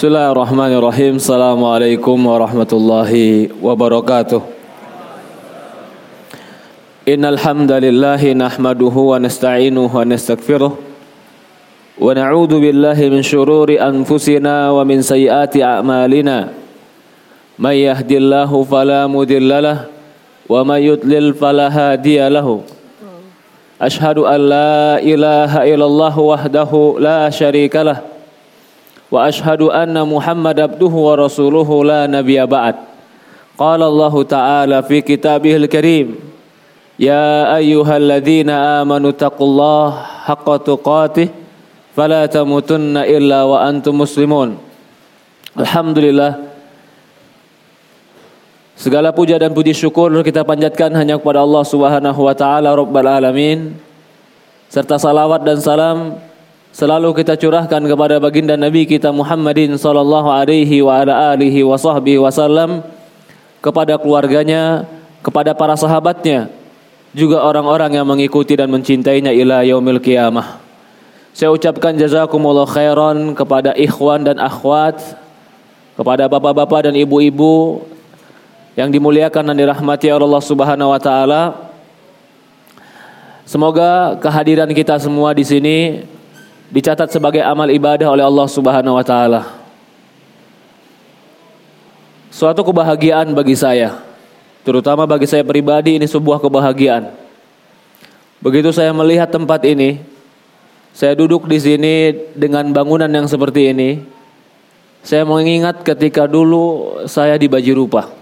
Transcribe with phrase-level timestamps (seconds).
[0.00, 1.20] Bismillahirrahmanirrahim.
[1.20, 4.40] Assalamualaikum warahmatullahi wabarakatuh.
[7.04, 15.04] Innal hamdalillah nahmaduhu wa nasta'inuhu wa nastaghfiruh wa na'udzu billahi min shururi anfusina wa min
[15.04, 16.48] sayyiati a'malina.
[17.60, 19.84] May yahdihillahu fala mudhillalah
[20.48, 22.64] wa may yudlil fala hadiya lahu.
[23.76, 28.09] Ashhadu an la ilaha illallah wahdahu la syarika lahu
[29.11, 32.75] واشهد ان محمد عبده ورسوله لا نبي بعد
[33.57, 36.07] قال الله تعالى في كتابه الكريم
[36.99, 39.85] يا ايها الذين امنوا اتقوا الله
[40.27, 41.27] حق تقاته
[41.95, 44.49] فلا تموتن الا وانتم مسلمون
[45.59, 46.31] الحمد لله
[48.75, 53.71] Segala puja dan puji syukur kita panjatkan hanya kepada Allah Subhanahu wa taala Rabbul alamin
[54.67, 56.19] serta salawat dan salam
[56.70, 62.22] selalu kita curahkan kepada baginda Nabi kita Muhammadin sallallahu alaihi wa ala alihi wa sahbihi
[62.22, 62.82] wasallam
[63.60, 64.88] kepada keluarganya,
[65.20, 66.48] kepada para sahabatnya,
[67.12, 70.62] juga orang-orang yang mengikuti dan mencintainya ila yaumil qiyamah.
[71.30, 74.98] Saya ucapkan jazakumullah khairan kepada ikhwan dan akhwat,
[75.94, 77.84] kepada bapak-bapak dan ibu-ibu
[78.78, 81.70] yang dimuliakan dan dirahmati Allah Subhanahu wa taala.
[83.44, 86.06] Semoga kehadiran kita semua di sini
[86.70, 89.42] dicatat sebagai amal ibadah oleh Allah Subhanahu wa taala.
[92.30, 94.00] Suatu kebahagiaan bagi saya,
[94.62, 97.10] terutama bagi saya pribadi ini sebuah kebahagiaan.
[98.40, 100.00] Begitu saya melihat tempat ini,
[100.94, 101.94] saya duduk di sini
[102.38, 104.00] dengan bangunan yang seperti ini,
[105.02, 108.14] saya mengingat ketika dulu saya di Bajirupa.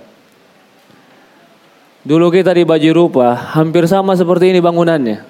[2.03, 5.28] Dulu kita di Bajirupa hampir sama seperti ini bangunannya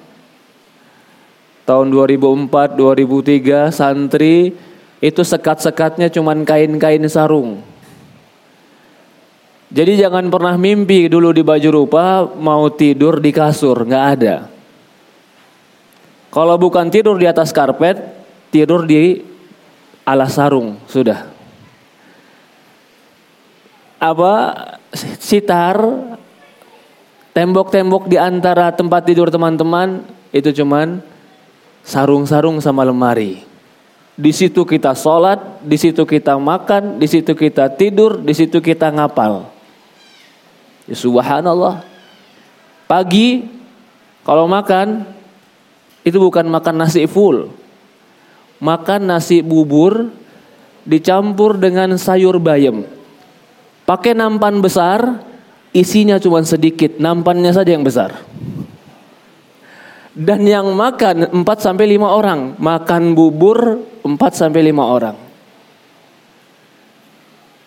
[1.68, 4.56] tahun 2004, 2003 santri
[5.04, 7.60] itu sekat-sekatnya cuman kain-kain sarung.
[9.68, 14.48] Jadi jangan pernah mimpi dulu di baju rupa mau tidur di kasur, nggak ada.
[16.32, 18.00] Kalau bukan tidur di atas karpet,
[18.48, 19.20] tidur di
[20.08, 21.28] alas sarung, sudah.
[24.00, 24.32] Apa
[25.20, 25.76] sitar
[27.36, 30.00] tembok-tembok di antara tempat tidur teman-teman
[30.32, 31.04] itu cuman
[31.88, 33.48] sarung-sarung sama lemari.
[34.18, 38.92] Di situ kita sholat, di situ kita makan, di situ kita tidur, di situ kita
[38.92, 39.48] ngapal.
[40.84, 41.80] Ya subhanallah.
[42.84, 43.46] Pagi
[44.26, 45.08] kalau makan
[46.04, 47.48] itu bukan makan nasi full.
[48.58, 50.12] Makan nasi bubur
[50.82, 52.84] dicampur dengan sayur bayam.
[53.86, 55.24] Pakai nampan besar,
[55.72, 58.18] isinya cuma sedikit, nampannya saja yang besar.
[60.18, 65.16] Dan yang makan 4 sampai 5 orang, makan bubur 4 sampai 5 orang.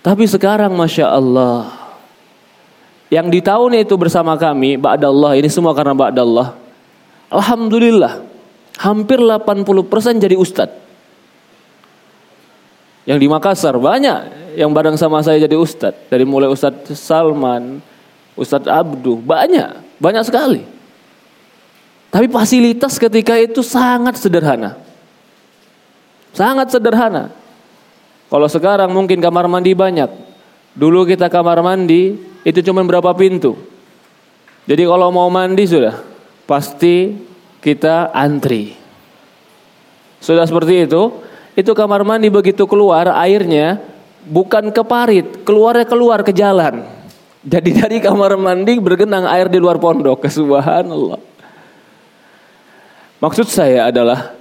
[0.01, 1.69] Tapi sekarang Masya Allah
[3.13, 6.57] Yang di tahun itu bersama kami Ba'dallah ini semua karena Ba'dallah.
[7.29, 8.25] Alhamdulillah
[8.81, 10.81] Hampir 80% jadi ustadz.
[13.05, 14.19] Yang di Makassar banyak
[14.57, 16.09] Yang bareng sama saya jadi ustadz.
[16.09, 17.77] Dari mulai Ustadz Salman
[18.33, 20.80] Ustadz Abdu Banyak Banyak sekali
[22.11, 24.75] tapi fasilitas ketika itu sangat sederhana.
[26.35, 27.31] Sangat sederhana.
[28.27, 30.11] Kalau sekarang mungkin kamar mandi banyak.
[30.75, 33.55] Dulu kita kamar mandi itu cuma berapa pintu.
[34.67, 36.03] Jadi kalau mau mandi sudah
[36.43, 37.15] pasti
[37.63, 38.75] kita antri.
[40.19, 41.15] Sudah seperti itu,
[41.55, 43.79] itu kamar mandi begitu keluar airnya
[44.27, 46.83] bukan ke parit, keluarnya keluar ke jalan.
[47.41, 50.27] Jadi dari kamar mandi bergenang air di luar pondok.
[50.29, 51.30] Subhanallah.
[53.21, 54.33] Maksud saya adalah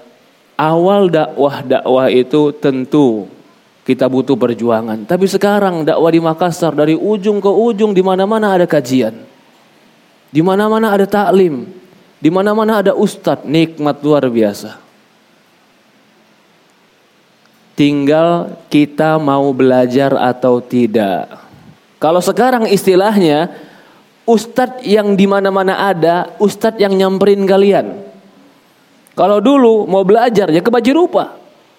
[0.56, 3.28] awal dakwah-dakwah itu tentu
[3.84, 5.04] kita butuh perjuangan.
[5.04, 9.12] Tapi sekarang dakwah di Makassar dari ujung ke ujung di mana-mana ada kajian.
[10.32, 11.68] Di mana-mana ada taklim.
[12.20, 14.76] Di mana-mana ada ustadz, nikmat luar biasa.
[17.76, 21.32] Tinggal kita mau belajar atau tidak.
[21.96, 23.48] Kalau sekarang istilahnya
[24.28, 28.09] ustadz yang di mana-mana ada, ustadz yang nyamperin kalian.
[29.14, 31.24] Kalau dulu mau belajar ya ke baju rupa.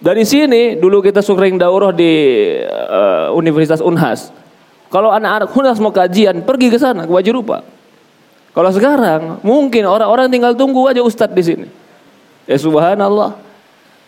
[0.01, 2.11] Dari sini dulu kita sering daurah di
[2.65, 4.33] uh, Universitas Unhas.
[4.89, 7.57] Kalau anak-anak Unhas mau kajian pergi ke sana ke baju rupa.
[8.51, 11.67] Kalau sekarang mungkin orang-orang tinggal tunggu aja ustadz di sini.
[12.49, 13.39] Ya subhanallah.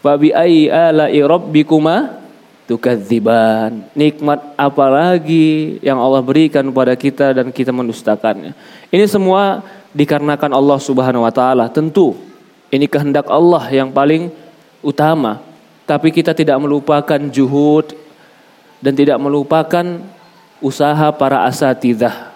[0.03, 2.19] Fabi ai ala'i rabbikuma
[2.67, 3.87] tukadziban.
[3.95, 8.51] Nikmat apalagi yang Allah berikan kepada kita dan kita mendustakannya.
[8.91, 9.63] Ini semua
[9.95, 11.71] dikarenakan Allah Subhanahu wa taala.
[11.71, 12.17] Tentu
[12.73, 14.33] ini kehendak Allah yang paling
[14.81, 15.45] utama.
[15.85, 17.93] Tapi kita tidak melupakan juhud,
[18.83, 20.03] dan tidak melupakan
[20.59, 22.35] usaha para asatidah.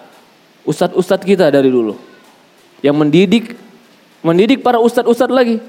[0.64, 2.00] Ustadz-ustadz kita dari dulu
[2.80, 3.52] yang mendidik
[4.24, 5.60] mendidik para ustadz-ustadz lagi.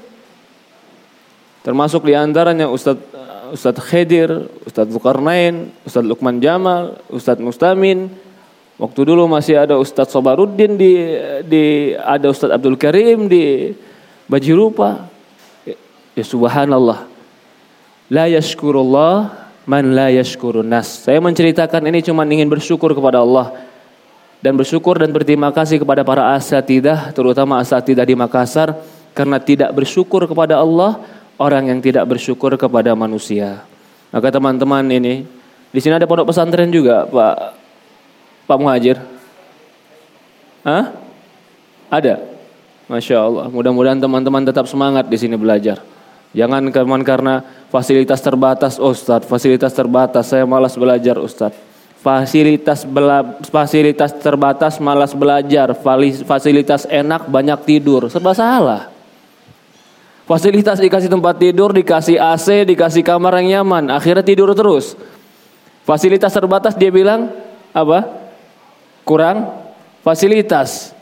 [1.60, 3.04] Termasuk di antaranya Ustadz
[3.52, 8.08] Ustadz Khidir, Ustadz Zulkarnain, Ustadz Lukman Jamal, Ustadz Mustamin.
[8.80, 10.92] Waktu dulu masih ada Ustadz Sobaruddin di
[11.44, 13.76] di ada Ustadz Abdul Karim di
[14.30, 15.10] Bajirupa.
[15.66, 15.74] Ya,
[16.14, 17.10] ya subhanallah.
[18.06, 19.34] La yashkurullah
[19.66, 21.02] man la yashkurun nas.
[21.02, 23.66] Saya menceritakan ini cuma ingin bersyukur kepada Allah
[24.38, 28.78] dan bersyukur dan berterima kasih kepada para asatidah terutama asatidah di Makassar
[29.12, 31.02] karena tidak bersyukur kepada Allah
[31.36, 33.66] orang yang tidak bersyukur kepada manusia.
[34.14, 35.26] Maka teman-teman ini,
[35.70, 37.36] di sini ada pondok pesantren juga, Pak
[38.46, 38.98] Pak Muhajir.
[40.66, 40.94] Hah?
[41.90, 42.29] Ada.
[42.90, 43.46] Masya Allah.
[43.46, 45.78] Mudah-mudahan teman-teman tetap semangat di sini belajar.
[46.34, 51.54] Jangan keman karena fasilitas terbatas, oh Ustaz, fasilitas terbatas, saya malas belajar Ustaz.
[52.02, 55.70] Fasilitas bela, fasilitas terbatas, malas belajar.
[56.26, 58.10] Fasilitas enak, banyak tidur.
[58.10, 58.90] Serba salah.
[60.26, 64.94] Fasilitas dikasih tempat tidur, dikasih AC, dikasih kamar yang nyaman, akhirnya tidur terus.
[65.86, 67.30] Fasilitas terbatas dia bilang
[67.74, 68.06] apa?
[69.02, 69.50] Kurang
[70.06, 70.94] fasilitas.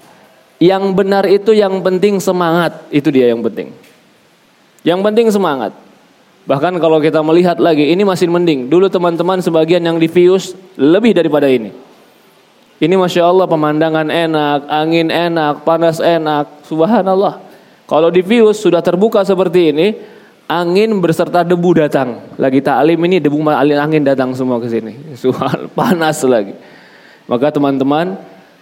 [0.59, 3.71] Yang benar itu yang penting semangat, itu dia yang penting.
[4.83, 5.73] Yang penting semangat.
[6.51, 8.67] Bahkan kalau kita melihat lagi, ini masih mending.
[8.67, 11.71] Dulu teman-teman sebagian yang di Vius lebih daripada ini.
[12.79, 16.63] Ini Masya Allah pemandangan enak, angin enak, panas enak.
[16.67, 17.43] Subhanallah.
[17.85, 19.87] Kalau di Vius sudah terbuka seperti ini,
[20.49, 22.35] angin berserta debu datang.
[22.41, 24.95] Lagi taklim ini debu angin datang semua ke sini.
[25.79, 26.57] Panas lagi.
[27.29, 28.17] Maka teman-teman,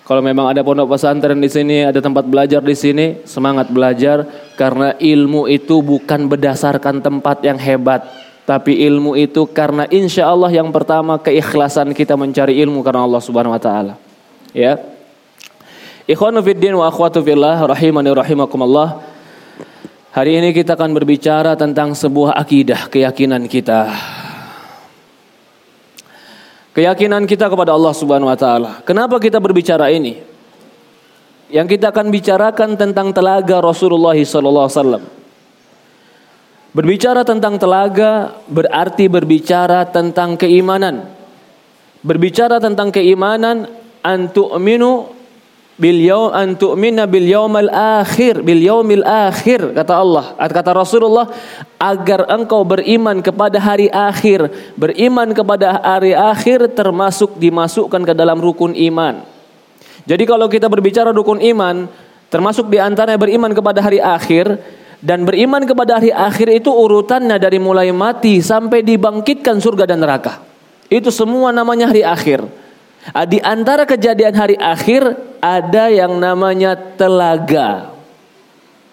[0.06, 4.22] kalau memang ada pondok pesantren di sini, ada tempat belajar di sini, semangat belajar
[4.54, 8.06] karena ilmu itu bukan berdasarkan tempat yang hebat,
[8.46, 13.58] tapi ilmu itu karena insya Allah yang pertama keikhlasan kita mencari ilmu karena Allah Subhanahu
[13.58, 13.94] Wa Taala.
[14.54, 14.78] Ya.
[16.06, 19.02] Ikhwanu fiddin wa akhwatu fillah rahimani rahimakumullah.
[20.14, 23.90] Hari ini kita akan berbicara tentang sebuah akidah, keyakinan kita.
[26.76, 28.84] Keyakinan kita kepada Allah Subhanahu wa taala.
[28.84, 30.20] Kenapa kita berbicara ini?
[31.48, 35.02] Yang kita akan bicarakan tentang telaga Rasulullah sallallahu alaihi wasallam.
[36.76, 41.08] Berbicara tentang telaga berarti berbicara tentang keimanan.
[42.04, 43.72] Berbicara tentang keimanan
[44.04, 45.15] antu'minu
[45.76, 51.28] bil yaum an tu'mina bil yaumil akhir bil yaumil akhir kata Allah kata Rasulullah
[51.76, 54.48] agar engkau beriman kepada hari akhir.
[54.76, 59.20] Beriman kepada hari akhir termasuk dimasukkan ke dalam rukun iman.
[60.08, 61.84] Jadi kalau kita berbicara rukun iman
[62.32, 64.56] termasuk di antaranya beriman kepada hari akhir
[65.04, 70.40] dan beriman kepada hari akhir itu urutannya dari mulai mati sampai dibangkitkan surga dan neraka.
[70.88, 72.65] Itu semua namanya hari akhir
[73.30, 77.94] di antara kejadian hari akhir ada yang namanya telaga.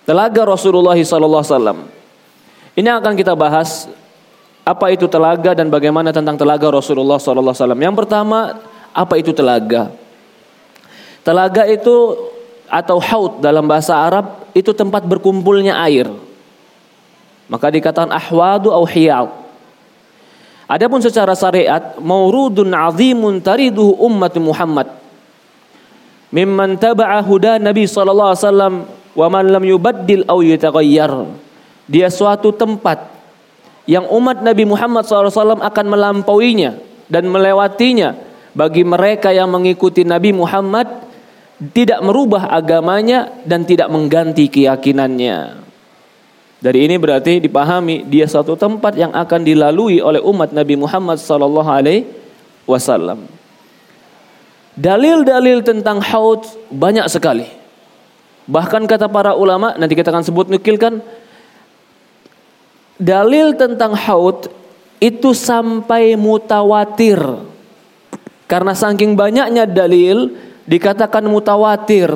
[0.04, 1.88] Telaga Rasulullah SAW.
[2.74, 3.88] Ini akan kita bahas
[4.64, 7.76] apa itu telaga dan bagaimana tentang telaga Rasulullah SAW.
[7.76, 8.64] Yang pertama,
[8.94, 9.92] apa itu telaga?
[11.24, 12.16] Telaga itu
[12.68, 16.08] atau haud dalam bahasa Arab itu tempat berkumpulnya air.
[17.52, 19.43] Maka dikatakan ahwadu au hiyal.
[20.68, 24.88] Adapun secara syariat maurudun azimun tariduhu ummat Muhammad
[26.34, 28.76] mimman taba'a huda Nabi sallallahu alaihi wasallam
[29.14, 31.30] wa man lam yubaddil aw yataghayyar.
[31.86, 33.14] Dia suatu tempat
[33.86, 36.80] yang umat Nabi Muhammad SAW akan melampauinya
[37.12, 38.16] dan melewatinya
[38.56, 40.88] bagi mereka yang mengikuti Nabi Muhammad
[41.76, 45.63] tidak merubah agamanya dan tidak mengganti keyakinannya.
[46.64, 51.68] Dari ini berarti dipahami dia satu tempat yang akan dilalui oleh umat Nabi Muhammad sallallahu
[51.68, 52.08] alaihi
[52.64, 53.28] wasallam.
[54.80, 57.52] Dalil-dalil tentang haud banyak sekali.
[58.48, 61.04] Bahkan kata para ulama nanti kita akan sebut nukilkan
[62.96, 64.48] dalil tentang haud
[65.04, 67.20] itu sampai mutawatir.
[68.48, 70.32] Karena saking banyaknya dalil
[70.64, 72.08] dikatakan mutawatir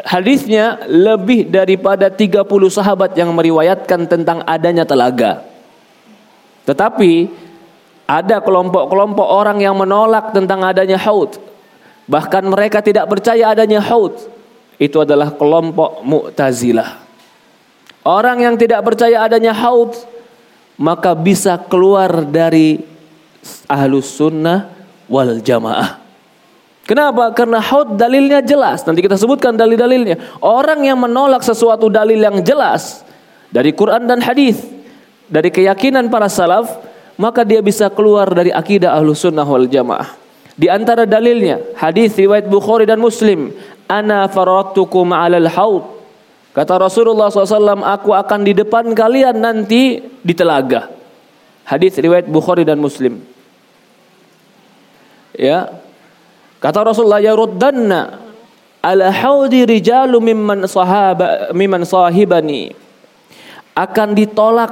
[0.00, 5.44] hadisnya lebih daripada 30 sahabat yang meriwayatkan tentang adanya telaga.
[6.64, 7.28] Tetapi
[8.08, 11.36] ada kelompok-kelompok orang yang menolak tentang adanya haud.
[12.08, 14.16] Bahkan mereka tidak percaya adanya haud.
[14.80, 16.98] Itu adalah kelompok Mu'tazilah.
[18.02, 19.94] Orang yang tidak percaya adanya haud
[20.82, 22.82] maka bisa keluar dari
[23.70, 24.66] ahlus sunnah
[25.06, 26.01] wal jamaah.
[26.82, 27.30] Kenapa?
[27.30, 28.82] Karena haud dalilnya jelas.
[28.82, 30.42] Nanti kita sebutkan dalil-dalilnya.
[30.42, 33.06] Orang yang menolak sesuatu dalil yang jelas
[33.54, 34.58] dari Quran dan hadis,
[35.30, 36.82] dari keyakinan para salaf,
[37.14, 40.18] maka dia bisa keluar dari akidah ahlu sunnah wal jamaah.
[40.52, 43.54] Di antara dalilnya hadis riwayat Bukhari dan Muslim,
[43.88, 45.84] ana faradtukum 'alal haud.
[46.52, 50.92] Kata Rasulullah SAW, aku akan di depan kalian nanti di telaga.
[51.64, 53.24] Hadis riwayat Bukhari dan Muslim.
[55.32, 55.81] Ya.
[56.62, 58.22] Kata Rasulullah ya ruddanna
[58.78, 62.70] ala haudi rijalu mimman sahaba mimman sahibani.
[63.74, 64.70] Akan ditolak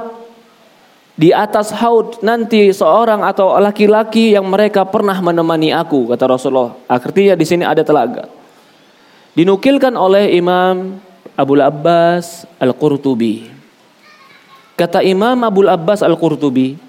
[1.19, 6.79] di atas haud nanti seorang atau laki-laki yang mereka pernah menemani aku kata Rasulullah.
[6.87, 8.31] Artinya di sini ada telaga.
[9.35, 10.95] Dinukilkan oleh Imam
[11.35, 13.51] Abu Abbas Al-Qurtubi.
[14.79, 16.79] Kata Imam Abu Abbas Al-Qurtubi,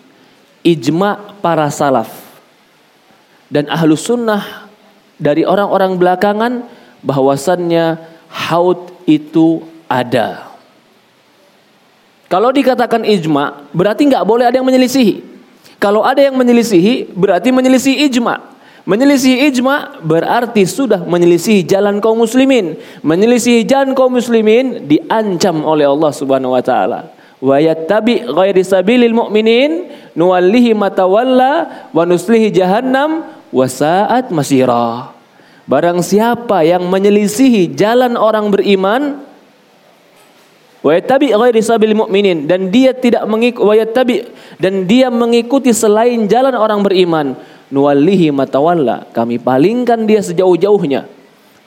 [0.62, 2.10] ijma para salaf
[3.52, 4.61] dan ahlu sunnah
[5.22, 6.66] dari orang-orang belakangan
[7.06, 10.50] bahwasannya haud itu ada.
[12.26, 15.22] Kalau dikatakan ijma, berarti nggak boleh ada yang menyelisihi.
[15.78, 18.52] Kalau ada yang menyelisihi, berarti menyelisih ijma.
[18.82, 22.74] Menyelisih ijma berarti sudah menyelisih jalan kaum muslimin.
[23.04, 27.14] Menyelisih jalan kaum muslimin diancam oleh Allah Subhanahu wa taala.
[27.38, 35.12] Wa yattabi ghairi sabilil mu'minin nuwallihi matawalla wa nuslihi jahannam wa sa'at masira.
[35.68, 39.22] Barang siapa yang menyelisihi jalan orang beriman,
[40.82, 44.26] wa yattabi ghairi sabil mu'minin dan dia tidak mengikuti wa yattabi
[44.58, 47.38] dan dia mengikuti selain jalan orang beriman
[47.70, 51.06] nuwallihi matawalla kami palingkan dia sejauh-jauhnya.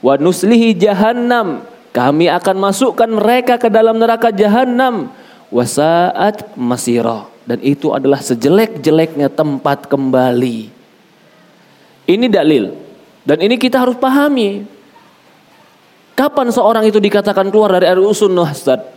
[0.04, 1.63] Wa nuslihi jahannam
[1.96, 5.08] kami akan masukkan mereka ke dalam neraka jahannam.
[5.48, 7.32] Wasaat masira.
[7.46, 10.75] Dan itu adalah sejelek-jeleknya tempat kembali
[12.05, 12.74] ini dalil
[13.25, 14.65] dan ini kita harus pahami
[16.13, 18.95] kapan seorang itu dikatakan keluar dari RUU Sunnah Ustaz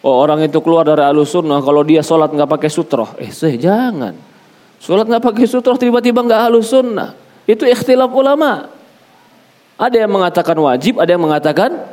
[0.00, 3.12] Oh orang itu keluar dari alus sunnah kalau dia sholat nggak pakai sutroh.
[3.20, 4.16] Eh saya jangan.
[4.80, 7.12] Sholat nggak pakai sutroh tiba-tiba nggak alus sunnah.
[7.44, 8.72] Itu ikhtilaf ulama.
[9.76, 11.84] Ada yang mengatakan wajib, ada yang mengatakan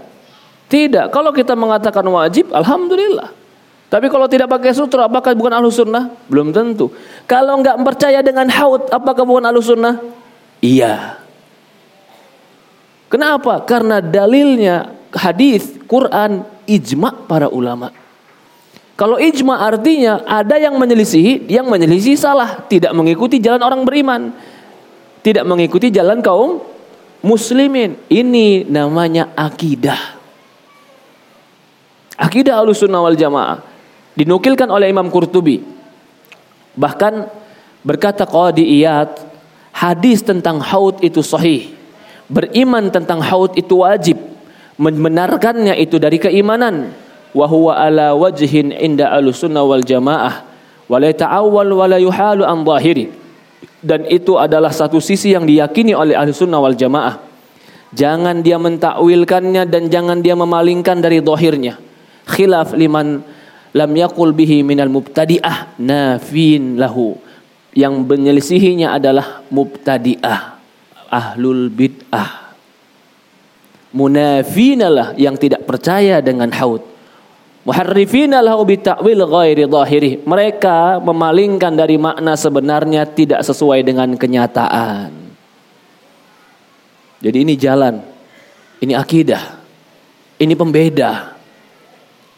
[0.71, 1.11] tidak.
[1.11, 3.31] Kalau kita mengatakan wajib, alhamdulillah.
[3.87, 6.11] Tapi kalau tidak pakai sutroh, apakah bukan alus sunnah?
[6.27, 6.91] Belum tentu.
[7.23, 10.03] Kalau nggak percaya dengan haud, apakah bukan alus sunnah?
[10.59, 11.23] Iya.
[13.07, 13.63] Kenapa?
[13.63, 17.95] Karena dalilnya hadis, Quran, ijma para ulama.
[18.99, 24.35] Kalau ijma artinya ada yang menyelisihi, yang menyelisihi salah, tidak mengikuti jalan orang beriman,
[25.23, 26.59] tidak mengikuti jalan kaum
[27.23, 27.95] muslimin.
[28.11, 30.19] Ini namanya akidah.
[32.19, 33.76] Akidah Ahlussunnah wal Jamaah
[34.17, 35.61] dinukilkan oleh Imam Qurtubi.
[36.73, 37.13] Bahkan
[37.85, 39.13] berkata Qadi Iyad,
[39.69, 41.77] hadis tentang haud itu sahih.
[42.27, 44.17] Beriman tentang haud itu wajib.
[44.81, 46.91] Membenarkannya itu dari keimanan.
[47.31, 50.43] Wa huwa ala wajhin inda alusunnah wal jamaah.
[50.89, 53.13] Wa la ta'awwal wa la yuhalu an zahiri.
[53.77, 57.21] Dan itu adalah satu sisi yang diyakini oleh ahli sunnah wal jamaah.
[57.95, 61.79] Jangan dia mentakwilkannya dan jangan dia memalingkan dari zahirnya.
[62.27, 63.23] Khilaf liman
[63.77, 67.13] lam yakul bihi minal mubtadi'ah nafin lahu
[67.77, 70.57] yang menyelisihinya adalah mubtadi'ah
[71.13, 72.47] ahlul bid'ah
[73.97, 76.83] munafina lah yang tidak percaya dengan haud.
[77.67, 80.11] Muharrifina lahu bitakwil ghairi zahiri.
[80.23, 85.11] Mereka memalingkan dari makna sebenarnya tidak sesuai dengan kenyataan.
[87.19, 87.99] Jadi ini jalan.
[88.79, 89.43] Ini akidah.
[90.39, 91.35] Ini pembeda.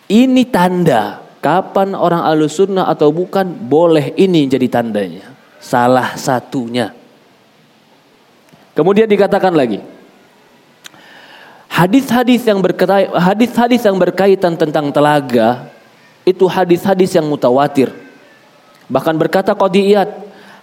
[0.09, 5.35] Ini tanda kapan orang alusunnah atau bukan boleh ini jadi tandanya.
[5.59, 6.95] Salah satunya.
[8.75, 9.83] Kemudian dikatakan lagi,
[11.69, 15.69] Hadis-hadis yang berkaitan hadis-hadis yang berkaitan tentang telaga
[16.27, 17.93] itu hadis-hadis yang mutawatir.
[18.91, 20.11] Bahkan berkata qadiyat,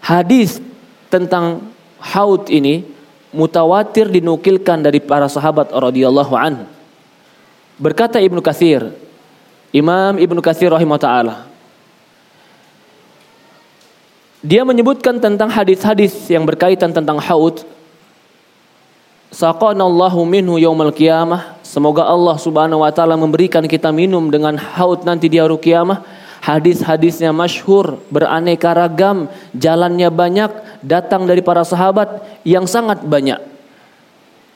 [0.03, 0.61] hadis
[1.09, 2.85] tentang haud ini
[3.33, 6.69] mutawatir dinukilkan dari para sahabat radhiyallahu an.
[7.81, 8.91] Berkata Ibnu Katsir,
[9.77, 11.35] Imam Ibnu Katsir rahimahullah taala.
[14.41, 17.67] Dia menyebutkan tentang hadis-hadis yang berkaitan tentang haud
[19.37, 21.61] Saqanallahu minhu yaumal qiyamah.
[21.61, 26.01] Semoga Allah Subhanahu wa taala memberikan kita minum dengan haud nanti di hari kiamah.
[26.41, 33.43] Hadis-hadisnya masyhur, beraneka ragam, jalannya banyak, datang dari para sahabat yang sangat banyak.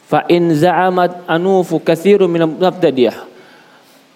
[0.07, 2.47] Fa in za'amat anufu katsiru min.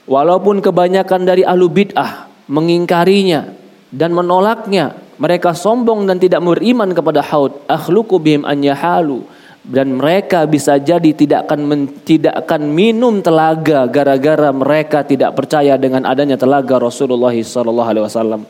[0.04, 3.56] Walaupun kebanyakan dari ahlu bid'ah mengingkarinya
[3.88, 7.64] dan menolaknya, mereka sombong dan tidak beriman kepada haud.
[7.64, 9.24] Akhluqu bihim an yahalu
[9.64, 15.80] dan mereka bisa jadi tidak akan men, tidak akan minum telaga gara-gara mereka tidak percaya
[15.80, 18.42] dengan adanya telaga Rasulullah sallallahu alaihi wasallam.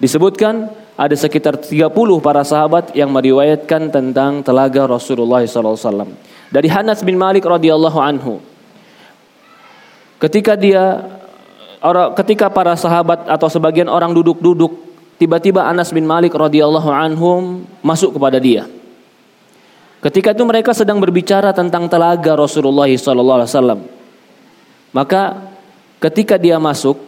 [0.00, 1.92] Disebutkan ada sekitar 30
[2.24, 6.08] para sahabat yang meriwayatkan tentang telaga Rasulullah SAW.
[6.48, 8.40] Dari Hanas bin Malik radhiyallahu anhu.
[10.20, 11.00] Ketika dia
[12.20, 14.68] ketika para sahabat atau sebagian orang duduk-duduk,
[15.16, 18.68] tiba-tiba Anas bin Malik radhiyallahu anhum masuk kepada dia.
[20.04, 23.80] Ketika itu mereka sedang berbicara tentang telaga Rasulullah SAW.
[24.92, 25.40] Maka
[26.04, 27.00] ketika dia masuk,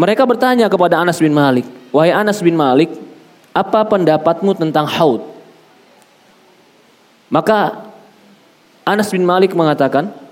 [0.00, 2.88] mereka bertanya kepada Anas bin Malik, "Wahai Anas bin Malik,
[3.52, 5.20] apa pendapatmu tentang haud?"
[7.28, 7.88] Maka
[8.84, 10.23] Anas bin Malik mengatakan,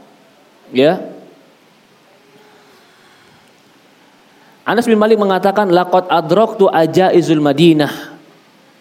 [0.73, 0.99] ya.
[4.62, 8.14] Anas bin Malik mengatakan, "Laqad adraktu ajaizul Madinah."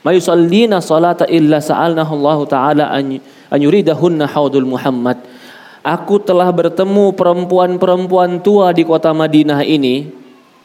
[0.02, 3.22] Ma yusallina salata illa sa'alnahu Allah taala an
[3.54, 5.22] yuridahunna haudul Muhammad.
[5.82, 10.22] Aku telah bertemu perempuan-perempuan tua di kota Madinah ini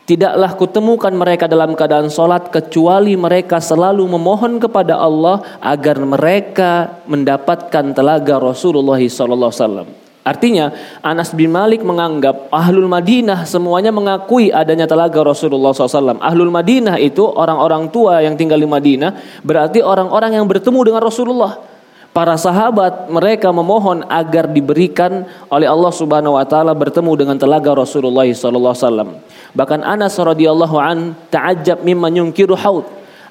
[0.07, 7.91] Tidaklah kutemukan mereka dalam keadaan sholat kecuali mereka selalu memohon kepada Allah agar mereka mendapatkan
[7.91, 10.06] telaga Rasulullah SAW.
[10.27, 10.75] Artinya
[11.07, 16.19] Anas bin Malik menganggap Ahlul Madinah semuanya mengakui adanya telaga Rasulullah SAW.
[16.19, 21.63] Ahlul Madinah itu orang-orang tua yang tinggal di Madinah berarti orang-orang yang bertemu dengan Rasulullah.
[22.11, 28.27] Para sahabat mereka memohon agar diberikan oleh Allah Subhanahu wa taala bertemu dengan telaga Rasulullah
[28.27, 29.23] SAW.
[29.55, 32.89] Bahkan Anas radhiyallahu an ta'ajab mimman yungkiru haud.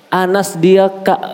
[0.08, 0.88] Anas dia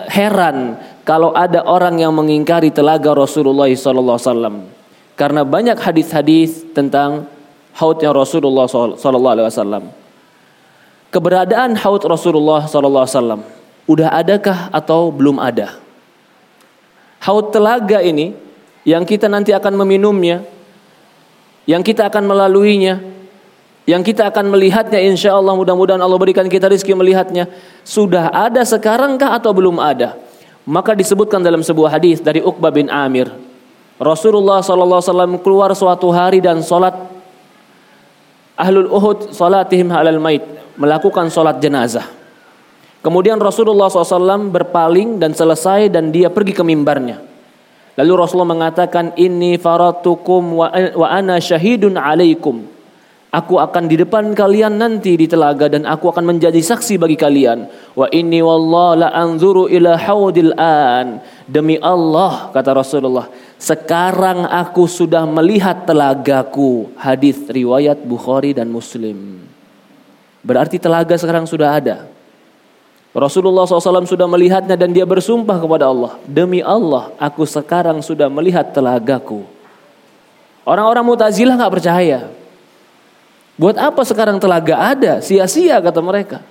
[0.10, 0.74] heran
[1.06, 4.80] kalau ada orang yang mengingkari telaga Rasulullah wasallam.
[5.21, 7.29] Karena banyak hadis-hadis tentang
[7.77, 9.83] haudnya Rasulullah sallallahu alaihi wasallam.
[11.13, 13.41] Keberadaan haud Rasulullah sallallahu alaihi wasallam
[13.85, 15.77] udah adakah atau belum ada?
[17.21, 18.33] Haud telaga ini
[18.81, 20.41] yang kita nanti akan meminumnya,
[21.69, 22.97] yang kita akan melaluinya,
[23.85, 27.45] yang kita akan melihatnya insya Allah mudah-mudahan Allah berikan kita rezeki melihatnya
[27.85, 30.17] sudah ada sekarangkah atau belum ada
[30.69, 33.50] maka disebutkan dalam sebuah hadis dari Uqbah bin Amir
[34.01, 36.97] Rasulullah SAW keluar suatu hari dan sholat
[38.57, 40.41] ahlul uhud sholatihim halal mait
[40.73, 42.09] melakukan sholat jenazah.
[43.05, 47.21] Kemudian Rasulullah SAW berpaling dan selesai dan dia pergi ke mimbarnya.
[47.93, 52.70] Lalu Rasulullah mengatakan ini faratukum wa, wa ana syahidun alaikum
[53.32, 57.63] Aku akan di depan kalian nanti di telaga dan aku akan menjadi saksi bagi kalian.
[57.96, 61.24] Wa inni wallah la anzuru ila haudil an.
[61.48, 66.91] Demi Allah kata Rasulullah, sekarang aku sudah melihat telagaku.
[67.00, 69.39] Hadis riwayat Bukhari dan Muslim.
[70.44, 72.12] Berarti telaga sekarang sudah ada.
[73.15, 76.20] Rasulullah SAW sudah melihatnya dan dia bersumpah kepada Allah.
[76.28, 79.48] Demi Allah, aku sekarang sudah melihat telagaku.
[80.67, 82.40] Orang-orang mutazilah nggak percaya.
[83.62, 85.21] Buat apa sekarang telaga ada?
[85.21, 86.41] Sia-sia kata mereka.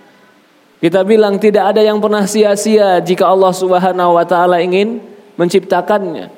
[0.79, 5.03] Kita bilang tidak ada yang pernah sia-sia jika Allah Subhanahu wa taala ingin
[5.35, 6.31] menciptakannya.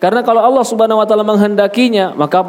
[0.00, 2.40] Karena kalau Allah Subhanahu wa taala menghendakinya, maka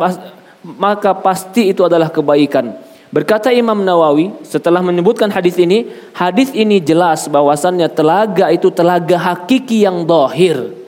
[0.63, 2.71] maka pasti itu adalah kebaikan.
[3.11, 9.83] Berkata Imam Nawawi setelah menyebutkan hadis ini, hadis ini jelas bahwasannya telaga itu telaga hakiki
[9.83, 10.78] yang dohir.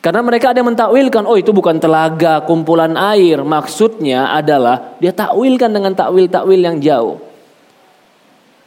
[0.00, 3.44] Karena mereka ada yang mentakwilkan, oh itu bukan telaga, kumpulan air.
[3.44, 7.20] Maksudnya adalah dia takwilkan dengan takwil-takwil yang jauh.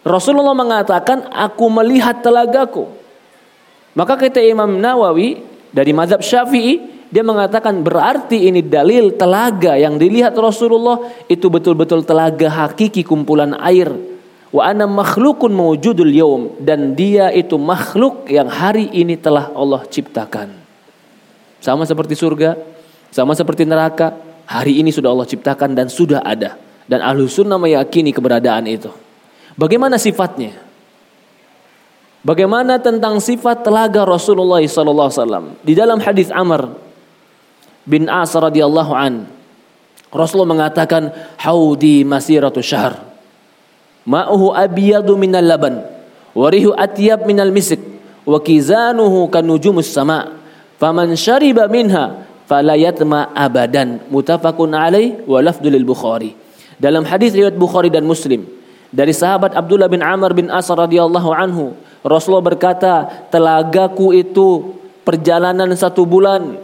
[0.05, 2.85] Rasulullah mengatakan, aku melihat telagaku.
[3.97, 5.41] Maka kata Imam Nawawi
[5.73, 12.49] dari mazhab Syafi'i, dia mengatakan berarti ini dalil telaga yang dilihat Rasulullah itu betul-betul telaga
[12.49, 13.89] hakiki kumpulan air.
[14.53, 20.62] Wa ana makhlukun mewujudul yaum dan dia itu makhluk yang hari ini telah Allah ciptakan.
[21.63, 22.59] Sama seperti surga,
[23.07, 26.59] sama seperti neraka, hari ini sudah Allah ciptakan dan sudah ada.
[26.83, 28.91] Dan ahlu sunnah meyakini keberadaan itu.
[29.55, 30.59] Bagaimana sifatnya?
[32.19, 35.55] Bagaimana tentang sifat telaga Rasulullah SAW?
[35.63, 36.67] Di dalam hadis Amr
[37.87, 39.23] bin As radhiyallahu an,
[40.11, 42.99] Rasulullah mengatakan, "Haudi masiratu syahr.
[44.03, 45.79] Ma'uhu abyadu minal laban,
[46.35, 47.79] warihu atyab minal misik,
[48.27, 50.42] wa kizanuhu kanujumus sama'."
[50.83, 54.03] Faman syariba minha fala yatma abadan.
[54.11, 56.35] Mutafakun alaih wa lafdul Bukhari.
[56.75, 58.43] Dalam hadis riwayat Bukhari dan Muslim
[58.91, 61.71] dari sahabat Abdullah bin Amr bin As radhiyallahu anhu,
[62.03, 64.75] Rasulullah berkata, "Telagaku itu
[65.07, 66.59] perjalanan satu bulan."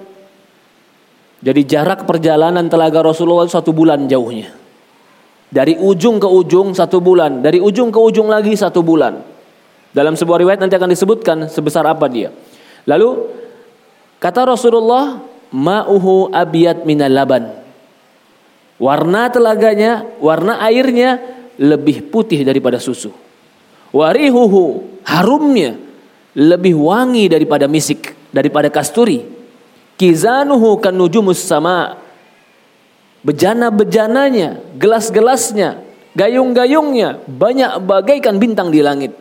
[1.40, 4.52] Jadi jarak perjalanan telaga Rasulullah satu bulan jauhnya.
[5.48, 9.24] Dari ujung ke ujung satu bulan, dari ujung ke ujung lagi satu bulan.
[9.96, 12.36] Dalam sebuah riwayat nanti akan disebutkan sebesar apa dia.
[12.84, 13.39] Lalu
[14.20, 15.24] Kata Rasulullah,
[15.56, 17.56] ma'uhu abiyat minal laban.
[18.80, 21.20] Warna telaganya, warna airnya
[21.60, 23.12] lebih putih daripada susu.
[23.92, 25.76] Warihuhu harumnya
[26.36, 29.24] lebih wangi daripada misik, daripada kasturi.
[30.00, 32.00] Kizanuhu kan nujumus sama.
[33.20, 35.84] Bejana-bejananya, gelas-gelasnya,
[36.16, 39.12] gayung-gayungnya banyak bagaikan bintang di langit.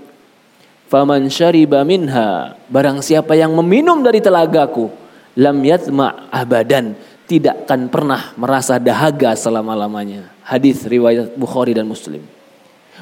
[0.88, 4.88] Faman syariba minha, barang siapa yang meminum dari telagaku,
[5.36, 6.96] lam yatma abadan,
[7.28, 10.32] tidak akan pernah merasa dahaga selama-lamanya.
[10.48, 12.24] Hadis riwayat Bukhari dan Muslim.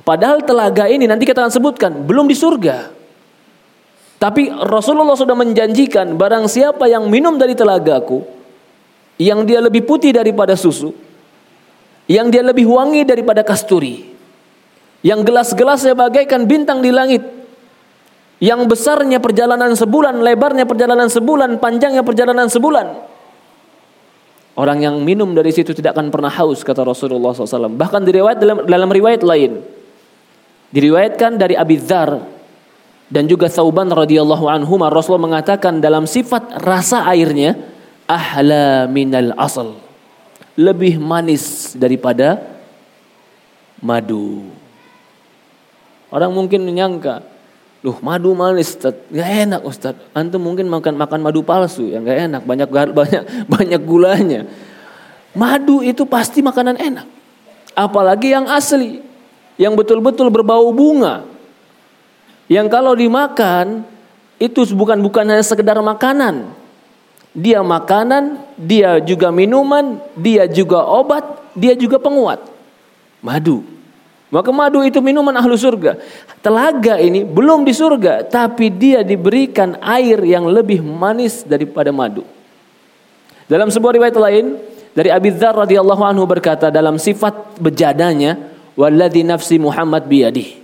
[0.03, 2.90] Padahal telaga ini nanti kita akan sebutkan belum di surga.
[4.18, 8.27] Tapi Rasulullah sudah menjanjikan barang siapa yang minum dari telagaku
[9.16, 10.90] yang dia lebih putih daripada susu,
[12.11, 14.11] yang dia lebih wangi daripada kasturi,
[15.07, 17.36] yang gelas-gelasnya bagaikan bintang di langit,
[18.42, 22.87] yang besarnya perjalanan sebulan, lebarnya perjalanan sebulan, panjangnya perjalanan sebulan.
[24.57, 27.77] Orang yang minum dari situ tidak akan pernah haus kata Rasulullah SAW.
[27.77, 29.61] Bahkan diriwayat dalam, dalam riwayat lain,
[30.72, 32.25] diriwayatkan dari Abi Dzar
[33.12, 37.53] dan juga Sauban radhiyallahu anhu Rasulullah mengatakan dalam sifat rasa airnya
[38.09, 39.77] ahla minal asal
[40.57, 42.40] lebih manis daripada
[43.85, 44.49] madu.
[46.09, 47.20] Orang mungkin menyangka
[47.85, 48.97] Loh madu manis Ustaz.
[49.12, 49.95] Gak enak Ustaz.
[50.17, 52.43] Antum mungkin makan makan madu palsu yang gak enak.
[52.47, 54.41] Banyak banyak banyak gulanya.
[55.37, 57.07] Madu itu pasti makanan enak.
[57.77, 59.05] Apalagi yang asli.
[59.61, 61.25] Yang betul-betul berbau bunga.
[62.47, 63.85] Yang kalau dimakan
[64.37, 66.53] itu bukan bukan hanya sekedar makanan.
[67.37, 71.21] Dia makanan, dia juga minuman, dia juga obat,
[71.53, 72.41] dia juga penguat.
[73.21, 73.61] Madu.
[74.27, 76.03] Maka madu itu minuman ahlu surga.
[76.43, 82.27] Telaga ini belum di surga, tapi dia diberikan air yang lebih manis daripada madu.
[83.47, 84.59] Dalam sebuah riwayat lain
[84.91, 88.35] dari Abi Dzar radhiyallahu anhu berkata dalam sifat bejadanya,
[88.75, 90.59] "Walladzi nafsi Muhammad biyadih."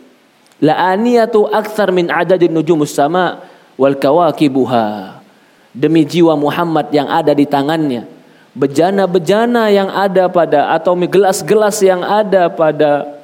[0.59, 3.47] La aniyatu akthar min adadin nujumus sama
[3.79, 5.23] wal kawakibuha.
[5.71, 8.11] Demi jiwa Muhammad yang ada di tangannya,
[8.59, 13.22] bejana-bejana yang ada pada atau gelas-gelas yang ada pada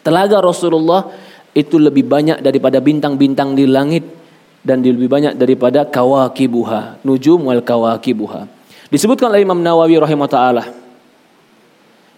[0.00, 1.12] Telaga Rasulullah
[1.52, 4.04] itu lebih banyak daripada bintang-bintang di langit
[4.60, 8.46] dan lebih banyak daripada kawakibuha, nujum wal kawakibuha.
[8.92, 10.66] Disebutkan oleh Imam Nawawi rahimahullah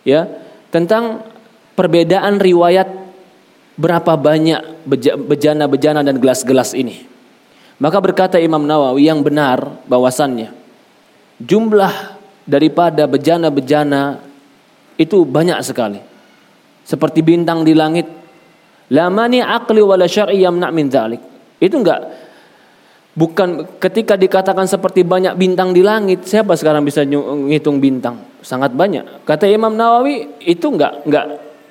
[0.03, 0.27] ya
[0.73, 1.23] tentang
[1.79, 2.89] perbedaan riwayat
[3.77, 4.85] berapa banyak
[5.29, 7.09] bejana-bejana dan gelas-gelas ini.
[7.83, 10.55] Maka berkata Imam Nawawi yang benar bahwasannya
[11.43, 12.15] jumlah
[12.47, 14.23] daripada bejana-bejana
[14.99, 16.12] itu banyak sekali
[16.83, 18.07] seperti bintang di langit.
[18.93, 21.23] Lamani akli wala syar'i yamna min dzalik.
[21.63, 22.01] Itu enggak
[23.13, 28.21] bukan ketika dikatakan seperti banyak bintang di langit, siapa sekarang bisa ngitung bintang?
[28.43, 29.25] Sangat banyak.
[29.25, 31.27] Kata Imam Nawawi itu enggak enggak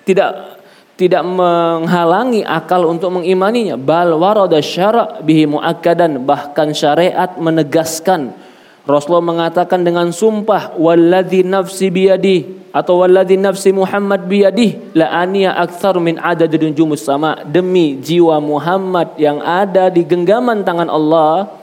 [0.08, 0.62] tidak
[0.96, 3.74] tidak menghalangi akal untuk mengimaninya.
[3.74, 8.38] Bal warada syara' bihi muakkadan bahkan syariat menegaskan
[8.82, 16.02] Rasulullah mengatakan dengan sumpah walladzi nafsi biyadi atau walladzi nafsi Muhammad biyadi la aniya aktsar
[16.02, 21.62] min adad nujumus sama demi jiwa Muhammad yang ada di genggaman tangan Allah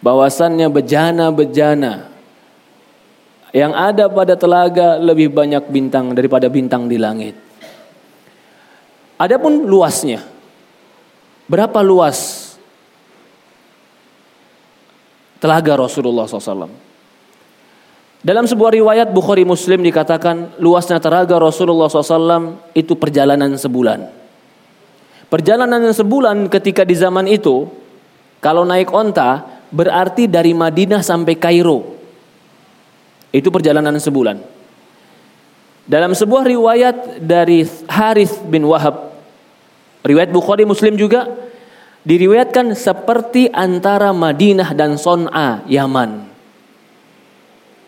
[0.00, 2.08] bahwasannya bejana-bejana
[3.52, 7.36] yang ada pada telaga lebih banyak bintang daripada bintang di langit.
[9.20, 10.24] Adapun luasnya
[11.44, 12.39] berapa luas
[15.40, 16.68] telaga Rasulullah SAW.
[18.20, 24.12] Dalam sebuah riwayat Bukhari Muslim dikatakan luasnya telaga Rasulullah SAW itu perjalanan sebulan.
[25.32, 27.64] Perjalanan sebulan ketika di zaman itu
[28.44, 31.96] kalau naik onta berarti dari Madinah sampai Kairo.
[33.32, 34.36] Itu perjalanan sebulan.
[35.88, 39.16] Dalam sebuah riwayat dari Harith bin Wahab,
[40.04, 41.24] riwayat Bukhari Muslim juga
[42.04, 46.28] diriwayatkan seperti antara Madinah dan Son'a, Yaman.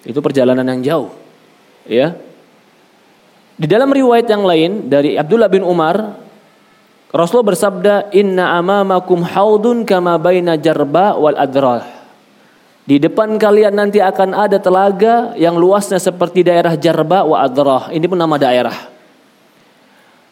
[0.03, 1.11] Itu perjalanan yang jauh.
[1.87, 2.19] Ya.
[3.57, 6.19] Di dalam riwayat yang lain dari Abdullah bin Umar,
[7.13, 12.03] Rasulullah bersabda, "Inna amamakum haudun kama baina jarba wal adrah."
[12.83, 17.95] Di depan kalian nanti akan ada telaga yang luasnya seperti daerah Jarba wa Adrah.
[17.95, 18.75] Ini pun nama daerah.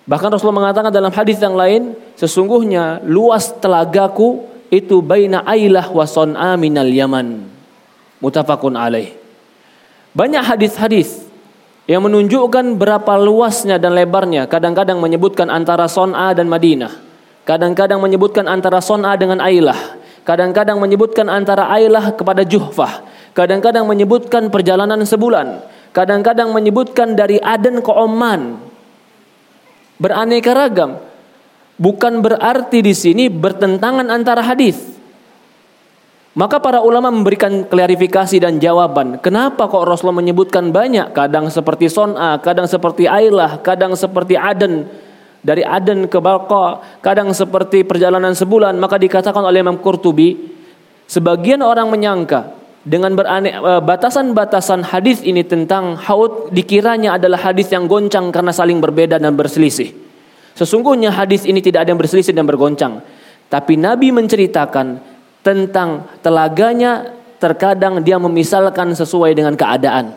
[0.08, 6.56] Bahkan Rasulullah mengatakan dalam hadis yang lain, sesungguhnya luas telagaku itu baina ailah wa son'a
[6.56, 7.44] minal yaman.
[8.20, 9.16] Mutafakun alaih.
[10.10, 11.30] Banyak hadis-hadis
[11.90, 14.46] yang menunjukkan berapa luasnya dan lebarnya.
[14.46, 16.92] Kadang-kadang menyebutkan antara Son'a dan Madinah.
[17.42, 19.98] Kadang-kadang menyebutkan antara Son'a dengan Ailah.
[20.22, 23.02] Kadang-kadang menyebutkan antara Ailah kepada Juhfah.
[23.34, 25.66] Kadang-kadang menyebutkan perjalanan sebulan.
[25.90, 28.69] Kadang-kadang menyebutkan dari Aden ke Oman
[30.00, 30.98] beraneka ragam.
[31.80, 34.76] Bukan berarti di sini bertentangan antara hadis.
[36.30, 39.18] Maka para ulama memberikan klarifikasi dan jawaban.
[39.20, 41.12] Kenapa kok Rasulullah menyebutkan banyak?
[41.12, 44.88] Kadang seperti Son'a, kadang seperti Ailah, kadang seperti Aden.
[45.40, 48.76] Dari Aden ke Balqa, kadang seperti perjalanan sebulan.
[48.76, 50.36] Maka dikatakan oleh Imam Qurtubi,
[51.08, 58.32] sebagian orang menyangka dengan eh, batasan-batasan hadis ini tentang haud dikiranya adalah hadis yang goncang
[58.32, 59.92] karena saling berbeda dan berselisih.
[60.56, 63.04] Sesungguhnya hadis ini tidak ada yang berselisih dan bergoncang.
[63.50, 65.02] Tapi Nabi menceritakan
[65.44, 70.16] tentang telaganya terkadang dia memisalkan sesuai dengan keadaan.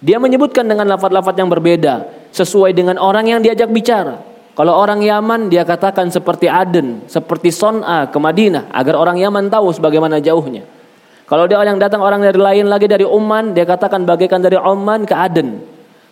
[0.00, 4.20] Dia menyebutkan dengan lafaz-lafaz yang berbeda sesuai dengan orang yang diajak bicara.
[4.56, 9.68] Kalau orang Yaman dia katakan seperti Aden, seperti Son'a ke Madinah agar orang Yaman tahu
[9.72, 10.64] sebagaimana jauhnya.
[11.26, 15.02] Kalau dia yang datang orang dari lain lagi dari Oman, dia katakan bagaikan dari Oman
[15.02, 15.58] ke Aden.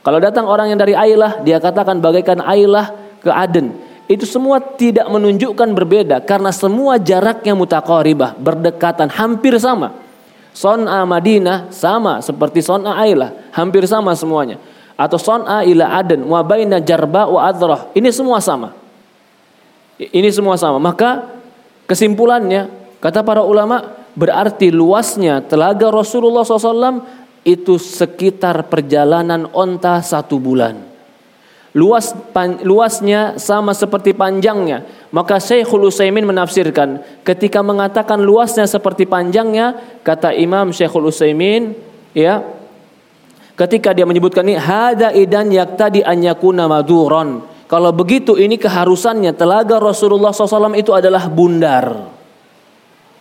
[0.02, 2.90] Kalau datang orang yang dari Ailah, dia katakan bagaikan Ailah
[3.22, 3.72] ke Aden.
[4.10, 9.96] Itu semua tidak menunjukkan berbeda karena semua jaraknya mutaqaribah, berdekatan, hampir sama.
[10.54, 14.60] Son'a Madinah sama seperti Son'a Ailah, hampir sama semuanya.
[14.98, 17.90] Atau Son'a ila Aden, wa baina Jarba wa Adrah.
[17.94, 18.74] Ini semua sama.
[19.96, 20.82] Ini semua sama.
[20.82, 21.32] Maka
[21.86, 22.66] kesimpulannya
[22.98, 27.02] kata para ulama Berarti luasnya telaga Rasulullah SAW
[27.42, 30.94] itu sekitar perjalanan onta satu bulan.
[31.74, 34.86] Luas pan, luasnya sama seperti panjangnya.
[35.10, 41.74] Maka Syekhul Utsaimin menafsirkan ketika mengatakan luasnya seperti panjangnya kata Imam Syekhul Utsaimin
[42.14, 42.46] ya
[43.58, 47.42] ketika dia menyebutkan ini hada idan yaktadi an yakuna maduron.
[47.66, 52.13] Kalau begitu ini keharusannya telaga Rasulullah SAW itu adalah bundar.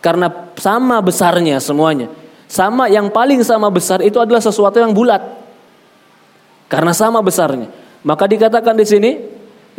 [0.04, 0.28] Karena
[0.60, 2.12] sama besarnya semuanya.
[2.44, 5.24] Sama yang paling sama besar itu adalah sesuatu yang bulat.
[6.68, 7.72] Karena sama besarnya.
[8.04, 9.10] Maka dikatakan di sini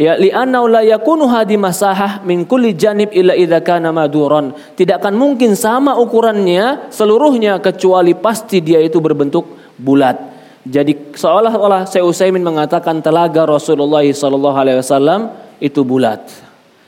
[0.02, 4.50] ya li'annau la yakunu hadi masahah min kulli janib illa idza kana maduran.
[4.74, 9.46] Tidak akan mungkin sama ukurannya seluruhnya kecuali pasti dia itu berbentuk
[9.78, 10.18] bulat.
[10.66, 15.30] Jadi seolah-olah Syekh Utsaimin mengatakan telaga Rasulullah wasallam
[15.62, 16.26] itu bulat.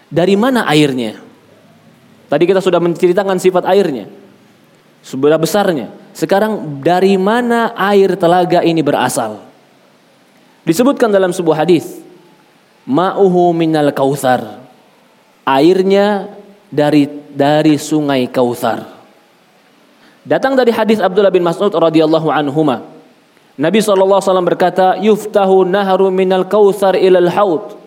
[0.10, 1.27] Dari mana airnya?
[2.28, 4.12] Tadi kita sudah menceritakan sifat airnya.
[5.00, 5.92] Seberapa besarnya.
[6.12, 9.40] Sekarang dari mana air telaga ini berasal?
[10.68, 12.04] Disebutkan dalam sebuah hadis,
[12.84, 14.60] ma'uhu minal kautsar.
[15.48, 16.28] Airnya
[16.68, 18.84] dari dari sungai Kautsar.
[20.28, 22.84] Datang dari hadis Abdullah bin Mas'ud radhiyallahu anhuma.
[23.56, 27.87] Nabi SAW berkata, "Yuftahu nahru minal kautsar ilal haud."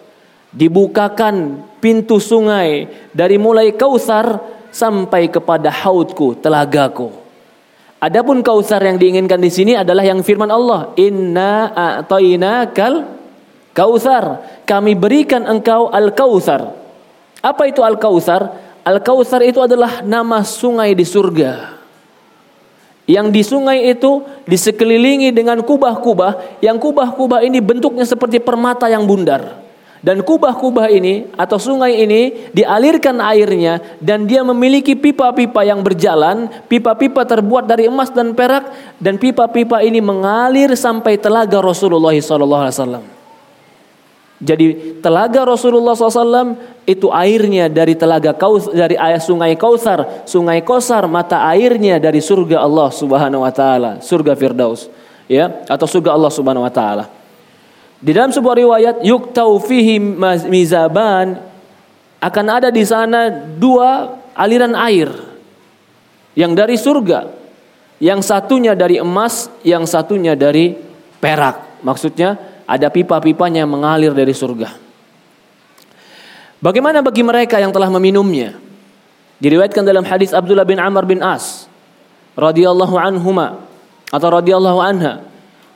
[0.50, 4.42] Dibukakan pintu sungai dari mulai Kausar
[4.74, 7.14] sampai kepada haudku, telagaku.
[8.00, 13.06] Adapun Kausar yang diinginkan di sini adalah yang firman Allah, "Inna a'tainakal
[13.76, 16.74] Kausar." Kami berikan engkau Al-Kausar.
[17.44, 18.50] Apa itu Al-Kausar?
[18.82, 21.78] Al-Kausar itu adalah nama sungai di surga.
[23.06, 29.69] Yang di sungai itu disekelilingi dengan kubah-kubah, yang kubah-kubah ini bentuknya seperti permata yang bundar.
[30.00, 37.20] Dan kubah-kubah ini atau sungai ini dialirkan airnya dan dia memiliki pipa-pipa yang berjalan, pipa-pipa
[37.28, 43.04] terbuat dari emas dan perak dan pipa-pipa ini mengalir sampai telaga Rasulullah SAW.
[44.40, 46.56] Jadi telaga Rasulullah SAW
[46.88, 52.64] itu airnya dari telaga kaus dari air sungai Kausar, sungai Kausar mata airnya dari surga
[52.64, 54.88] Allah Subhanahu Wa Taala, surga Firdaus,
[55.28, 57.19] ya atau surga Allah Subhanahu Wa Taala.
[58.00, 60.00] Di dalam sebuah riwayat yuktau fihi
[60.48, 61.36] mizaban
[62.16, 63.28] akan ada di sana
[63.60, 65.12] dua aliran air
[66.32, 67.28] yang dari surga,
[68.00, 70.72] yang satunya dari emas, yang satunya dari
[71.20, 71.84] perak.
[71.84, 74.72] Maksudnya ada pipa-pipanya yang mengalir dari surga.
[76.60, 78.56] Bagaimana bagi mereka yang telah meminumnya?
[79.40, 81.64] Diriwayatkan dalam hadis Abdullah bin Amr bin As
[82.36, 83.64] radhiyallahu anhuma
[84.12, 85.24] atau radhiyallahu anha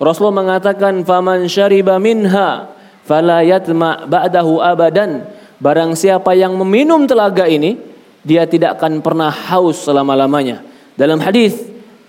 [0.04, 2.68] Rasulullah mengatakan faman syariba minha
[3.08, 5.24] fala yatma ba'dahu abadan.
[5.56, 7.80] Barang siapa yang meminum telaga ini,
[8.20, 10.60] dia tidak akan pernah haus selama-lamanya.
[10.94, 11.56] Dalam hadis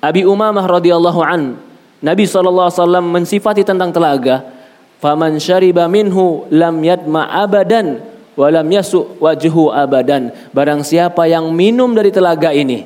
[0.04, 1.56] Abi Umamah radhiyallahu an,
[2.04, 4.44] Nabi sallallahu alaihi wasallam mensifati tentang telaga,
[5.00, 8.04] faman syariba minhu lam yatma abadan
[8.36, 10.36] wa lam yasu wajhu abadan.
[10.52, 12.84] Barang siapa yang minum dari telaga ini,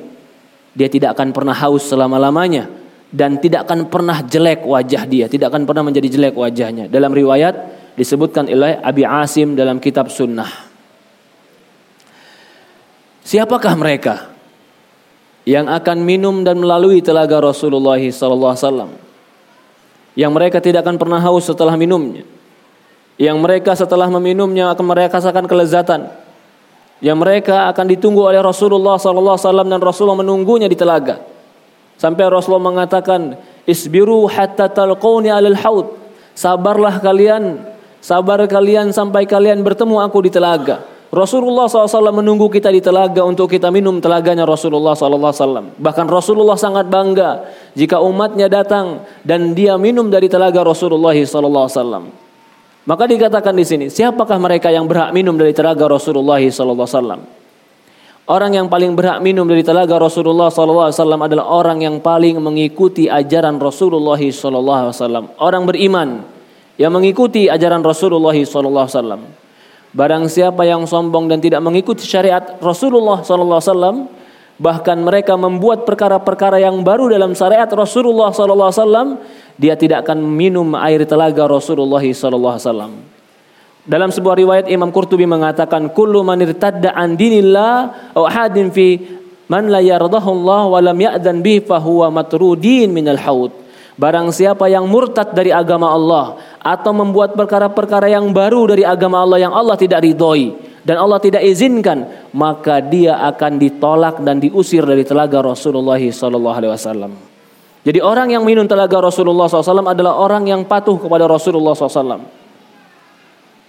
[0.70, 2.79] dia tidak akan pernah haus selama-lamanya
[3.10, 6.86] dan tidak akan pernah jelek wajah dia, tidak akan pernah menjadi jelek wajahnya.
[6.86, 7.54] Dalam riwayat
[7.98, 10.70] disebutkan oleh Abi Asim dalam kitab Sunnah.
[13.26, 14.14] Siapakah mereka
[15.46, 18.90] yang akan minum dan melalui telaga Rasulullah SAW?
[20.18, 22.26] Yang mereka tidak akan pernah haus setelah minumnya.
[23.20, 26.08] yang mereka setelah meminumnya akan merasakan kelezatan
[27.04, 31.20] yang mereka akan ditunggu oleh Rasulullah wasallam dan Rasulullah menunggunya di telaga
[32.00, 33.36] sampai Rasulullah mengatakan
[33.68, 35.86] isbiru hatta talquni alal haud
[36.32, 37.60] sabarlah kalian
[38.00, 43.50] sabar kalian sampai kalian bertemu aku di telaga Rasulullah SAW menunggu kita di telaga untuk
[43.50, 45.74] kita minum telaganya Rasulullah SAW.
[45.74, 52.14] Bahkan Rasulullah sangat bangga jika umatnya datang dan dia minum dari telaga Rasulullah SAW.
[52.86, 57.39] Maka dikatakan di sini, siapakah mereka yang berhak minum dari telaga Rasulullah SAW?
[58.30, 63.58] Orang yang paling berhak minum dari telaga Rasulullah SAW adalah orang yang paling mengikuti ajaran
[63.58, 65.34] Rasulullah SAW.
[65.42, 66.22] Orang beriman
[66.78, 69.18] yang mengikuti ajaran Rasulullah SAW.
[69.90, 74.06] Barang siapa yang sombong dan tidak mengikuti syariat Rasulullah SAW,
[74.62, 79.18] bahkan mereka membuat perkara-perkara yang baru dalam syariat Rasulullah SAW,
[79.58, 83.18] dia tidak akan minum air telaga Rasulullah SAW.
[83.90, 89.02] Dalam sebuah riwayat Imam Qurtubi mengatakan, "Kullu man irtadda an dinillah aw hadin fi
[89.50, 93.50] man la yardahu Allah wa lam ya'dan bihi fa huwa matrudin minal haud."
[93.98, 99.42] Barang siapa yang murtad dari agama Allah atau membuat perkara-perkara yang baru dari agama Allah
[99.42, 100.54] yang Allah tidak ridhoi
[100.86, 106.72] dan Allah tidak izinkan, maka dia akan ditolak dan diusir dari telaga Rasulullah sallallahu alaihi
[106.72, 107.12] wasallam.
[107.82, 112.39] Jadi orang yang minum telaga Rasulullah SAW adalah orang yang patuh kepada Rasulullah SAW.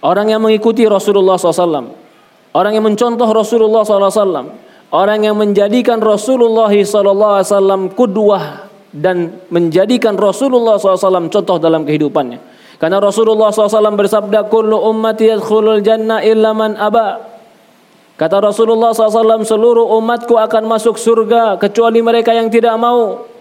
[0.02, 1.94] Orang yang mengikuti Rasulullah SAW.
[2.52, 4.58] Orang yang mencontoh Rasulullah SAW.
[4.92, 12.52] Orang yang menjadikan Rasulullah SAW kudwah dan menjadikan Rasulullah SAW contoh dalam kehidupannya.
[12.76, 17.32] Karena Rasulullah SAW bersabda, "Kullu ummati yadkhulul jannah illa man aba."
[18.18, 23.31] Kata Rasulullah SAW, seluruh umatku akan masuk surga kecuali mereka yang tidak mau.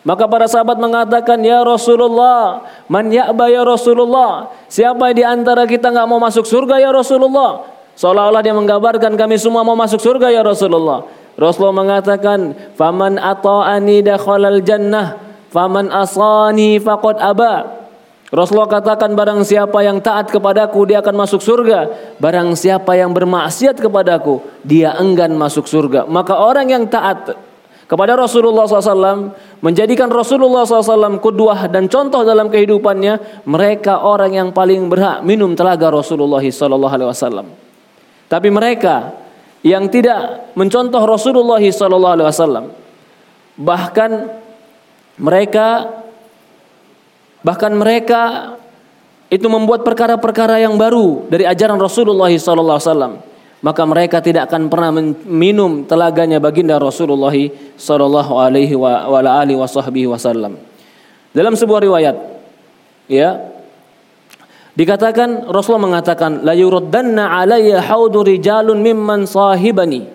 [0.00, 4.48] Maka para sahabat mengatakan, Ya Rasulullah, man ya'ba ya Rasulullah.
[4.72, 7.68] Siapa di antara kita nggak mau masuk surga ya Rasulullah?
[8.00, 11.04] Seolah-olah dia menggambarkan kami semua mau masuk surga ya Rasulullah.
[11.36, 15.20] Rasulullah mengatakan, "Faman ata'ani dakhalal jannah,
[15.52, 17.84] faman asani faqad aba."
[18.30, 21.90] Rasulullah katakan barang siapa yang taat kepadaku dia akan masuk surga.
[22.22, 26.06] Barang siapa yang bermaksiat kepadaku dia enggan masuk surga.
[26.06, 27.34] Maka orang yang taat
[27.90, 29.34] kepada Rasulullah SAW
[29.66, 35.90] menjadikan Rasulullah SAW kudwah dan contoh dalam kehidupannya mereka orang yang paling berhak minum telaga
[35.90, 37.50] Rasulullah SAW.
[38.30, 39.10] Tapi mereka
[39.66, 42.70] yang tidak mencontoh Rasulullah wasallam.
[43.58, 44.10] Bahkan
[45.18, 45.90] mereka
[47.42, 48.54] bahkan mereka
[49.34, 53.29] itu membuat perkara-perkara yang baru dari ajaran Rasulullah wasallam.
[53.60, 54.90] Maka mereka tidak akan pernah
[55.28, 57.34] minum telaganya baginda Rasulullah
[57.76, 60.56] sallallahu alaihi wa alihi wasallam.
[61.36, 62.16] Dalam sebuah riwayat
[63.06, 63.50] ya
[64.70, 70.06] Dikatakan Rasulullah mengatakan la yuraddanna alayya haudu rijalun mimman sahibani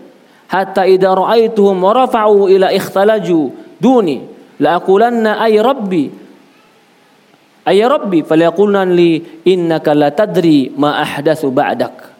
[0.47, 4.23] hatta idza ra'aituhum wa rafa'u ila ikhtalaju duni
[4.63, 6.07] la aqulanna ay rabbi
[7.67, 12.14] ay rabbi falyaqulna li innaka la tadri ma ahdatsu ba'dak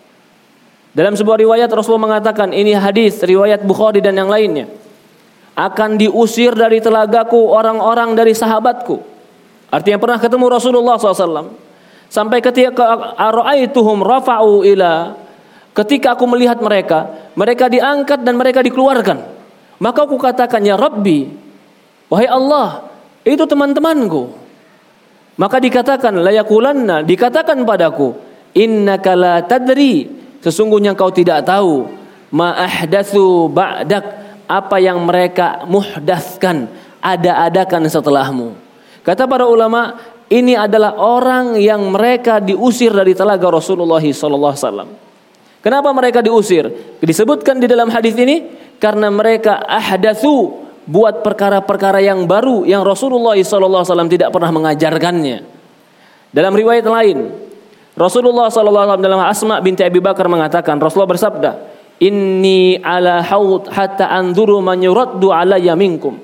[0.96, 4.72] dalam sebuah riwayat Rasulullah mengatakan ini hadis riwayat Bukhari dan yang lainnya
[5.56, 9.04] akan diusir dari telagaku orang-orang dari sahabatku
[9.70, 11.66] artinya pernah ketemu Rasulullah SAW
[12.06, 15.26] Sampai ketika araituhum rafa'u ila
[15.76, 19.20] ketika aku melihat mereka, mereka diangkat dan mereka dikeluarkan.
[19.84, 21.28] Maka aku katakan ya Rabbi,
[22.08, 22.88] wahai Allah,
[23.28, 24.32] itu teman-temanku.
[25.36, 28.16] Maka dikatakan layakulanna, dikatakan padaku,
[28.56, 30.08] innaka la tadri,
[30.46, 31.90] sesungguhnya kau tidak tahu
[32.30, 34.06] ma ahdatsu ba'dak
[34.46, 36.70] apa yang mereka muhdaskan
[37.02, 38.58] ada-adakan setelahmu.
[39.06, 40.02] Kata para ulama,
[40.34, 44.90] ini adalah orang yang mereka diusir dari telaga Rasulullah SAW.
[45.62, 46.98] Kenapa mereka diusir?
[47.02, 48.46] Disebutkan di dalam hadis ini
[48.82, 55.38] karena mereka ahdatsu buat perkara-perkara yang baru yang Rasulullah SAW tidak pernah mengajarkannya.
[56.30, 57.18] Dalam riwayat lain,
[57.96, 61.52] Rasulullah SAW dalam Asma binti Abi Bakar mengatakan Rasulullah bersabda,
[62.04, 66.20] Inni ala haud hatta anzuru man yuraddu alayya minkum.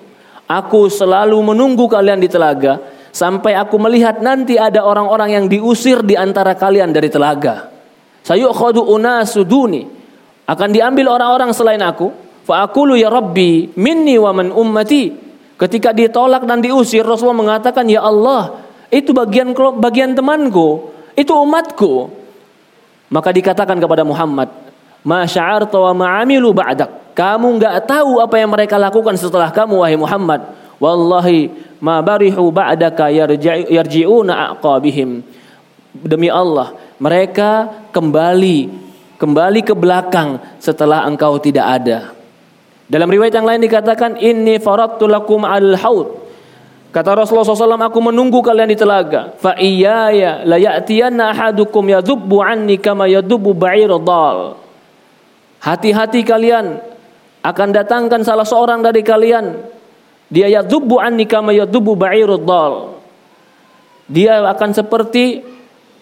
[0.51, 2.75] Aku selalu menunggu kalian di telaga
[3.15, 7.71] sampai aku melihat nanti ada orang-orang yang diusir di antara kalian dari telaga.
[8.27, 9.87] Sayukhadu unasuduni
[10.43, 12.11] akan diambil orang-orang selain aku.
[12.43, 15.31] Fa aqulu ya Rabbi minni wa man ummati.
[15.55, 18.59] Ketika ditolak dan diusir Rasulullah mengatakan ya Allah
[18.91, 22.09] itu bagian bagian temanku, itu umatku.
[23.11, 24.47] Maka dikatakan kepada Muhammad,
[25.03, 29.99] "Ma sya'arta wa ma'amilu ba'dak." Kamu enggak tahu apa yang mereka lakukan setelah kamu wahai
[29.99, 30.47] Muhammad.
[30.79, 31.51] Wallahi
[31.83, 33.11] ma barihu ba'daka
[33.67, 35.19] yarji'una aqabihim.
[35.91, 36.71] Demi Allah,
[37.03, 38.71] mereka kembali
[39.21, 42.09] kembali ke belakang setelah engkau tidak ada.
[42.89, 46.30] Dalam riwayat yang lain dikatakan inni faradtu lakum al haud.
[46.91, 49.31] Kata Rasulullah SAW, aku menunggu kalian di telaga.
[49.39, 54.59] Fa iyaya la ya'tiyanna ahadukum yadhubbu anni kama yadhubbu ba'ir dal.
[55.63, 56.83] Hati-hati kalian
[57.41, 59.55] akan datangkan salah seorang dari kalian.
[60.27, 62.99] Dia yadhubbu anni kama yadhubbu ba'ir dal.
[64.11, 65.39] Dia akan seperti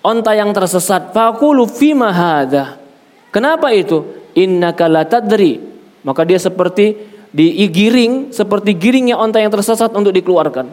[0.02, 1.14] onta yang tersesat.
[1.14, 2.82] Faqulu fima hadha.
[3.30, 4.10] Kenapa itu?
[4.34, 5.70] Innaka la tadri
[6.04, 6.96] maka dia seperti
[7.34, 10.70] digiring seperti giringnya onta yang tersesat untuk dikeluarkan.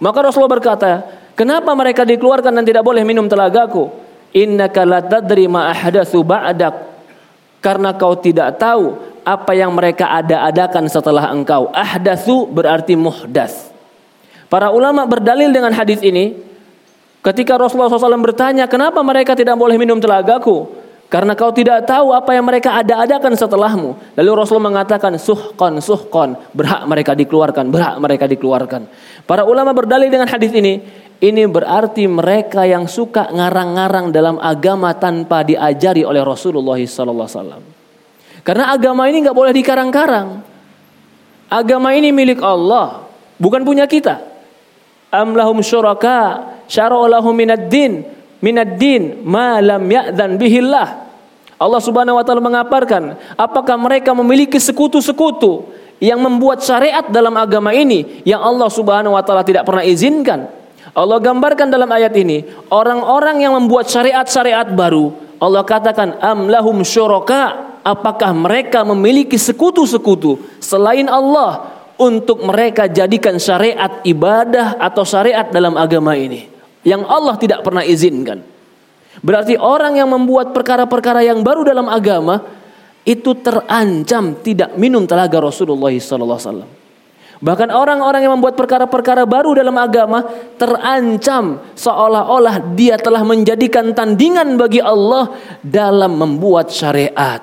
[0.00, 0.90] Maka Rasulullah berkata,
[1.36, 3.92] "Kenapa mereka dikeluarkan dan tidak boleh minum telagaku?
[4.34, 6.74] Innaka la tadri ma ahdatsu ba'dak."
[7.60, 11.68] Karena kau tidak tahu apa yang mereka ada-adakan setelah engkau.
[11.76, 13.68] Ahdatsu berarti muhdas.
[14.48, 16.48] Para ulama berdalil dengan hadis ini.
[17.20, 20.72] Ketika Rasulullah SAW bertanya, kenapa mereka tidak boleh minum telagaku?
[21.10, 24.14] Karena kau tidak tahu apa yang mereka ada-adakan setelahmu.
[24.14, 26.38] Lalu Rasul mengatakan suhkon, suhkon.
[26.54, 28.86] Berhak mereka dikeluarkan, berhak mereka dikeluarkan.
[29.26, 30.78] Para ulama berdalil dengan hadis ini.
[31.20, 37.60] Ini berarti mereka yang suka ngarang-ngarang dalam agama tanpa diajari oleh Rasulullah SAW.
[38.40, 40.40] Karena agama ini nggak boleh dikarang-karang.
[41.50, 43.04] Agama ini milik Allah,
[43.36, 44.22] bukan punya kita.
[45.10, 48.06] Amlahum syuraka syara'u minad din
[48.40, 50.88] minad din ma lam ya'dzan bihillah.
[51.60, 55.68] Allah Subhanahu wa taala mengaparkan, apakah mereka memiliki sekutu-sekutu
[56.00, 60.48] yang membuat syariat dalam agama ini yang Allah Subhanahu wa taala tidak pernah izinkan?
[60.96, 67.76] Allah gambarkan dalam ayat ini, orang-orang yang membuat syariat-syariat baru, Allah katakan am lahum syuraka,
[67.84, 76.16] apakah mereka memiliki sekutu-sekutu selain Allah untuk mereka jadikan syariat ibadah atau syariat dalam agama
[76.16, 76.59] ini?
[76.86, 78.40] Yang Allah tidak pernah izinkan.
[79.20, 82.40] Berarti orang yang membuat perkara-perkara yang baru dalam agama
[83.04, 86.80] itu terancam tidak minum telaga Rasulullah SAW.
[87.40, 90.20] Bahkan orang-orang yang membuat perkara-perkara baru dalam agama
[90.60, 95.32] terancam seolah-olah dia telah menjadikan tandingan bagi Allah
[95.64, 97.40] dalam membuat syariat.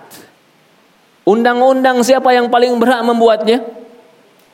[1.25, 3.59] Undang-undang siapa yang paling berhak membuatnya?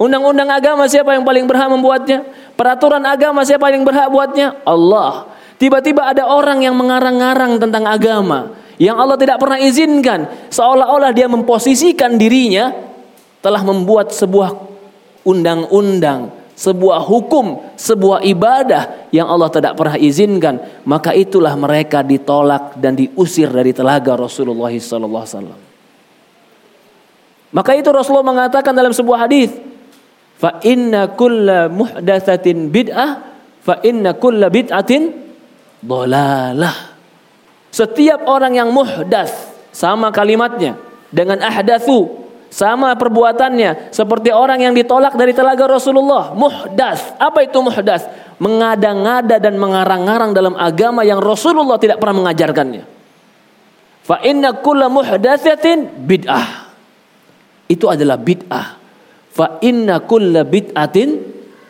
[0.03, 2.27] Undang-undang agama siapa yang paling berhak membuatnya?
[2.59, 4.59] Peraturan agama siapa yang berhak buatnya?
[4.67, 5.31] Allah.
[5.55, 8.51] Tiba-tiba ada orang yang mengarang-arang tentang agama
[8.81, 12.73] yang Allah tidak pernah izinkan, seolah-olah dia memposisikan dirinya
[13.39, 14.49] telah membuat sebuah
[15.23, 22.99] undang-undang, sebuah hukum, sebuah ibadah yang Allah tidak pernah izinkan, maka itulah mereka ditolak dan
[22.99, 25.71] diusir dari telaga Rasulullah SAW.
[27.53, 29.53] Maka itu Rasulullah mengatakan dalam sebuah hadis,
[30.43, 33.11] Fa inna kulla muhdatsatin bid'ah
[33.63, 35.07] fa inna kulla bid'atin
[35.79, 36.99] dolalah.
[37.71, 39.31] Setiap orang yang muhdas
[39.71, 40.75] sama kalimatnya
[41.15, 46.35] dengan ahdatsu sama perbuatannya seperti orang yang ditolak dari telaga Rasulullah.
[46.35, 47.15] Muhdas.
[47.15, 48.03] Apa itu muhdas?
[48.35, 52.83] Mengada-ngada dan mengarang-arang dalam agama yang Rasulullah tidak pernah mengajarkannya.
[54.03, 56.67] Fa inna kulla muhdatsatin bid'ah.
[57.71, 58.82] Itu adalah bid'ah
[59.33, 61.17] fa inna kulla bid'atin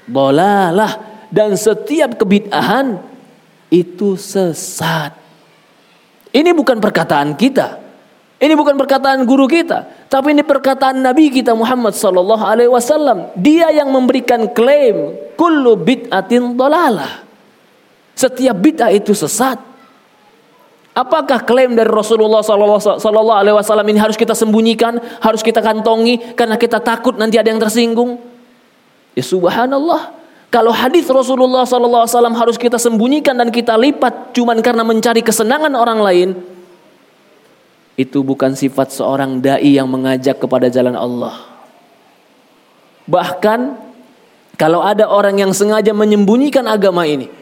[0.04, 3.00] dolalah dan setiap kebid'ahan
[3.72, 5.16] itu sesat.
[6.36, 7.80] Ini bukan perkataan kita.
[8.44, 13.32] Ini bukan perkataan guru kita, tapi ini perkataan Nabi kita Muhammad sallallahu alaihi wasallam.
[13.40, 17.24] Dia yang memberikan klaim kullu bid'atin dolalah.
[18.12, 19.73] Setiap bid'ah itu sesat.
[20.94, 26.54] Apakah klaim dari Rasulullah Sallallahu Alaihi Wasallam ini harus kita sembunyikan, harus kita kantongi karena
[26.54, 28.22] kita takut nanti ada yang tersinggung?
[29.18, 30.14] Ya Subhanallah.
[30.54, 35.26] Kalau hadis Rasulullah Sallallahu Alaihi Wasallam harus kita sembunyikan dan kita lipat cuman karena mencari
[35.26, 36.30] kesenangan orang lain,
[37.98, 41.42] itu bukan sifat seorang dai yang mengajak kepada jalan Allah.
[43.10, 43.60] Bahkan
[44.62, 47.34] kalau ada orang yang sengaja menyembunyikan agama ini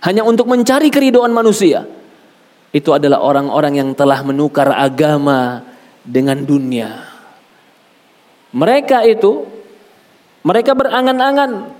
[0.00, 1.84] hanya untuk mencari keridoan manusia,
[2.74, 5.62] itu adalah orang-orang yang telah menukar agama
[6.02, 7.02] dengan dunia.
[8.54, 9.44] Mereka itu
[10.46, 11.74] mereka berangan-angan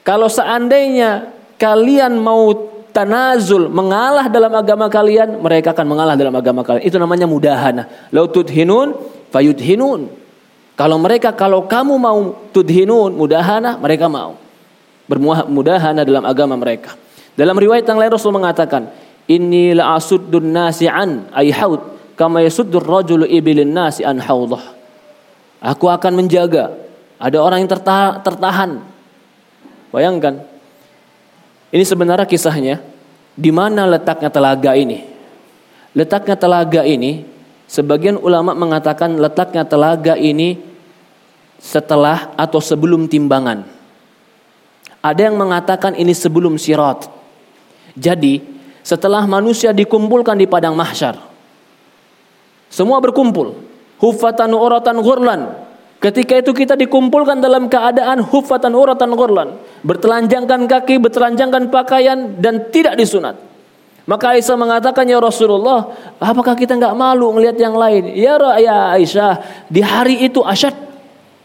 [0.00, 6.84] kalau seandainya kalian mau tanazul mengalah dalam agama kalian, mereka akan mengalah dalam agama kalian.
[6.84, 8.10] Itu namanya mudahana.
[8.10, 8.96] Lau tudhinun
[9.30, 10.10] fayudhinun.
[10.74, 14.40] Kalau mereka kalau kamu mau tudhinun mudahana, mereka mau.
[15.06, 16.96] Bermudahana dalam agama mereka.
[17.34, 18.90] Dalam riwayat yang lain Rasul mengatakan,
[19.30, 21.78] Inni la asuddun nasi an ay haud
[22.18, 24.74] kama yasuddur rajulu ibilin nasi an haudah.
[25.62, 26.74] Aku akan menjaga.
[27.20, 28.70] Ada orang yang tertahan, tertahan.
[29.94, 30.42] Bayangkan.
[31.70, 32.82] Ini sebenarnya kisahnya
[33.38, 35.06] di mana letaknya telaga ini.
[35.94, 37.22] Letaknya telaga ini,
[37.70, 40.58] sebagian ulama mengatakan letaknya telaga ini
[41.60, 43.68] setelah atau sebelum timbangan.
[45.00, 47.08] Ada yang mengatakan ini sebelum sirat.
[47.96, 51.18] Jadi, setelah manusia dikumpulkan di padang mahsyar,
[52.70, 53.58] semua berkumpul,
[53.98, 55.42] hufatan uratan ghurlan.
[56.00, 62.96] Ketika itu kita dikumpulkan dalam keadaan hufatan uratan ghurlan, bertelanjangkan kaki, bertelanjangkan pakaian dan tidak
[62.96, 63.36] disunat.
[64.08, 68.16] Maka Aisyah mengatakan ya Rasulullah, apakah kita nggak malu ngelihat yang lain?
[68.16, 70.72] Ya ya Aisyah, di hari itu asyad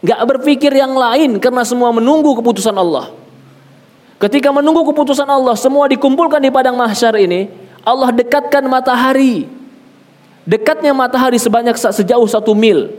[0.00, 3.12] nggak berpikir yang lain karena semua menunggu keputusan Allah.
[4.16, 7.52] Ketika menunggu keputusan Allah, semua dikumpulkan di padang mahsyar ini,
[7.84, 9.44] Allah dekatkan matahari.
[10.46, 12.94] Dekatnya matahari sebanyak sejauh satu mil.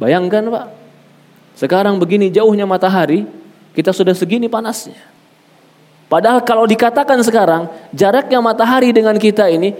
[0.00, 0.66] Bayangkan Pak,
[1.60, 3.28] sekarang begini jauhnya matahari,
[3.76, 4.98] kita sudah segini panasnya.
[6.10, 9.76] Padahal kalau dikatakan sekarang jaraknya matahari dengan kita ini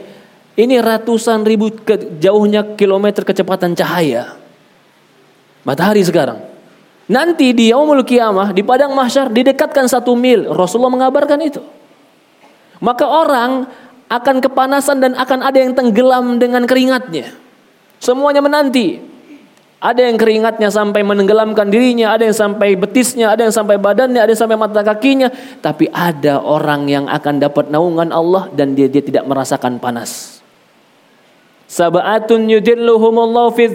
[0.54, 4.36] ini ratusan ribu ke, jauhnya kilometer kecepatan cahaya.
[5.64, 6.49] Matahari sekarang.
[7.10, 10.46] Nanti di yaumul kiamah di padang mahsyar didekatkan satu mil.
[10.54, 11.58] Rasulullah mengabarkan itu.
[12.78, 13.66] Maka orang
[14.06, 17.34] akan kepanasan dan akan ada yang tenggelam dengan keringatnya.
[17.98, 19.02] Semuanya menanti
[19.80, 24.30] ada yang keringatnya sampai menenggelamkan dirinya, ada yang sampai betisnya, ada yang sampai badannya, ada
[24.30, 25.32] yang sampai mata kakinya.
[25.58, 30.38] Tapi ada orang yang akan dapat naungan Allah dan dia, dia tidak merasakan panas.
[31.66, 33.66] Sab'atun yudilluhumullahu fi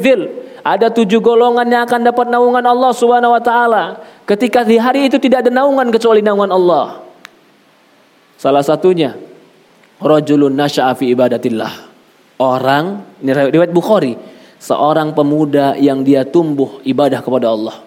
[0.65, 4.01] Ada tujuh golongan yang akan dapat naungan Allah Subhanahu wa taala.
[4.25, 7.05] Ketika di hari itu tidak ada naungan kecuali naungan Allah.
[8.41, 9.13] Salah satunya
[10.01, 11.93] rajulun nasya'a fi ibadatillah.
[12.41, 14.17] Orang ini riwayat Bukhari
[14.57, 17.85] seorang pemuda yang dia tumbuh ibadah kepada Allah.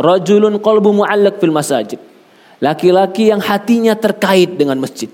[0.00, 2.00] Rajulun qalbu mu'allaq fil masajid.
[2.56, 5.12] Laki-laki yang hatinya terkait dengan masjid.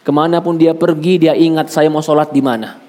[0.00, 2.80] Ke mana pun dia pergi dia ingat saya mau sholat di mana.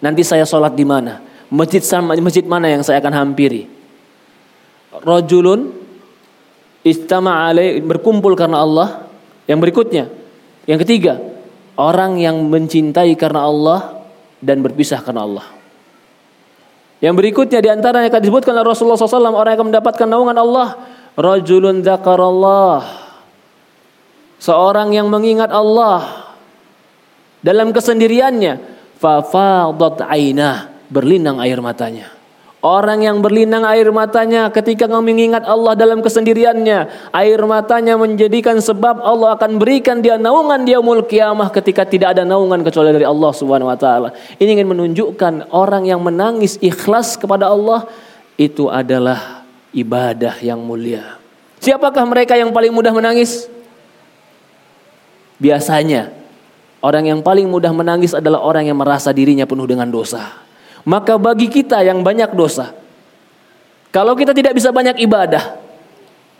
[0.00, 1.33] Nanti saya sholat di mana.
[1.52, 3.68] Masjid sama masjid mana yang saya akan hampiri.
[4.94, 5.74] Rajulun
[6.86, 8.88] istama alaih berkumpul karena Allah.
[9.44, 10.04] Yang berikutnya,
[10.64, 11.20] yang ketiga,
[11.76, 13.80] orang yang mencintai karena Allah
[14.40, 15.46] dan berpisah karena Allah.
[17.04, 20.38] Yang berikutnya di antara yang akan disebutkan oleh Rasulullah SAW orang yang akan mendapatkan naungan
[20.40, 20.68] Allah.
[21.14, 22.80] Rajulun dzakarallah.
[24.40, 26.32] Seorang yang mengingat Allah
[27.44, 28.72] dalam kesendiriannya.
[28.96, 30.73] Fafadat ainah.
[30.92, 32.12] Berlinang air matanya.
[32.64, 39.36] Orang yang berlinang air matanya ketika mengingat Allah dalam kesendiriannya, air matanya menjadikan sebab Allah
[39.36, 43.68] akan berikan dia naungan dia yaumul kiamah ketika tidak ada naungan kecuali dari Allah Subhanahu
[43.68, 44.16] wa taala.
[44.40, 47.84] Ini ingin menunjukkan orang yang menangis ikhlas kepada Allah
[48.40, 49.44] itu adalah
[49.76, 51.20] ibadah yang mulia.
[51.60, 53.44] Siapakah mereka yang paling mudah menangis?
[55.36, 56.16] Biasanya
[56.80, 60.43] orang yang paling mudah menangis adalah orang yang merasa dirinya penuh dengan dosa.
[60.84, 62.76] Maka bagi kita yang banyak dosa,
[63.88, 65.56] kalau kita tidak bisa banyak ibadah,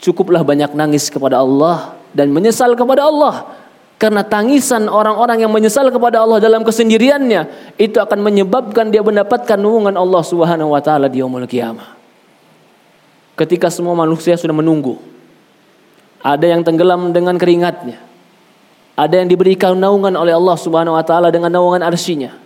[0.03, 3.63] cukuplah banyak nangis kepada Allah dan menyesal kepada Allah.
[3.95, 9.95] Karena tangisan orang-orang yang menyesal kepada Allah dalam kesendiriannya itu akan menyebabkan dia mendapatkan hubungan
[9.95, 11.95] Allah Subhanahu wa taala di yaumul kiamah.
[13.39, 14.99] Ketika semua manusia sudah menunggu,
[16.19, 18.03] ada yang tenggelam dengan keringatnya.
[18.99, 22.44] Ada yang diberikan naungan oleh Allah Subhanahu wa taala dengan naungan arsinya.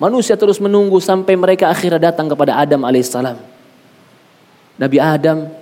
[0.00, 3.36] Manusia terus menunggu sampai mereka akhirnya datang kepada Adam alaihissalam.
[4.80, 5.52] Nabi Adam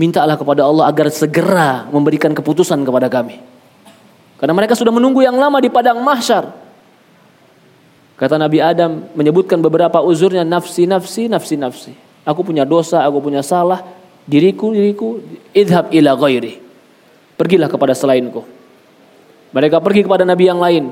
[0.00, 3.44] mintalah kepada Allah agar segera memberikan keputusan kepada kami.
[4.40, 6.48] Karena mereka sudah menunggu yang lama di padang mahsyar.
[8.16, 11.92] Kata Nabi Adam menyebutkan beberapa uzurnya nafsi nafsi nafsi nafsi.
[12.24, 13.84] Aku punya dosa, aku punya salah,
[14.24, 15.20] diriku diriku
[15.52, 16.56] idhab ila ghairi.
[17.36, 18.48] Pergilah kepada selainku.
[19.52, 20.88] Mereka pergi kepada nabi yang lain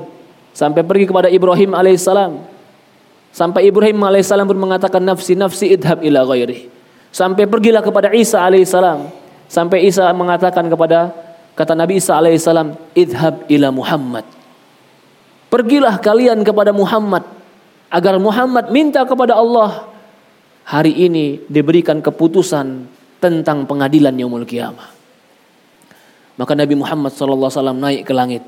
[0.53, 2.52] sampai pergi kepada Ibrahim alaihissalam
[3.33, 6.69] Sampai Ibrahim alaihissalam pun mengatakan nafsi nafsi idhab ila ghairi.
[7.09, 9.09] Sampai pergilah kepada Isa alaihissalam.
[9.49, 11.09] Sampai Isa mengatakan kepada
[11.57, 14.21] kata Nabi Isa alaihissalam idhab ila Muhammad.
[15.49, 17.25] Pergilah kalian kepada Muhammad
[17.89, 19.89] agar Muhammad minta kepada Allah
[20.69, 22.85] hari ini diberikan keputusan
[23.17, 24.93] tentang pengadilan yaumul kiamah.
[26.37, 28.45] Maka Nabi Muhammad SAW naik ke langit.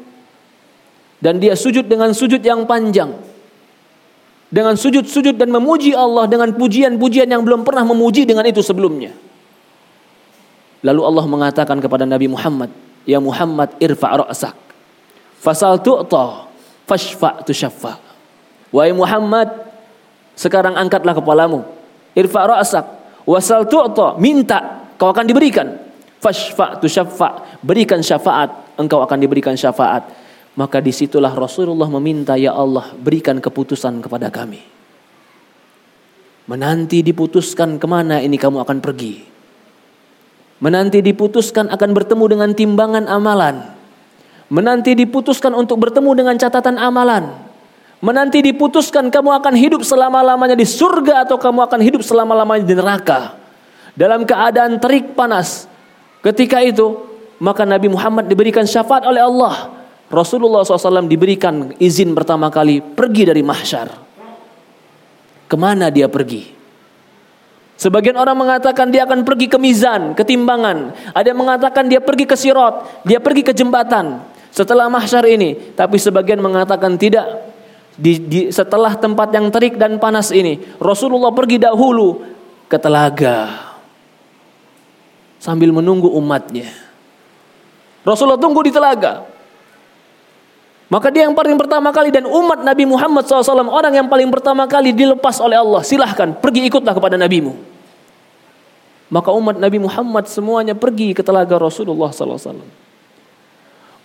[1.18, 3.35] Dan dia sujud dengan sujud yang panjang
[4.56, 9.12] dengan sujud-sujud dan memuji Allah dengan pujian-pujian yang belum pernah memuji dengan itu sebelumnya.
[10.80, 12.72] Lalu Allah mengatakan kepada Nabi Muhammad,
[13.04, 14.56] "Ya Muhammad, irfa' ra'sak.
[15.44, 16.48] Fasal tu'ta,
[16.88, 18.00] fashfa' tushaffa."
[18.72, 19.52] Wahai Muhammad,
[20.40, 21.68] sekarang angkatlah kepalamu.
[22.16, 22.86] Irfa' ra'sak,
[23.28, 25.84] wasal tu'ta, minta, kau akan diberikan.
[26.24, 30.08] Fashfa' tushaffa, berikan syafaat, engkau akan diberikan syafaat.
[30.56, 34.64] Maka di situlah Rasulullah meminta, Ya Allah berikan keputusan kepada kami.
[36.48, 39.26] Menanti diputuskan ke mana ini kamu akan pergi.
[40.64, 43.76] Menanti diputuskan akan bertemu dengan timbangan amalan.
[44.48, 47.36] Menanti diputuskan untuk bertemu dengan catatan amalan.
[48.00, 53.36] Menanti diputuskan kamu akan hidup selama-lamanya di surga atau kamu akan hidup selama-lamanya di neraka.
[53.98, 55.68] Dalam keadaan terik panas.
[56.22, 56.96] Ketika itu,
[57.42, 59.85] maka Nabi Muhammad diberikan syafaat oleh Allah.
[60.06, 63.88] Rasulullah SAW diberikan izin pertama kali pergi dari mahsyar.
[65.46, 66.56] Ke mana dia pergi?
[67.76, 70.96] Sebagian orang mengatakan dia akan pergi ke mizan, ke timbangan.
[71.12, 75.76] Ada yang mengatakan dia pergi ke sirot, dia pergi ke jembatan setelah mahsyar ini.
[75.76, 77.52] Tapi sebagian mengatakan tidak.
[77.96, 82.24] Di, di, setelah tempat yang terik dan panas ini, Rasulullah pergi dahulu
[82.68, 83.72] ke telaga
[85.40, 86.72] sambil menunggu umatnya.
[88.08, 89.35] Rasulullah tunggu di telaga.
[90.86, 94.70] Maka dia yang paling pertama kali dan umat Nabi Muhammad SAW orang yang paling pertama
[94.70, 95.82] kali dilepas oleh Allah.
[95.82, 97.58] Silahkan pergi ikutlah kepada nabimu.
[99.10, 102.62] Maka umat Nabi Muhammad semuanya pergi ke telaga Rasulullah SAW.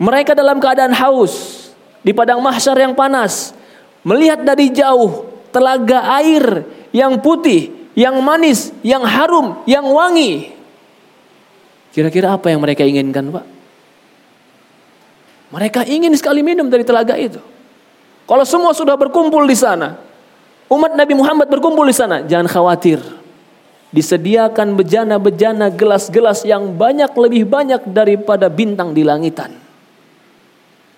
[0.00, 1.68] Mereka dalam keadaan haus
[2.00, 3.52] di padang mahsyar yang panas,
[4.00, 6.64] melihat dari jauh telaga air
[6.96, 10.56] yang putih, yang manis, yang harum, yang wangi.
[11.92, 13.44] Kira-kira apa yang mereka inginkan, Pak?
[15.50, 17.42] Mereka ingin sekali minum dari telaga itu.
[18.30, 19.98] Kalau semua sudah berkumpul di sana,
[20.70, 23.02] umat Nabi Muhammad berkumpul di sana, jangan khawatir.
[23.90, 29.50] Disediakan bejana-bejana gelas-gelas yang banyak lebih banyak daripada bintang di langitan.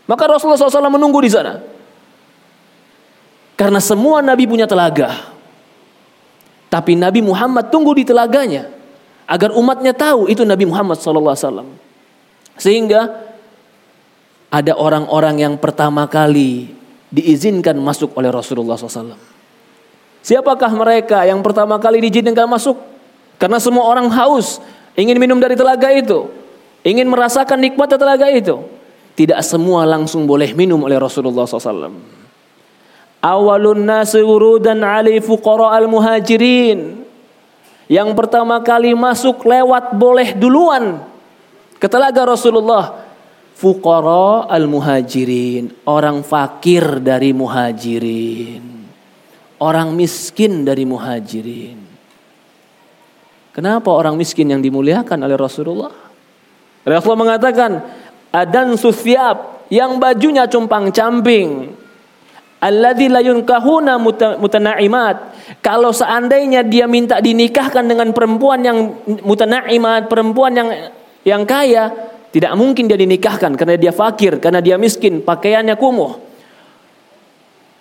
[0.05, 1.57] Maka Rasulullah SAW menunggu di sana.
[3.57, 5.33] Karena semua nabi punya telaga.
[6.69, 8.69] Tapi Nabi Muhammad tunggu di telaganya
[9.25, 11.65] agar umatnya tahu itu Nabi Muhammad SAW.
[12.61, 13.32] Sehingga
[14.53, 16.69] ada orang-orang yang pertama kali
[17.09, 19.17] diizinkan masuk oleh Rasulullah SAW.
[20.21, 22.77] Siapakah mereka yang pertama kali diizinkan masuk?
[23.41, 24.61] Karena semua orang haus,
[24.93, 26.29] ingin minum dari telaga itu,
[26.85, 28.61] ingin merasakan nikmat telaga itu.
[29.17, 31.93] Tidak semua langsung boleh minum oleh Rasulullah SAW.
[33.23, 37.05] Awalun nasi wurudan ali fuqara al muhajirin.
[37.93, 41.05] Yang pertama kali masuk lewat boleh duluan
[41.77, 43.12] ke telaga Rasulullah.
[43.57, 45.87] Fuqara al muhajirin.
[45.89, 48.65] Orang fakir dari muhajirin.
[49.63, 51.79] Orang miskin dari muhajirin.
[53.53, 55.93] Kenapa orang miskin yang dimuliakan oleh Rasulullah?
[56.83, 57.71] Rasulullah mengatakan,
[58.33, 61.79] adan susyab yang bajunya compang camping
[62.63, 63.99] alladzi la yunkahuna
[64.39, 65.17] mutanaimat
[65.59, 68.79] kalau seandainya dia minta dinikahkan dengan perempuan yang
[69.27, 70.69] mutanaimat perempuan yang
[71.27, 71.91] yang kaya
[72.33, 76.19] tidak mungkin dia dinikahkan karena dia fakir karena dia miskin pakaiannya kumuh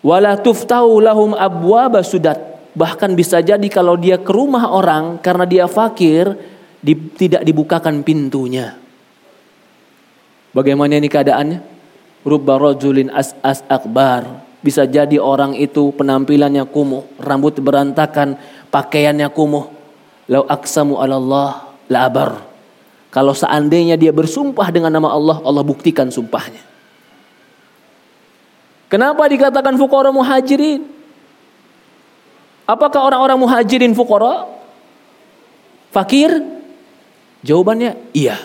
[0.04, 2.38] wala tuftahu lahum abwaba sudat
[2.76, 6.36] bahkan bisa jadi kalau dia ke rumah orang karena dia fakir
[6.84, 8.82] di, tidak dibukakan pintunya
[10.52, 11.60] Bagaimana ini keadaannya?
[12.28, 14.44] Rubba rajulin as-as akbar.
[14.62, 18.38] Bisa jadi orang itu penampilannya kumuh, rambut berantakan,
[18.70, 19.66] pakaiannya kumuh.
[20.30, 22.51] Lau aksamu Allah labar.
[23.12, 26.64] Kalau seandainya dia bersumpah dengan nama Allah, Allah buktikan sumpahnya.
[28.88, 30.88] Kenapa dikatakan fukara muhajirin?
[32.64, 34.48] Apakah orang-orang muhajirin fukara?
[35.92, 36.40] Fakir?
[37.44, 38.40] Jawabannya iya.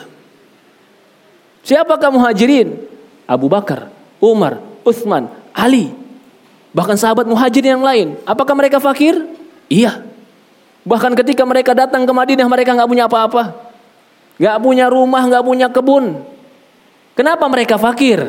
[1.62, 2.78] Siapakah muhajirin?
[3.26, 3.90] Abu Bakar,
[4.22, 5.90] Umar, Uthman, Ali.
[6.74, 8.18] Bahkan sahabat muhajirin yang lain.
[8.22, 9.18] Apakah mereka fakir?
[9.66, 10.02] Iya.
[10.86, 13.65] Bahkan ketika mereka datang ke Madinah mereka nggak punya apa-apa.
[14.36, 16.20] Nggak punya rumah, nggak punya kebun.
[17.16, 18.20] Kenapa mereka fakir?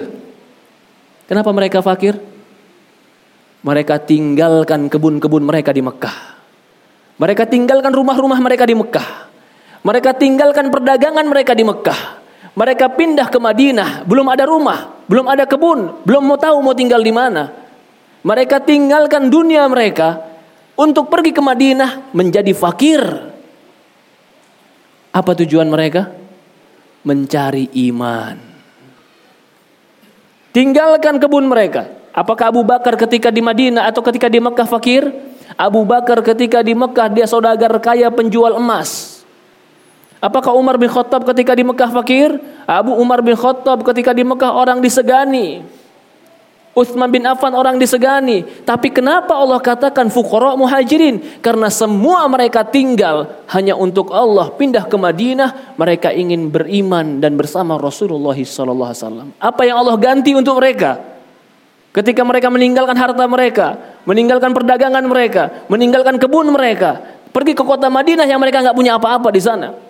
[1.27, 2.15] Kenapa mereka fakir?
[3.67, 6.39] Mereka tinggalkan kebun-kebun mereka di Mekah.
[7.19, 9.27] Mereka tinggalkan rumah-rumah mereka di Mekah.
[9.83, 12.23] Mereka tinggalkan perdagangan mereka di Mekah.
[12.57, 17.05] Mereka pindah ke Madinah, belum ada rumah, belum ada kebun, belum mau tahu mau tinggal
[17.05, 17.53] di mana.
[18.25, 20.25] Mereka tinggalkan dunia mereka
[20.73, 23.01] untuk pergi ke Madinah menjadi fakir.
[25.17, 26.13] Apa tujuan mereka?
[27.01, 28.37] Mencari iman.
[30.53, 31.89] Tinggalkan kebun mereka.
[32.13, 35.09] Apakah Abu Bakar ketika di Madinah atau ketika di Mekah fakir?
[35.57, 39.21] Abu Bakar ketika di Mekah dia saudagar kaya penjual emas.
[40.21, 42.37] Apakah Umar bin Khattab ketika di Mekah fakir?
[42.69, 45.65] Abu Umar bin Khattab ketika di Mekah orang disegani.
[46.77, 48.45] Uthman bin Affan orang disegani.
[48.61, 51.41] Tapi kenapa Allah katakan fuqara muhajirin?
[51.41, 54.53] Karena semua mereka tinggal hanya untuk Allah.
[54.53, 59.33] Pindah ke Madinah, mereka ingin beriman dan bersama Rasulullah wasallam.
[59.41, 61.01] Apa yang Allah ganti untuk mereka?
[61.97, 67.01] Ketika mereka meninggalkan harta mereka, meninggalkan perdagangan mereka, meninggalkan kebun mereka,
[67.33, 69.86] pergi ke kota Madinah yang mereka nggak punya apa-apa di sana.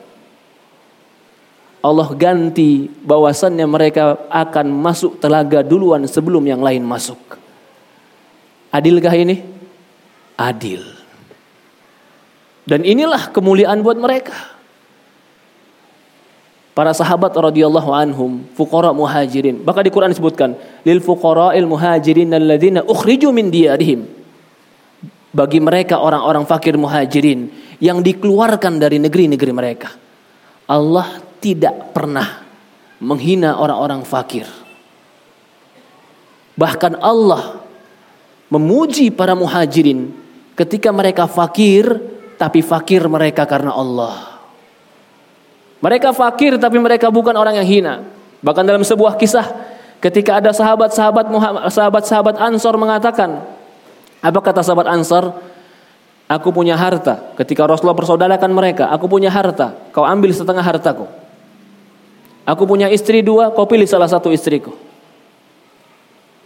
[1.88, 7.18] Allah ganti bahwasannya mereka akan masuk telaga duluan sebelum yang lain masuk.
[8.68, 9.40] Adilkah ini?
[10.36, 10.84] Adil.
[12.68, 14.36] Dan inilah kemuliaan buat mereka.
[16.76, 19.66] Para sahabat radhiyallahu anhum, fuqara muhajirin.
[19.66, 20.54] Bahkan di Quran disebutkan,
[20.86, 24.06] lil fuqara'il muhajirin alladzina ukhriju min diyarihim.
[25.34, 27.50] Bagi mereka orang-orang fakir muhajirin
[27.82, 29.90] yang dikeluarkan dari negeri-negeri mereka.
[30.70, 32.44] Allah tidak pernah
[32.98, 34.46] menghina orang-orang fakir.
[36.58, 37.62] Bahkan Allah
[38.50, 40.10] memuji para muhajirin
[40.58, 41.86] ketika mereka fakir,
[42.42, 44.42] tapi fakir mereka karena Allah.
[45.78, 47.96] Mereka fakir tapi mereka bukan orang yang hina.
[48.42, 49.46] Bahkan dalam sebuah kisah
[50.02, 51.30] ketika ada sahabat-sahabat
[51.70, 53.46] sahabat-sahabat Ansor mengatakan,
[54.22, 55.38] apa kata sahabat Ansor?
[56.28, 57.32] Aku punya harta.
[57.40, 59.72] Ketika Rasulullah persaudarakan mereka, aku punya harta.
[59.96, 61.08] Kau ambil setengah hartaku.
[62.48, 64.72] Aku punya istri dua, kau pilih salah satu istriku.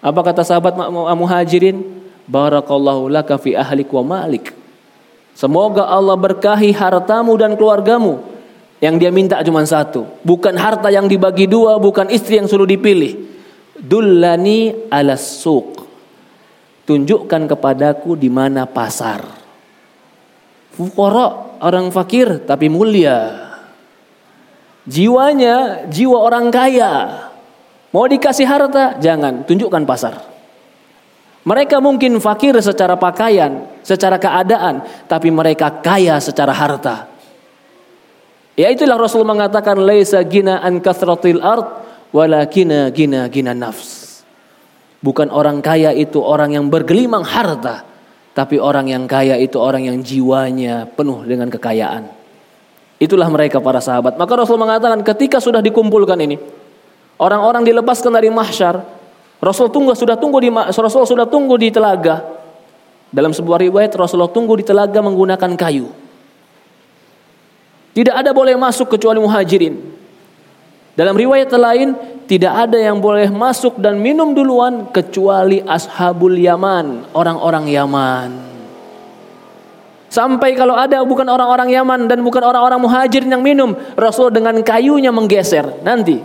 [0.01, 0.73] Apa kata sahabat
[1.13, 2.01] muhajirin?
[2.25, 4.49] Barakallahu laka fi ahlik wa malik.
[5.37, 8.17] Semoga Allah berkahi hartamu dan keluargamu.
[8.81, 10.09] Yang dia minta cuma satu.
[10.25, 13.29] Bukan harta yang dibagi dua, bukan istri yang suruh dipilih.
[13.77, 15.85] Dullani ala suq.
[16.89, 19.21] Tunjukkan kepadaku di mana pasar.
[20.73, 23.50] Fukara, orang fakir tapi mulia.
[24.89, 26.93] Jiwanya jiwa orang kaya.
[27.91, 28.97] Mau dikasih harta?
[28.97, 30.15] Jangan, tunjukkan pasar.
[31.41, 37.09] Mereka mungkin fakir secara pakaian, secara keadaan, tapi mereka kaya secara harta.
[38.53, 41.82] Ya itulah Rasul mengatakan laisa gina an kathratil ard
[42.13, 44.21] walakina gina gina nafs.
[45.01, 47.89] Bukan orang kaya itu orang yang bergelimang harta,
[48.38, 52.20] tapi orang yang kaya itu orang yang jiwanya penuh dengan kekayaan.
[53.01, 54.13] Itulah mereka para sahabat.
[54.13, 56.37] Maka Rasul mengatakan ketika sudah dikumpulkan ini,
[57.17, 58.77] orang-orang dilepaskan dari mahsyar,
[59.41, 62.21] Rasul tunggu sudah tunggu di Rasul sudah tunggu di telaga.
[63.09, 65.89] Dalam sebuah riwayat Rasulullah tunggu di telaga menggunakan kayu.
[67.91, 69.75] Tidak ada boleh masuk kecuali muhajirin.
[70.93, 71.97] Dalam riwayat lain
[72.29, 78.50] tidak ada yang boleh masuk dan minum duluan kecuali ashabul Yaman, orang-orang Yaman.
[80.12, 85.07] Sampai kalau ada bukan orang-orang Yaman dan bukan orang-orang muhajir yang minum, Rasul dengan kayunya
[85.07, 85.80] menggeser.
[85.88, 86.20] Nanti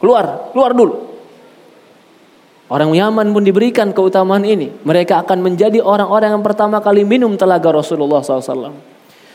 [0.00, 0.94] keluar, keluar dulu.
[2.72, 4.72] Orang Yaman pun diberikan keutamaan ini.
[4.72, 8.72] Mereka akan menjadi orang-orang yang pertama kali minum telaga Rasulullah SAW.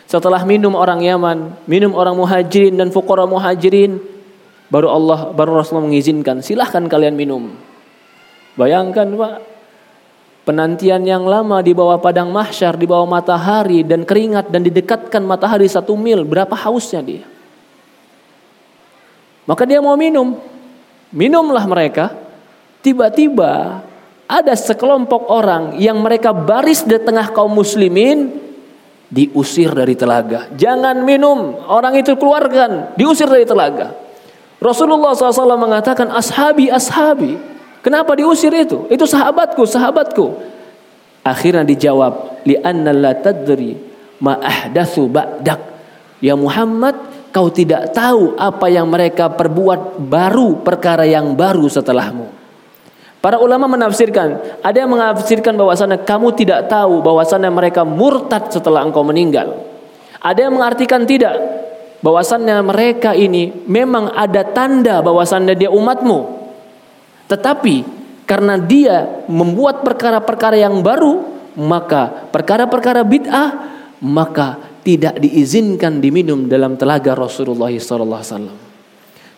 [0.10, 4.02] Setelah minum orang Yaman, minum orang muhajirin dan fukara muhajirin,
[4.74, 7.54] baru Allah, baru Rasulullah mengizinkan, silahkan kalian minum.
[8.58, 9.34] Bayangkan Pak,
[10.44, 15.72] Penantian yang lama di bawah padang mahsyar, di bawah matahari dan keringat dan didekatkan matahari
[15.72, 17.24] satu mil, berapa hausnya dia?
[19.48, 20.36] Maka dia mau minum.
[21.16, 22.12] Minumlah mereka.
[22.84, 23.80] Tiba-tiba
[24.28, 28.36] ada sekelompok orang yang mereka baris di tengah kaum muslimin
[29.08, 30.52] diusir dari telaga.
[30.58, 33.94] Jangan minum, orang itu keluarkan, diusir dari telaga.
[34.58, 37.53] Rasulullah SAW mengatakan ashabi ashabi
[37.84, 38.88] Kenapa diusir itu?
[38.88, 40.26] Itu sahabatku, sahabatku.
[41.28, 43.76] Akhirnya dijawab, li'anna la tadri
[44.24, 45.60] ma ahdatsu ba'dak.
[46.24, 46.96] Ya Muhammad,
[47.36, 52.32] kau tidak tahu apa yang mereka perbuat baru, perkara yang baru setelahmu.
[53.24, 59.04] Para ulama menafsirkan, ada yang menafsirkan bahwasannya kamu tidak tahu bahwasannya mereka murtad setelah engkau
[59.04, 59.64] meninggal.
[60.24, 61.36] Ada yang mengartikan tidak,
[62.04, 66.43] bahwasannya mereka ini memang ada tanda bahwasannya dia umatmu.
[67.28, 67.76] Tetapi
[68.24, 71.24] karena dia membuat perkara-perkara yang baru,
[71.60, 73.50] maka perkara-perkara bid'ah
[74.04, 78.52] maka tidak diizinkan diminum dalam telaga Rasulullah SAW.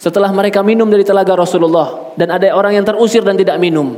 [0.01, 3.95] Setelah mereka minum dari telaga Rasulullah dan ada orang yang terusir dan tidak minum,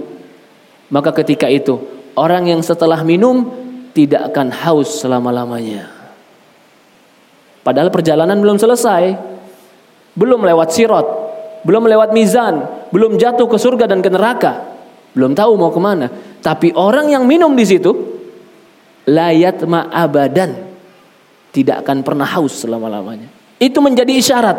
[0.91, 1.79] maka ketika itu
[2.19, 3.47] orang yang setelah minum
[3.95, 5.89] tidak akan haus selama-lamanya.
[7.63, 9.15] Padahal perjalanan belum selesai,
[10.15, 11.07] belum lewat sirot,
[11.67, 14.77] belum lewat mizan, belum jatuh ke surga dan ke neraka,
[15.17, 16.07] belum tahu mau ke mana.
[16.39, 17.91] Tapi orang yang minum di situ,
[19.07, 20.53] layat ma abadan,
[21.51, 23.27] tidak akan pernah haus selama lamanya.
[23.57, 24.57] Itu menjadi isyarat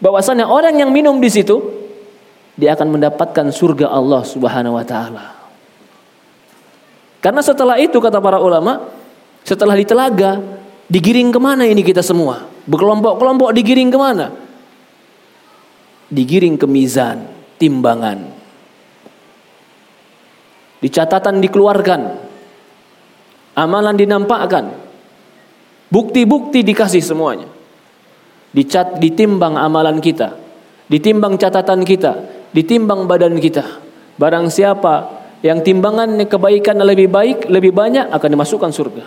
[0.00, 1.60] bahwasannya orang yang minum di situ
[2.56, 5.26] dia akan mendapatkan surga Allah Subhanahu wa taala.
[7.20, 8.88] Karena setelah itu kata para ulama,
[9.44, 10.40] setelah di telaga,
[10.88, 12.48] digiring ke mana ini kita semua?
[12.64, 14.32] Berkelompok-kelompok digiring ke mana?
[16.08, 17.28] Digiring ke mizan,
[17.60, 18.18] timbangan.
[20.80, 22.00] Di catatan dikeluarkan,
[23.52, 24.72] amalan dinampakkan,
[25.92, 27.52] bukti-bukti dikasih semuanya.
[28.50, 30.34] Dicat, ditimbang amalan kita,
[30.88, 32.12] ditimbang catatan kita,
[32.56, 33.62] ditimbang badan kita.
[34.16, 39.04] Barang siapa yang timbangan kebaikan lebih baik, lebih banyak akan dimasukkan surga.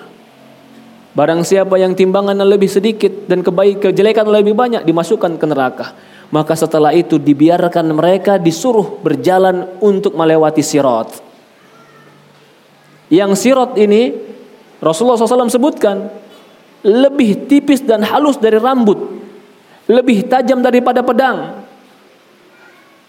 [1.14, 5.86] Barang siapa yang timbangan lebih sedikit dan kebaik kejelekan lebih banyak dimasukkan ke neraka.
[6.34, 11.22] Maka setelah itu dibiarkan mereka disuruh berjalan untuk melewati sirat.
[13.14, 14.18] Yang sirot ini
[14.82, 16.10] Rasulullah SAW sebutkan
[16.82, 18.98] lebih tipis dan halus dari rambut,
[19.86, 21.62] lebih tajam daripada pedang.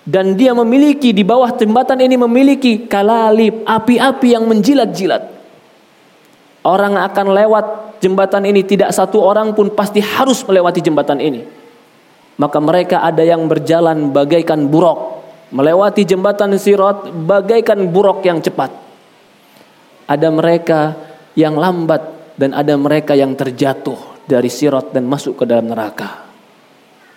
[0.05, 5.33] Dan dia memiliki di bawah jembatan ini memiliki kalalip, api-api yang menjilat-jilat.
[6.61, 7.65] Orang akan lewat
[8.05, 11.64] jembatan ini tidak satu orang pun pasti harus melewati jembatan ini.
[12.35, 15.23] Maka mereka ada yang berjalan bagaikan buruk,
[15.55, 18.85] melewati jembatan sirot bagaikan buruk yang cepat
[20.05, 20.97] ada mereka
[21.35, 26.25] yang lambat dan ada mereka yang terjatuh dari sirat dan masuk ke dalam neraka.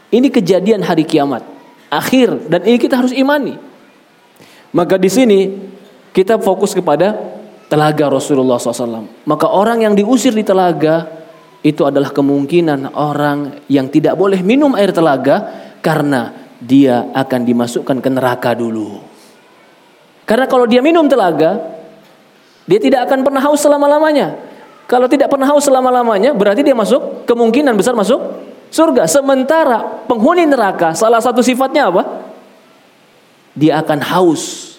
[0.07, 1.43] Ini kejadian hari kiamat
[1.91, 3.59] akhir dan ini kita harus imani.
[4.71, 5.39] Maka di sini
[6.11, 7.15] kita fokus kepada
[7.67, 9.27] telaga Rasulullah SAW.
[9.27, 11.07] Maka orang yang diusir di telaga
[11.65, 18.09] itu adalah kemungkinan orang yang tidak boleh minum air telaga karena dia akan dimasukkan ke
[18.09, 19.01] neraka dulu.
[20.27, 21.55] Karena kalau dia minum telaga,
[22.67, 24.35] dia tidak akan pernah haus selama-lamanya.
[24.87, 28.19] Kalau tidak pernah haus selama-lamanya, berarti dia masuk kemungkinan besar masuk
[28.71, 29.07] surga.
[29.07, 32.03] Sementara penghuni neraka salah satu sifatnya apa?
[33.57, 34.75] Dia akan haus.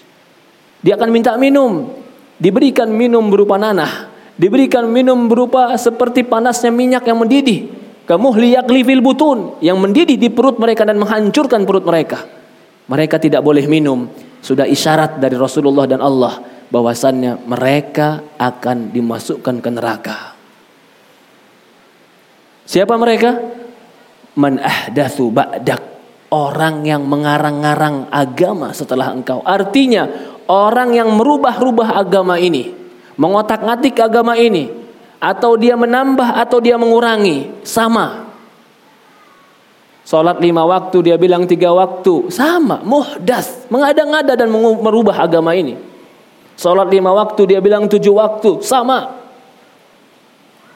[0.79, 1.91] Dia akan minta minum.
[2.39, 4.08] Diberikan minum berupa nanah.
[4.39, 7.75] Diberikan minum berupa seperti panasnya minyak yang mendidih.
[8.07, 12.23] Kamu liyak livil butun yang mendidih di perut mereka dan menghancurkan perut mereka.
[12.87, 14.07] Mereka tidak boleh minum.
[14.39, 16.39] Sudah isyarat dari Rasulullah dan Allah
[16.71, 20.17] bahwasannya mereka akan dimasukkan ke neraka.
[22.63, 23.35] Siapa mereka?
[24.39, 25.99] Man ahdatsu ba'dak.
[26.31, 29.43] Orang yang mengarang-arang agama setelah engkau.
[29.43, 30.07] Artinya
[30.47, 32.78] orang yang merubah-rubah agama ini,
[33.19, 34.71] mengotak-ngatik agama ini,
[35.19, 38.31] atau dia menambah atau dia mengurangi, sama.
[40.07, 45.77] Sholat lima waktu dia bilang tiga waktu, sama, muhdas, mengada-ngada dan merubah agama ini.
[46.59, 48.59] Sholat lima waktu dia bilang tujuh waktu.
[48.59, 49.15] Sama.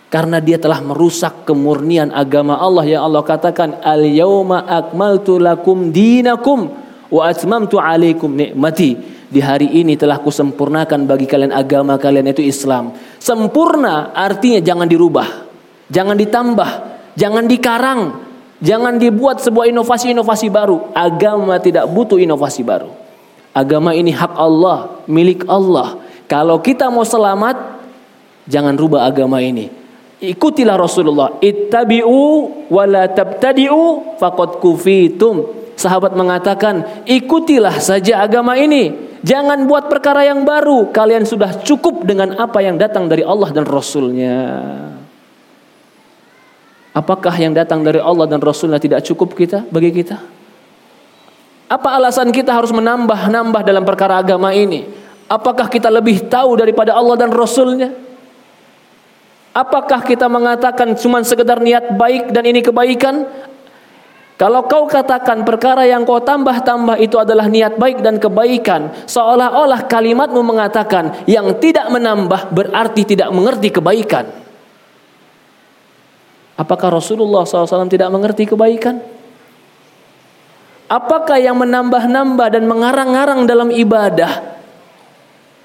[0.08, 6.70] Karena dia telah merusak kemurnian agama Allah yang Allah katakan al yauma akmaltu lakum dinakum
[7.10, 8.96] wa atmamtu alaikum nikmati.
[9.34, 12.94] Di hari ini telah kusempurnakan bagi kalian agama kalian itu Islam.
[13.18, 15.26] Sempurna artinya jangan dirubah,
[15.90, 16.70] jangan ditambah,
[17.18, 18.00] jangan dikarang,
[18.62, 20.94] jangan dibuat sebuah inovasi-inovasi baru.
[20.94, 22.94] Agama tidak butuh inovasi baru.
[23.58, 25.98] Agama ini hak Allah, milik Allah.
[26.30, 27.58] Kalau kita mau selamat,
[28.46, 29.66] jangan rubah agama ini.
[30.22, 31.42] Ikutilah Rasulullah.
[31.42, 32.22] Ittabi'u
[32.70, 35.66] wa la tabtadi'u faqad kufitum.
[35.74, 39.13] Sahabat mengatakan, ikutilah saja agama ini.
[39.24, 40.92] Jangan buat perkara yang baru.
[40.92, 44.40] Kalian sudah cukup dengan apa yang datang dari Allah dan Rasulnya.
[46.94, 50.20] Apakah yang datang dari Allah dan Rasulnya tidak cukup kita bagi kita?
[51.72, 54.86] Apa alasan kita harus menambah-nambah dalam perkara agama ini?
[55.32, 57.90] Apakah kita lebih tahu daripada Allah dan Rasulnya?
[59.56, 63.26] Apakah kita mengatakan cuma sekedar niat baik dan ini kebaikan?
[64.44, 70.44] Kalau kau katakan perkara yang kau tambah-tambah itu adalah niat baik dan kebaikan, seolah-olah kalimatmu
[70.44, 74.28] mengatakan yang tidak menambah berarti tidak mengerti kebaikan.
[76.60, 79.00] Apakah Rasulullah SAW tidak mengerti kebaikan?
[80.92, 84.60] Apakah yang menambah-nambah dan mengarang-arang dalam ibadah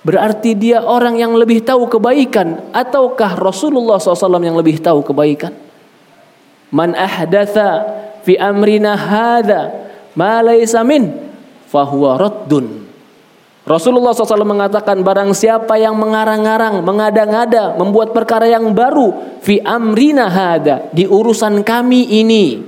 [0.06, 5.50] berarti dia orang yang lebih tahu kebaikan ataukah Rasulullah SAW yang lebih tahu kebaikan?
[6.70, 7.98] Man ahdatha
[8.28, 9.72] fi amrina hadha
[10.12, 11.08] ma laysa min
[11.64, 12.84] fahuwa raddun.
[13.64, 20.88] Rasulullah SAW mengatakan barang siapa yang mengarang-arang, mengada-ngada, membuat perkara yang baru fi amrina hada
[20.92, 22.64] di urusan kami ini.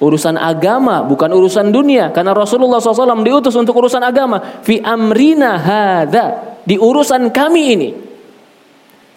[0.00, 2.08] Urusan agama bukan urusan dunia.
[2.08, 4.64] Karena Rasulullah SAW diutus untuk urusan agama.
[4.64, 7.88] Fi amrina hadza di urusan kami ini.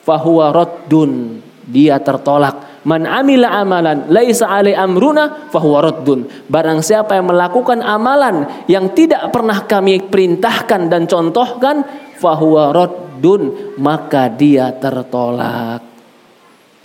[0.03, 6.27] Fahuwa raddun dia tertolak Man amila amalan laisa alai amruna fahuwa raddun.
[6.51, 11.87] Barang siapa yang melakukan amalan yang tidak pernah kami perintahkan dan contohkan
[12.19, 15.79] fahuwa raddun, maka dia tertolak.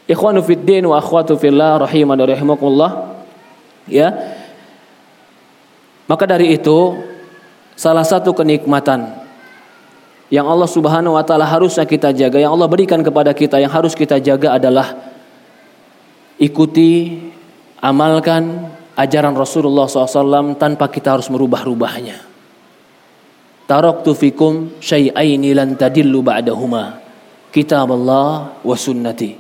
[0.07, 3.19] Ikhwanu fid din wa akhwatu fillah rahimani rahimakumullah.
[3.91, 4.39] Ya.
[6.07, 6.95] Maka dari itu
[7.75, 9.19] salah satu kenikmatan
[10.31, 13.97] yang Allah Subhanahu wa taala harusnya kita jaga, yang Allah berikan kepada kita yang harus
[13.97, 15.08] kita jaga adalah
[16.39, 17.19] ikuti,
[17.83, 22.27] amalkan ajaran Rasulullah SAW tanpa kita harus merubah-rubahnya.
[23.69, 27.05] Taraktu fikum syai'aini lan tadillu ba'dahuma.
[27.53, 29.37] Kitab Allah wa sunnati.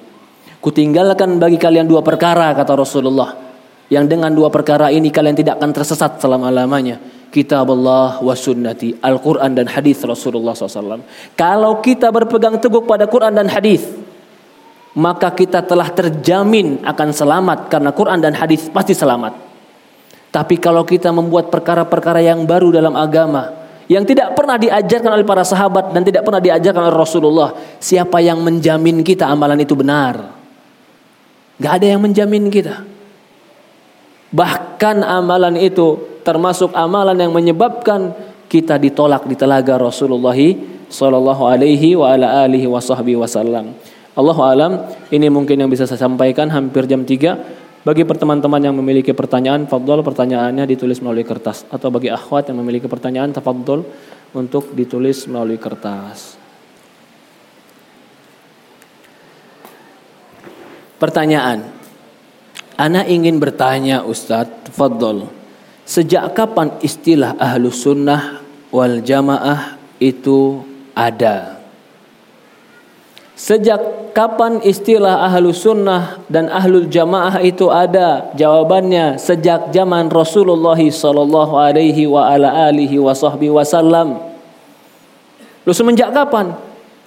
[0.60, 3.48] Kutinggalkan bagi kalian dua perkara kata Rasulullah.
[3.88, 7.00] Yang dengan dua perkara ini kalian tidak akan tersesat selama-lamanya.
[7.32, 9.00] Kitab Allah wa sunnati.
[9.00, 11.00] Al-Quran dan hadis Rasulullah SAW.
[11.32, 13.88] Kalau kita berpegang teguh pada Quran dan hadis,
[14.98, 19.46] maka kita telah terjamin akan selamat karena Quran dan hadis pasti selamat.
[20.34, 23.54] Tapi kalau kita membuat perkara-perkara yang baru dalam agama
[23.86, 28.42] yang tidak pernah diajarkan oleh para sahabat dan tidak pernah diajarkan oleh Rasulullah, siapa yang
[28.42, 30.34] menjamin kita amalan itu benar?
[31.62, 32.82] Gak ada yang menjamin kita.
[34.34, 38.12] Bahkan amalan itu termasuk amalan yang menyebabkan
[38.50, 40.36] kita ditolak di telaga Rasulullah
[40.90, 43.72] sallallahu alaihi wa ala alihi wasallam.
[44.18, 44.82] Allahu alam,
[45.14, 47.86] ini mungkin yang bisa saya sampaikan hampir jam 3.
[47.86, 52.90] Bagi teman-teman yang memiliki pertanyaan, fadol pertanyaannya ditulis melalui kertas atau bagi akhwat yang memiliki
[52.90, 53.86] pertanyaan, tafadhol
[54.34, 56.34] untuk ditulis melalui kertas.
[60.98, 61.78] Pertanyaan.
[62.74, 65.30] Ana ingin bertanya Ustadz, fadol.
[65.86, 68.42] Sejak kapan istilah ahlus sunnah
[68.74, 70.66] wal jamaah itu
[70.98, 71.57] ada?
[73.38, 78.34] Sejak kapan istilah ahlu sunnah dan ahlul jamaah itu ada?
[78.34, 84.18] Jawabannya sejak zaman Rasulullah sallallahu alaihi wa ala alihi wa wasallam.
[85.62, 86.50] Lu semenjak kapan?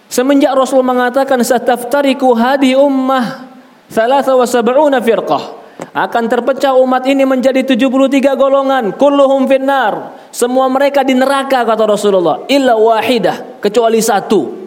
[0.07, 3.51] Semenjak Rasul mengatakan sataftariku hadi ummah
[3.91, 5.59] thalatha wa sab'una firqah.
[5.91, 10.15] Akan terpecah umat ini menjadi 73 golongan, kulluhum finnar.
[10.31, 14.60] Semua mereka di neraka kata Rasulullah, illa wahidah, kecuali satu.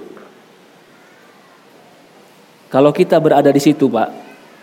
[2.74, 4.08] Kalau kita berada di situ Pak,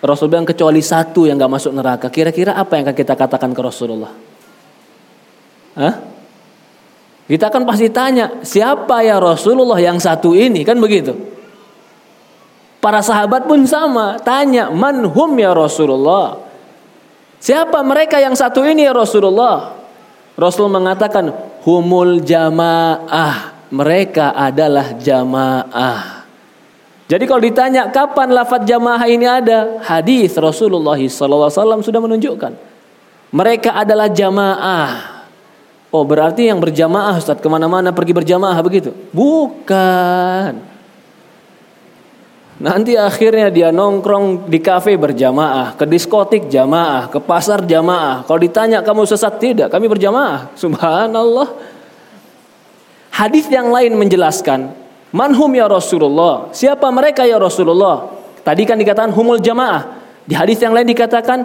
[0.03, 2.11] Rasul bilang kecuali satu yang gak masuk neraka.
[2.11, 4.11] Kira-kira apa yang akan kita katakan ke Rasulullah?
[5.79, 5.95] Hah?
[7.23, 10.67] Kita kan pasti tanya, siapa ya Rasulullah yang satu ini?
[10.67, 11.15] Kan begitu.
[12.83, 16.35] Para sahabat pun sama, tanya, manhum ya Rasulullah?
[17.39, 19.79] Siapa mereka yang satu ini ya Rasulullah?
[20.35, 21.31] Rasul mengatakan,
[21.63, 23.55] humul jamaah.
[23.71, 26.20] Mereka adalah jamaah.
[27.11, 32.55] Jadi kalau ditanya kapan lafadz jamaah ini ada, hadis Rasulullah SAW sudah menunjukkan.
[33.35, 35.19] Mereka adalah jamaah.
[35.91, 38.95] Oh berarti yang berjamaah Ustaz ke mana-mana pergi berjamaah begitu?
[39.11, 40.71] Bukan.
[42.63, 48.23] Nanti akhirnya dia nongkrong di kafe berjamaah, ke diskotik jamaah, ke pasar jamaah.
[48.23, 50.55] Kalau ditanya kamu sesat tidak, kami berjamaah.
[50.55, 51.59] Subhanallah.
[53.11, 54.80] Hadis yang lain menjelaskan
[55.11, 56.51] Manhum ya Rasulullah.
[56.55, 58.07] Siapa mereka ya Rasulullah?
[58.41, 60.01] Tadi kan dikatakan humul jamaah.
[60.23, 61.43] Di hadis yang lain dikatakan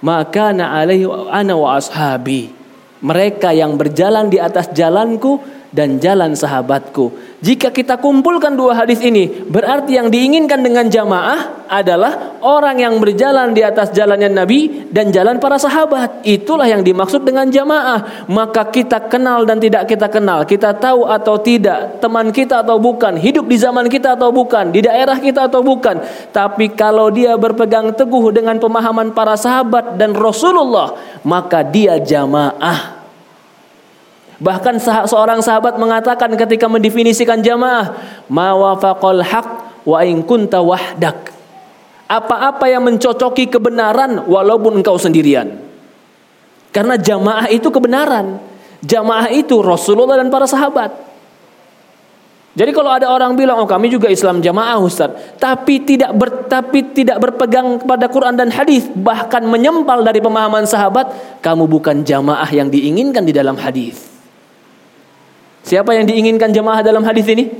[0.00, 2.52] maka na alaihi ana wa ashabi.
[3.04, 5.36] Mereka yang berjalan di atas jalanku
[5.76, 7.12] dan jalan sahabatku.
[7.44, 13.52] Jika kita kumpulkan dua hadis ini, berarti yang diinginkan dengan jamaah adalah orang yang berjalan
[13.52, 16.24] di atas jalannya Nabi dan jalan para sahabat.
[16.24, 18.24] Itulah yang dimaksud dengan jamaah.
[18.32, 23.20] Maka kita kenal dan tidak kita kenal, kita tahu atau tidak, teman kita atau bukan,
[23.20, 26.00] hidup di zaman kita atau bukan, di daerah kita atau bukan.
[26.32, 32.95] Tapi kalau dia berpegang teguh dengan pemahaman para sahabat dan Rasulullah, maka dia jamaah.
[34.36, 34.76] Bahkan
[35.08, 37.96] seorang sahabat mengatakan ketika mendefinisikan jamaah,
[38.28, 39.48] mawafaqal haq
[39.88, 41.32] wa in kunta wahdak.
[42.06, 45.56] Apa-apa yang mencocoki kebenaran walaupun engkau sendirian.
[46.70, 48.36] Karena jamaah itu kebenaran.
[48.84, 50.92] Jamaah itu Rasulullah dan para sahabat.
[52.56, 56.88] Jadi kalau ada orang bilang oh kami juga Islam jamaah Ustaz, tapi tidak ber, tapi
[56.96, 61.12] tidak berpegang kepada Quran dan hadis, bahkan menyempal dari pemahaman sahabat,
[61.44, 64.15] kamu bukan jamaah yang diinginkan di dalam hadis.
[65.66, 67.50] Siapa yang diinginkan jemaah dalam hadis ini?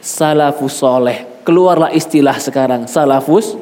[0.00, 1.44] Salafus soleh.
[1.44, 2.88] Keluarlah istilah sekarang.
[2.88, 3.60] Salafus.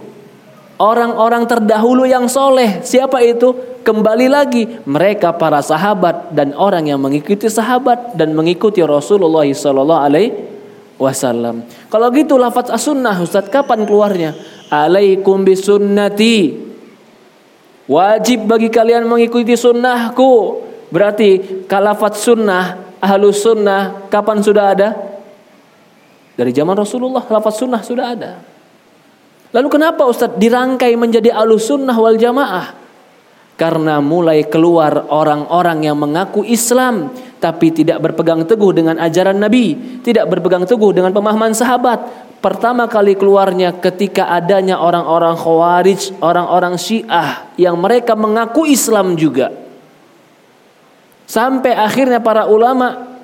[0.78, 2.78] Orang-orang terdahulu yang soleh.
[2.86, 3.82] Siapa itu?
[3.82, 4.62] Kembali lagi.
[4.86, 8.14] Mereka para sahabat dan orang yang mengikuti sahabat.
[8.14, 10.30] Dan mengikuti Rasulullah Sallallahu Alaihi
[11.02, 11.66] Wasallam.
[11.90, 14.38] Kalau gitu lafaz as-sunnah Ustaz kapan keluarnya?
[14.68, 16.52] alaikum bisunnati
[17.88, 24.88] wajib bagi kalian mengikuti sunnahku berarti kalafat sunnah ahlus sunnah kapan sudah ada
[26.38, 28.32] dari zaman Rasulullah lafaz sunnah sudah ada
[29.50, 32.78] lalu kenapa Ustadz dirangkai menjadi ahlus sunnah wal jamaah
[33.58, 37.10] karena mulai keluar orang-orang yang mengaku Islam
[37.42, 42.30] tapi tidak berpegang teguh dengan ajaran Nabi, tidak berpegang teguh dengan pemahaman sahabat.
[42.38, 49.50] Pertama kali keluarnya ketika adanya orang-orang Khawarij, orang-orang Syiah yang mereka mengaku Islam juga.
[51.28, 53.20] Sampai akhirnya para ulama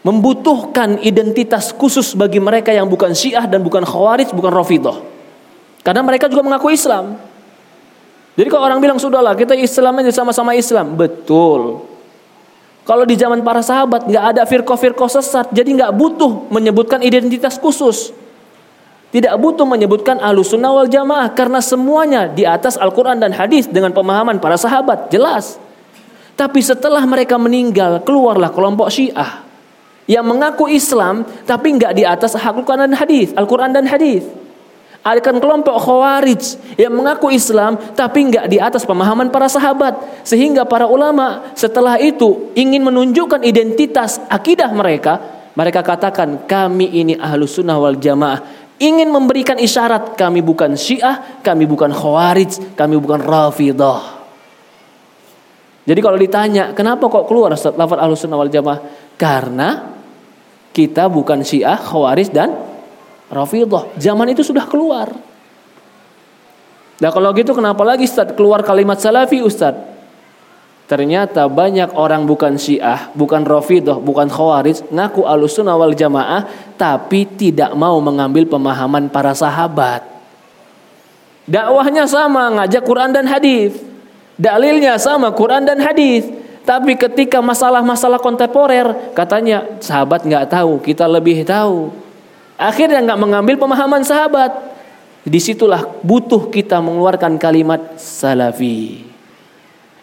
[0.00, 4.96] membutuhkan identitas khusus bagi mereka yang bukan Syiah dan bukan Khawarij, bukan Rafidah.
[5.84, 7.20] Karena mereka juga mengaku Islam.
[8.34, 11.84] Jadi kalau orang bilang sudahlah kita Islam aja sama-sama Islam, betul.
[12.84, 18.12] Kalau di zaman para sahabat nggak ada firqah-firqah sesat, jadi nggak butuh menyebutkan identitas khusus.
[19.12, 24.40] Tidak butuh menyebutkan sunnah wal jamaah karena semuanya di atas Al-Quran dan hadis dengan pemahaman
[24.40, 25.60] para sahabat jelas.
[26.34, 29.46] Tapi setelah mereka meninggal keluarlah kelompok Syiah
[30.10, 34.26] yang mengaku Islam tapi nggak di atas Al-Quran dan hadis, Al-Quran dan hadis.
[35.04, 40.00] Akan kelompok khawarij yang mengaku Islam tapi nggak di atas pemahaman para sahabat.
[40.24, 45.20] Sehingga para ulama setelah itu ingin menunjukkan identitas akidah mereka.
[45.54, 48.40] Mereka katakan kami ini ahlu sunnah wal jamaah.
[48.80, 54.23] Ingin memberikan isyarat kami bukan syiah kami bukan khawarij kami bukan rafidah
[55.84, 58.80] jadi kalau ditanya kenapa kok keluar lafaz ahlu sunnah wal jamaah
[59.20, 59.94] karena
[60.74, 62.50] kita bukan syiah khawarij dan
[63.34, 63.96] Rafidah.
[63.96, 65.10] Zaman itu sudah keluar.
[66.94, 69.74] Nah kalau gitu kenapa lagi Ustaz keluar kalimat salafi Ustaz?
[70.84, 76.44] Ternyata banyak orang bukan syiah, bukan rafidah, bukan khawarij, ngaku alusunah wal jamaah,
[76.76, 80.04] tapi tidak mau mengambil pemahaman para sahabat.
[81.48, 83.93] Dakwahnya sama, ngajak Quran dan hadis.
[84.34, 86.26] Dalilnya sama, Quran dan hadis.
[86.64, 91.92] Tapi ketika masalah-masalah kontemporer, katanya sahabat nggak tahu, kita lebih tahu.
[92.56, 94.72] Akhirnya nggak mengambil pemahaman sahabat.
[95.24, 99.04] Di situlah butuh kita mengeluarkan kalimat salafi.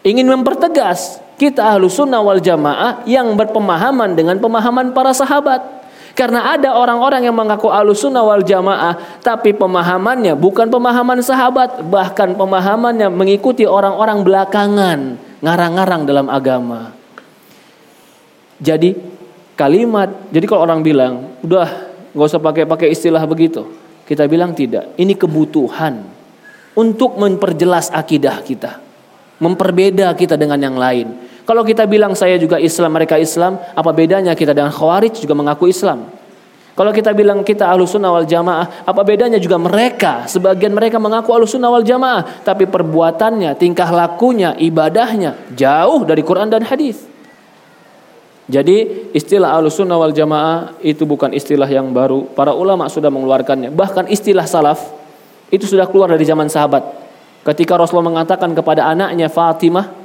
[0.02, 5.81] Ingin mempertegas kita ahlu sunnah wal jamaah yang berpemahaman dengan pemahaman para sahabat.
[6.12, 11.80] Karena ada orang-orang yang mengaku ahlu sunnah wal jamaah tapi pemahamannya bukan pemahaman sahabat.
[11.88, 14.98] Bahkan pemahamannya mengikuti orang-orang belakangan.
[15.42, 16.94] Ngarang-ngarang dalam agama.
[18.62, 18.94] Jadi
[19.58, 21.66] kalimat, jadi kalau orang bilang, udah
[22.14, 23.66] nggak usah pakai-pakai istilah begitu.
[24.06, 24.94] Kita bilang tidak.
[24.94, 25.98] Ini kebutuhan
[26.78, 28.78] untuk memperjelas akidah kita,
[29.42, 31.31] memperbeda kita dengan yang lain.
[31.42, 35.66] Kalau kita bilang saya juga Islam, mereka Islam, apa bedanya kita dengan Khawarij juga mengaku
[35.66, 36.06] Islam?
[36.72, 40.24] Kalau kita bilang kita sunnah wal jamaah, apa bedanya juga mereka?
[40.24, 46.64] Sebagian mereka mengaku sunnah wal jamaah, tapi perbuatannya, tingkah lakunya, ibadahnya jauh dari Quran dan
[46.64, 47.04] hadis.
[48.48, 52.24] Jadi istilah sunnah wal jamaah itu bukan istilah yang baru.
[52.32, 53.68] Para ulama sudah mengeluarkannya.
[53.68, 54.80] Bahkan istilah salaf
[55.52, 56.82] itu sudah keluar dari zaman sahabat.
[57.44, 60.01] Ketika Rasulullah mengatakan kepada anaknya Fatimah,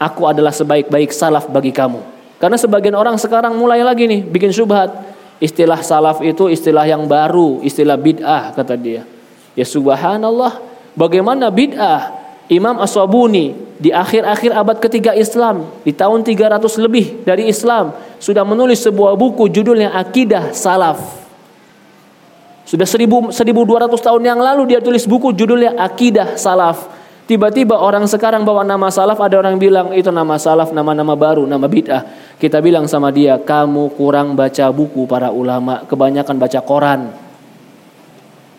[0.00, 2.00] aku adalah sebaik-baik salaf bagi kamu.
[2.40, 4.88] Karena sebagian orang sekarang mulai lagi nih bikin syubhat.
[5.36, 9.04] Istilah salaf itu istilah yang baru, istilah bid'ah kata dia.
[9.52, 10.56] Ya subhanallah,
[10.96, 12.20] bagaimana bid'ah?
[12.50, 18.82] Imam As-Sabuni di akhir-akhir abad ketiga Islam, di tahun 300 lebih dari Islam, sudah menulis
[18.82, 20.98] sebuah buku judulnya Akidah Salaf.
[22.66, 23.30] Sudah 1200
[24.02, 26.90] tahun yang lalu dia tulis buku judulnya Akidah Salaf.
[27.30, 31.62] Tiba-tiba orang sekarang bawa nama salaf, ada orang bilang itu nama salaf, nama-nama baru, nama
[31.70, 32.34] bid'ah.
[32.34, 37.14] Kita bilang sama dia, kamu kurang baca buku para ulama, kebanyakan baca koran.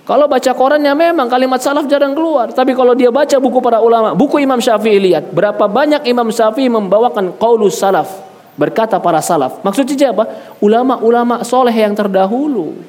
[0.08, 2.56] Kalau baca korannya memang kalimat salaf jarang keluar.
[2.56, 5.36] Tapi kalau dia baca buku para ulama, buku Imam Syafi'i lihat.
[5.36, 8.08] Berapa banyak Imam Syafi'i membawakan qaulus salaf.
[8.56, 9.60] Berkata para salaf.
[9.68, 10.32] Maksudnya apa?
[10.64, 12.80] Ulama-ulama soleh yang terdahulu.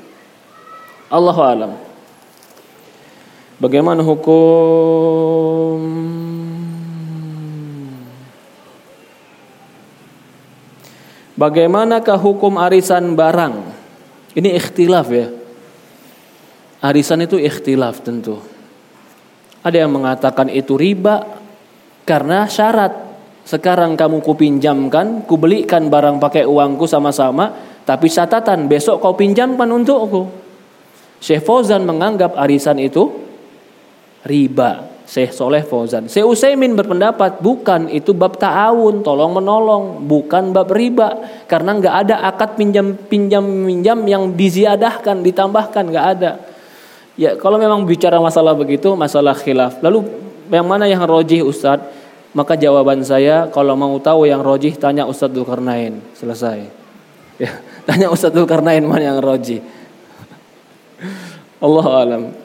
[1.10, 1.74] Allahu alam.
[3.62, 5.78] Bagaimana hukum
[11.38, 13.54] Bagaimanakah hukum arisan barang?
[14.34, 15.26] Ini ikhtilaf ya.
[16.82, 18.42] Arisan itu ikhtilaf tentu.
[19.62, 21.22] Ada yang mengatakan itu riba
[22.02, 23.14] karena syarat.
[23.42, 27.50] Sekarang kamu kupinjamkan, kubelikan barang pakai uangku sama-sama,
[27.82, 30.30] tapi catatan besok kau pinjamkan untukku.
[31.18, 33.21] Syekh Fauzan menganggap arisan itu
[34.26, 34.92] riba.
[35.12, 36.08] Syekh Soleh Fauzan.
[36.08, 42.24] Syekh Usaimin berpendapat bukan itu bab ta'awun, tolong menolong, bukan bab riba karena nggak ada
[42.32, 46.40] akad pinjam pinjam pinjam yang diziadahkan, ditambahkan nggak ada.
[47.20, 49.84] Ya, kalau memang bicara masalah begitu, masalah khilaf.
[49.84, 50.08] Lalu
[50.48, 52.00] yang mana yang rojih Ustadz?
[52.32, 56.00] Maka jawaban saya kalau mau tahu yang rojih tanya Ustadz Dzulkarnain.
[56.16, 56.72] Selesai.
[57.36, 59.60] Ya, tanya Ustadz Dzulkarnain mana yang rojih.
[61.64, 62.41] Allah alam.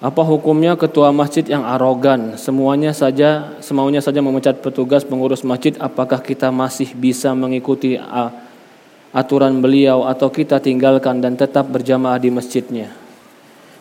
[0.00, 6.24] Apa hukumnya ketua masjid yang arogan, semuanya saja semaunya saja memecat petugas pengurus masjid, apakah
[6.24, 8.00] kita masih bisa mengikuti
[9.12, 12.88] aturan beliau atau kita tinggalkan dan tetap berjamaah di masjidnya?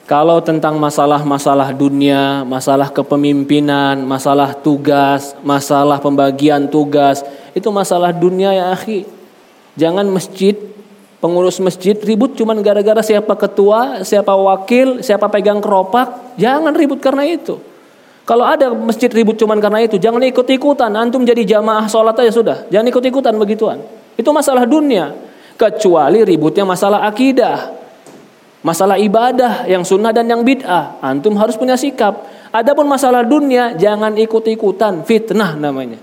[0.04, 7.24] Kalau tentang masalah-masalah dunia, masalah kepemimpinan, masalah tugas, masalah pembagian tugas,
[7.56, 9.08] itu masalah dunia ya akhi.
[9.80, 10.58] Jangan masjid
[11.20, 16.36] pengurus masjid ribut cuman gara-gara siapa ketua, siapa wakil, siapa pegang keropak.
[16.40, 17.60] Jangan ribut karena itu.
[18.24, 20.94] Kalau ada masjid ribut cuman karena itu, jangan ikut-ikutan.
[20.94, 22.58] Antum jadi jamaah sholat aja sudah.
[22.70, 23.82] Jangan ikut-ikutan begituan.
[24.16, 25.18] Itu masalah dunia.
[25.60, 27.74] Kecuali ributnya masalah akidah.
[28.60, 31.00] Masalah ibadah yang sunnah dan yang bid'ah.
[31.02, 32.28] Antum harus punya sikap.
[32.54, 35.04] Adapun masalah dunia, jangan ikut-ikutan.
[35.08, 35.98] Fitnah namanya.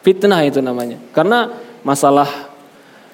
[0.00, 0.96] Fitnah itu namanya.
[1.12, 1.50] Karena
[1.84, 2.51] masalah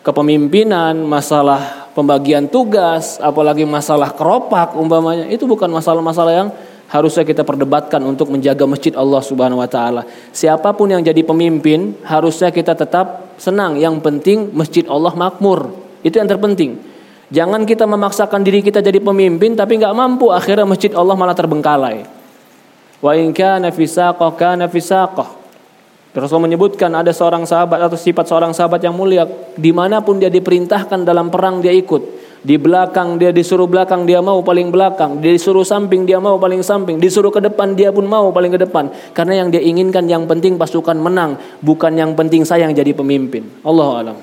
[0.03, 6.49] kepemimpinan, masalah pembagian tugas, apalagi masalah keropak umpamanya, itu bukan masalah-masalah yang
[6.89, 10.09] harusnya kita perdebatkan untuk menjaga masjid Allah Subhanahu wa taala.
[10.33, 13.77] Siapa pun yang jadi pemimpin, harusnya kita tetap senang.
[13.77, 15.71] Yang penting masjid Allah makmur.
[16.01, 16.81] Itu yang terpenting.
[17.29, 22.09] Jangan kita memaksakan diri kita jadi pemimpin tapi nggak mampu akhirnya masjid Allah malah terbengkalai.
[23.05, 25.48] Wa in kana fisaqah kana fisaqah.
[26.19, 29.25] Rasul menyebutkan ada seorang sahabat atau sifat seorang sahabat yang mulia.
[29.55, 32.19] Di mana pun dia diperintahkan dalam perang dia ikut.
[32.39, 35.19] Di belakang dia disuruh belakang dia mau paling belakang.
[35.19, 37.03] Disuruh samping dia mau paling samping.
[37.03, 38.91] Disuruh ke depan dia pun mau paling ke depan.
[39.11, 41.35] Karena yang dia inginkan yang penting pasukan menang.
[41.59, 43.43] Bukan yang penting saya yang jadi pemimpin.
[43.67, 44.17] Allah alam.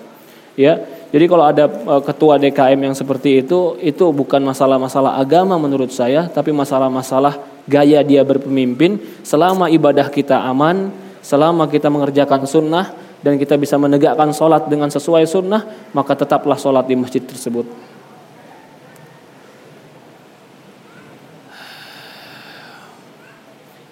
[0.55, 0.79] Ya.
[1.11, 6.27] Jadi kalau ada e, ketua DKM yang seperti itu itu bukan masalah-masalah agama menurut saya
[6.27, 8.99] tapi masalah-masalah gaya dia berpemimpin.
[9.23, 12.93] Selama ibadah kita aman Selama kita mengerjakan sunnah
[13.25, 17.65] dan kita bisa menegakkan sholat dengan sesuai sunnah, maka tetaplah sholat di masjid tersebut.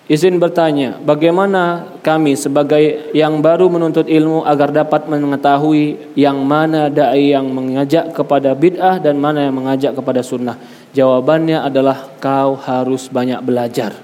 [0.06, 7.34] Izin bertanya, bagaimana kami sebagai yang baru menuntut ilmu agar dapat mengetahui yang mana dai
[7.34, 10.62] yang mengajak kepada bid'ah dan mana yang mengajak kepada sunnah?
[10.94, 13.98] Jawabannya adalah kau harus banyak belajar.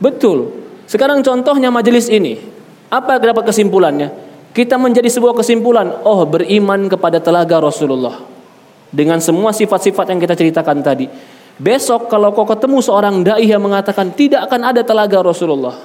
[0.00, 2.38] Betul, sekarang contohnya majelis ini.
[2.86, 4.14] Apa dapat kesimpulannya?
[4.54, 8.22] Kita menjadi sebuah kesimpulan, oh beriman kepada telaga Rasulullah.
[8.88, 11.10] Dengan semua sifat-sifat yang kita ceritakan tadi.
[11.58, 15.76] Besok kalau kau ketemu seorang dai yang mengatakan tidak akan ada telaga Rasulullah.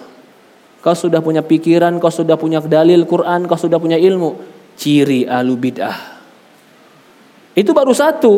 [0.80, 4.38] Kau sudah punya pikiran, kau sudah punya dalil Quran, kau sudah punya ilmu.
[4.78, 5.98] Ciri alu bid'ah.
[7.58, 8.34] Itu baru satu.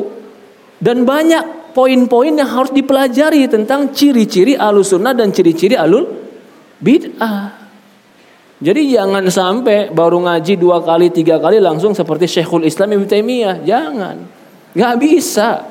[0.81, 6.22] Dan banyak poin-poin yang harus dipelajari tentang ciri-ciri alusunnah dan ciri-ciri alul
[6.83, 7.63] bid'ah.
[8.63, 13.59] Jadi jangan sampai baru ngaji dua kali tiga kali langsung seperti Syekhul Islam Ibnu Taimiyah.
[13.63, 14.15] Jangan,
[14.71, 15.67] nggak bisa,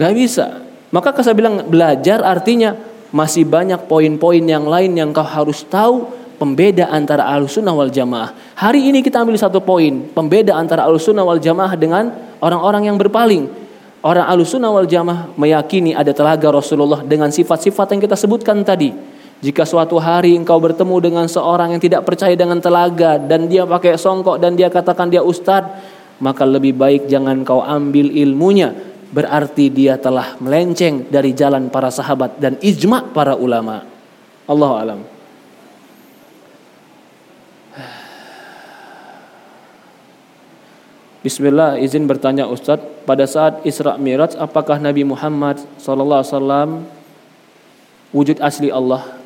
[0.00, 0.46] nggak bisa.
[0.88, 2.72] Maka saya bilang belajar artinya
[3.12, 6.08] masih banyak poin-poin yang lain yang kau harus tahu
[6.40, 8.32] pembeda antara alusunah wal jamaah.
[8.56, 13.50] Hari ini kita ambil satu poin pembeda antara alusunah wal jamaah dengan orang-orang yang berpaling.
[14.00, 19.66] Orang alusunah wal jamaah meyakini ada telaga Rasulullah dengan sifat-sifat yang kita sebutkan tadi jika
[19.66, 24.38] suatu hari engkau bertemu dengan seorang yang tidak percaya dengan telaga dan dia pakai songkok
[24.38, 25.74] dan dia katakan dia ustadz,
[26.22, 28.72] maka lebih baik jangan kau ambil ilmunya.
[29.14, 33.86] Berarti dia telah melenceng dari jalan para sahabat dan ijma para ulama.
[34.44, 35.00] Allah alam.
[41.24, 46.84] Bismillah izin bertanya Ustadz pada saat Isra Miraj apakah Nabi Muhammad SAW
[48.12, 49.23] wujud asli Allah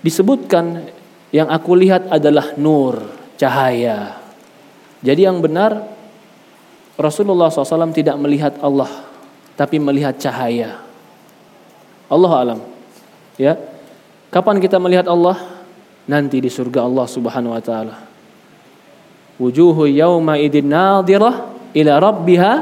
[0.00, 0.90] disebutkan
[1.30, 3.00] yang aku lihat adalah nur,
[3.38, 4.18] cahaya.
[5.00, 5.86] Jadi yang benar
[7.00, 8.90] Rasulullah SAW tidak melihat Allah,
[9.56, 10.82] tapi melihat cahaya.
[12.10, 12.60] Allah alam.
[13.40, 13.56] Ya.
[14.28, 15.38] Kapan kita melihat Allah?
[16.10, 17.96] Nanti di surga Allah Subhanahu wa taala.
[19.40, 22.52] Wujuhu yauma idin nadhirah ila rabbiha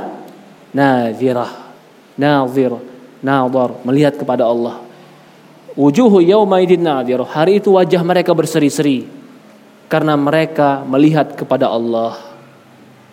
[0.77, 1.69] nadhirah.
[2.19, 2.75] Nadhir,
[3.23, 4.83] nadhar, melihat kepada Allah.
[5.79, 7.23] Wujuhu yaumaidin nadir.
[7.23, 9.07] Hari itu wajah mereka berseri-seri
[9.87, 12.19] karena mereka melihat kepada Allah.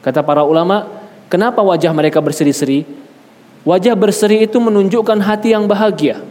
[0.01, 0.89] Kata para ulama,
[1.29, 2.81] kenapa wajah mereka berseri-seri?
[3.61, 6.25] Wajah berseri itu menunjukkan hati yang bahagia.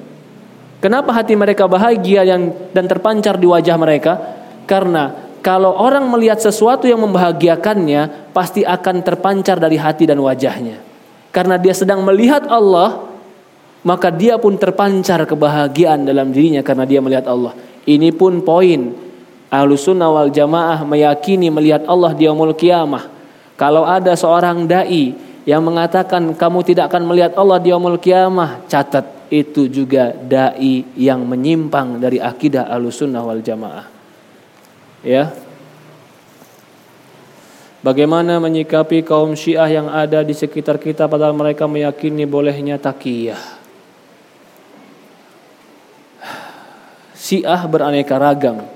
[0.83, 4.19] Kenapa hati mereka bahagia yang dan terpancar di wajah mereka?
[4.67, 10.83] Karena kalau orang melihat sesuatu yang membahagiakannya, pasti akan terpancar dari hati dan wajahnya.
[11.31, 13.14] Karena dia sedang melihat Allah,
[13.85, 17.53] maka dia pun terpancar kebahagiaan dalam dirinya karena dia melihat Allah.
[17.85, 19.05] Ini pun poin
[19.55, 23.07] Ahlus sunnah wal jamaah meyakini melihat Allah di yaumul kiamah.
[23.55, 25.15] Kalau ada seorang dai
[25.47, 31.23] yang mengatakan kamu tidak akan melihat Allah di yaumul kiamah, catat itu juga dai yang
[31.23, 33.87] menyimpang dari akidah Ahlussunnah wal Jamaah.
[35.07, 35.31] Ya.
[37.85, 43.54] Bagaimana menyikapi kaum Syiah yang ada di sekitar kita padahal mereka meyakini bolehnya takiyah?
[47.25, 48.69] Syiah beraneka ragam.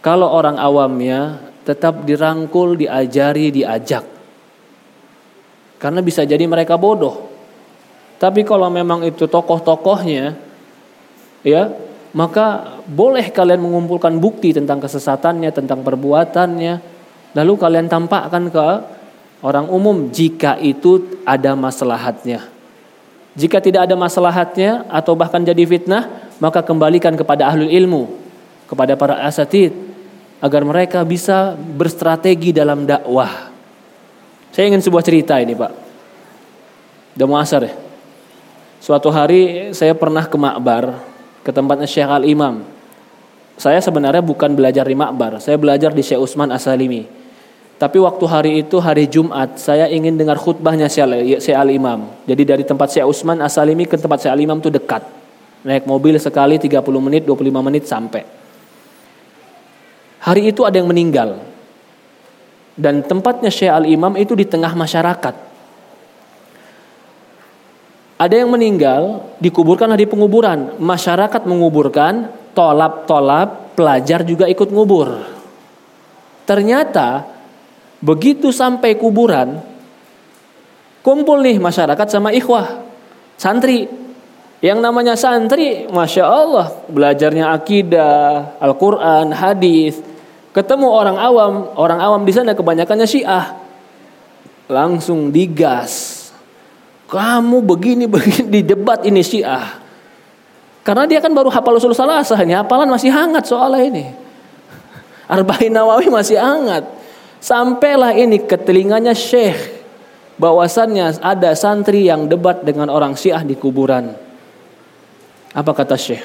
[0.00, 4.16] Kalau orang awamnya tetap dirangkul, diajari, diajak
[5.76, 7.28] karena bisa jadi mereka bodoh.
[8.16, 10.32] Tapi kalau memang itu tokoh-tokohnya,
[11.44, 11.68] ya,
[12.16, 16.74] maka boleh kalian mengumpulkan bukti tentang kesesatannya, tentang perbuatannya,
[17.36, 18.66] lalu kalian tampakkan ke
[19.44, 22.48] orang umum jika itu ada maslahatnya.
[23.36, 28.08] Jika tidak ada maslahatnya atau bahkan jadi fitnah, maka kembalikan kepada ahli ilmu,
[28.68, 29.72] kepada para asatid
[30.40, 33.52] agar mereka bisa berstrategi dalam dakwah.
[34.52, 35.72] Saya ingin sebuah cerita ini Pak.
[37.16, 37.74] Udah asar ya.
[38.80, 41.00] Suatu hari saya pernah ke Makbar,
[41.40, 42.62] ke tempatnya Syekh Al-Imam.
[43.56, 47.08] Saya sebenarnya bukan belajar di Makbar, saya belajar di Syekh Usman Asalimi.
[47.76, 52.08] Tapi waktu hari itu hari Jumat, saya ingin dengar khutbahnya Syekh Al-Imam.
[52.28, 55.04] Jadi dari tempat Syekh Usman Asalimi ke tempat Syekh Al-Imam itu dekat.
[55.66, 58.22] Naik mobil sekali 30 menit, 25 menit sampai.
[60.22, 61.42] Hari itu ada yang meninggal.
[62.78, 65.34] Dan tempatnya Syekh Al-Imam itu di tengah masyarakat.
[68.16, 70.78] Ada yang meninggal, dikuburkan di penguburan.
[70.78, 75.18] Masyarakat menguburkan, tolap-tolap, pelajar juga ikut ngubur.
[76.46, 77.26] Ternyata
[77.98, 79.58] begitu sampai kuburan,
[81.02, 82.86] kumpul nih masyarakat sama ikhwah,
[83.34, 84.05] santri.
[84.66, 90.02] Yang namanya santri, masya Allah, belajarnya akidah, Al-Quran, hadis,
[90.56, 93.60] Ketemu orang awam, orang awam di sana kebanyakannya Syiah.
[94.72, 96.24] Langsung digas.
[97.12, 99.84] Kamu begini begini di debat ini Syiah.
[100.80, 104.04] Karena dia kan baru hafal usul salasah ini, hafalan masih hangat soalnya ini.
[105.36, 106.88] Arba'in Nawawi masih hangat.
[107.36, 109.60] Sampailah ini ke telinganya Syekh
[110.40, 114.25] bahwasannya ada santri yang debat dengan orang Syiah di kuburan.
[115.56, 116.20] Apa kata Syekh?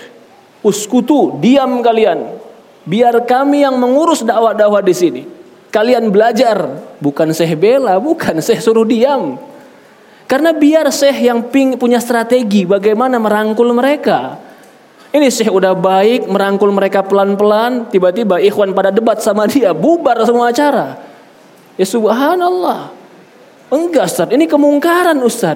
[0.60, 2.36] Uskutu, diam kalian.
[2.84, 5.24] Biar kami yang mengurus dakwah-dakwah di sini.
[5.72, 6.68] Kalian belajar,
[7.00, 9.40] bukan Syekh bela, bukan Syekh suruh diam.
[10.28, 14.36] Karena biar Syekh yang ping, punya strategi bagaimana merangkul mereka.
[15.16, 20.52] Ini Syekh udah baik merangkul mereka pelan-pelan, tiba-tiba ikhwan pada debat sama dia, bubar semua
[20.52, 21.00] acara.
[21.80, 22.92] Ya subhanallah.
[23.72, 25.56] Enggak Ustaz, ini kemungkaran Ustaz.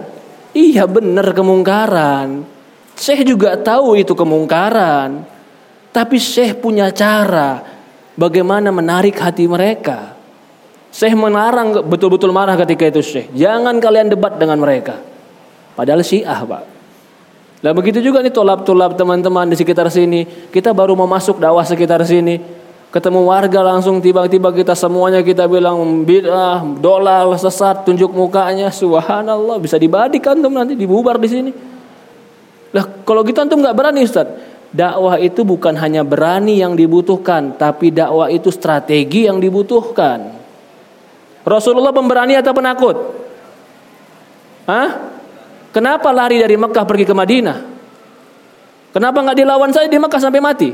[0.56, 2.55] Iya benar kemungkaran.
[2.95, 5.27] Syekh juga tahu itu kemungkaran.
[5.91, 7.63] Tapi Syekh punya cara
[8.15, 10.15] bagaimana menarik hati mereka.
[10.95, 13.27] Syekh melarang betul-betul marah ketika itu Syekh.
[13.35, 14.95] Jangan kalian debat dengan mereka.
[15.76, 16.63] Padahal Syiah, Pak.
[17.59, 20.23] Nah begitu juga nih tolap-tolap teman-teman di sekitar sini.
[20.47, 22.39] Kita baru mau masuk dakwah sekitar sini.
[22.95, 28.72] Ketemu warga langsung tiba-tiba kita semuanya kita bilang bid'ah, dolal, sesat, tunjuk mukanya.
[28.72, 31.51] Subhanallah bisa dibadik antum nanti dibubar di sini.
[32.76, 34.27] Lah kalau gitu antum nggak berani Ustaz
[34.76, 40.35] dakwah itu bukan hanya berani yang dibutuhkan, tapi dakwah itu strategi yang dibutuhkan.
[41.47, 42.97] Rasulullah pemberani atau penakut?
[44.68, 45.15] Hah?
[45.72, 47.57] Kenapa lari dari Mekah pergi ke Madinah?
[48.91, 50.69] Kenapa nggak dilawan saya di Mekah sampai mati?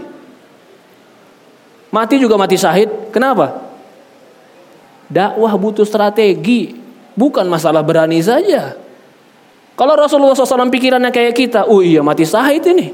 [1.92, 3.12] Mati juga mati syahid.
[3.12, 3.68] Kenapa?
[5.12, 6.72] Dakwah butuh strategi,
[7.20, 8.80] bukan masalah berani saja.
[9.82, 12.94] Kalau Rasulullah SAW pikirannya kayak kita, oh iya mati syahid ini.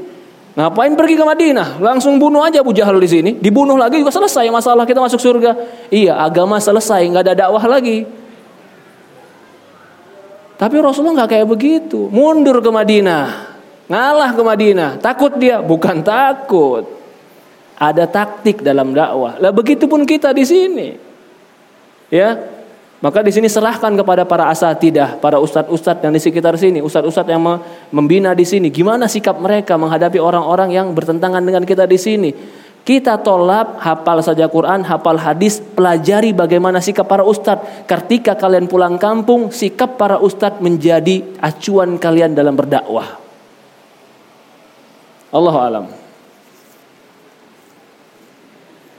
[0.56, 1.84] Ngapain pergi ke Madinah?
[1.84, 3.36] Langsung bunuh aja Abu Jahal di sini.
[3.36, 5.52] Dibunuh lagi juga selesai masalah kita masuk surga.
[5.92, 8.08] Iya, agama selesai, nggak ada dakwah lagi.
[10.56, 12.08] Tapi Rasulullah nggak kayak begitu.
[12.08, 13.52] Mundur ke Madinah,
[13.92, 14.92] ngalah ke Madinah.
[15.04, 15.60] Takut dia?
[15.60, 16.88] Bukan takut.
[17.76, 19.36] Ada taktik dalam dakwah.
[19.44, 20.96] Lah begitupun kita di sini.
[22.08, 22.57] Ya,
[22.98, 27.62] maka di sini serahkan kepada para asatidah, para ustadz-ustadz yang di sekitar sini, ustadz-ustadz yang
[27.94, 28.74] membina di sini.
[28.74, 32.34] Gimana sikap mereka menghadapi orang-orang yang bertentangan dengan kita di sini?
[32.82, 37.86] Kita tolak, hafal saja Quran, hafal hadis, pelajari bagaimana sikap para ustadz.
[37.86, 43.22] Ketika kalian pulang kampung, sikap para ustadz menjadi acuan kalian dalam berdakwah.
[45.30, 45.86] Allah alam.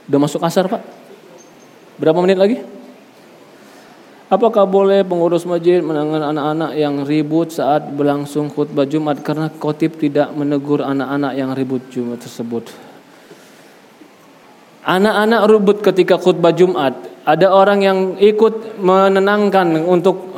[0.07, 0.81] Udah masuk asar pak?
[1.99, 2.78] Berapa menit lagi?
[4.29, 10.29] Apakah boleh pengurus masjid menangani anak-anak yang ribut saat berlangsung khutbah Jumat karena khotib tidak
[10.37, 12.69] menegur anak-anak yang ribut Jumat tersebut?
[14.85, 16.93] Anak-anak ribut ketika khutbah Jumat.
[17.25, 20.37] Ada orang yang ikut menenangkan untuk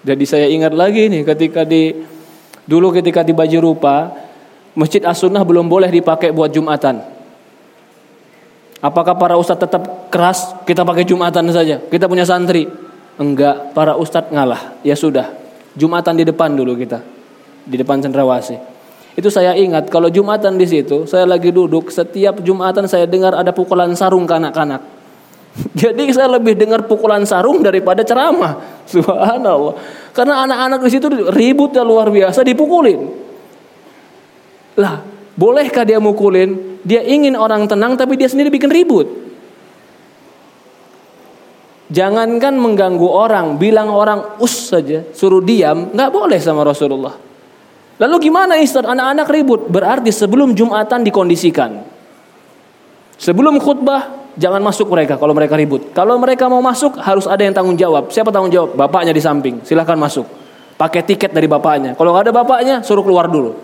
[0.00, 1.92] jadi saya ingat lagi nih ketika di
[2.64, 4.08] dulu ketika di Baju Rupa
[4.72, 7.04] Masjid As-Sunnah belum boleh dipakai buat Jumatan.
[8.80, 11.76] Apakah para ustadz tetap keras kita pakai Jumatan saja?
[11.76, 12.91] Kita punya santri.
[13.22, 14.82] Enggak, para ustadz ngalah.
[14.82, 15.30] Ya sudah,
[15.78, 16.98] Jumatan di depan dulu kita.
[17.62, 18.58] Di depan cendrawasih.
[19.14, 23.54] Itu saya ingat kalau Jumatan di situ, saya lagi duduk, setiap Jumatan saya dengar ada
[23.54, 24.82] pukulan sarung ke anak-anak.
[25.80, 28.58] Jadi saya lebih dengar pukulan sarung daripada ceramah.
[28.92, 29.78] Subhanallah.
[30.10, 33.00] Karena anak-anak di situ ributnya luar biasa dipukulin.
[34.82, 34.98] Lah,
[35.38, 36.80] bolehkah dia mukulin?
[36.82, 39.06] Dia ingin orang tenang tapi dia sendiri bikin ribut.
[41.92, 47.12] Jangankan mengganggu orang, bilang orang us saja, suruh diam, nggak boleh sama Rasulullah.
[48.00, 48.82] Lalu gimana Ustaz?
[48.82, 49.60] Anak-anak ribut.
[49.68, 51.84] Berarti sebelum Jumatan dikondisikan.
[53.20, 55.94] Sebelum khutbah jangan masuk mereka kalau mereka ribut.
[55.94, 58.10] Kalau mereka mau masuk harus ada yang tanggung jawab.
[58.10, 58.74] Siapa tanggung jawab?
[58.74, 59.62] Bapaknya di samping.
[59.62, 60.26] Silahkan masuk.
[60.74, 61.94] Pakai tiket dari bapaknya.
[61.94, 63.54] Kalau nggak ada bapaknya suruh keluar dulu.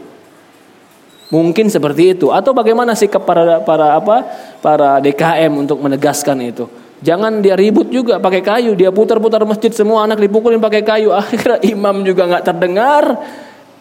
[1.35, 2.31] Mungkin seperti itu.
[2.31, 4.23] Atau bagaimana sikap para para apa?
[4.63, 6.71] Para DKM untuk menegaskan itu.
[6.99, 11.15] Jangan dia ribut juga pakai kayu, dia putar-putar masjid semua anak dipukulin pakai kayu.
[11.19, 13.05] Akhirnya imam juga nggak terdengar,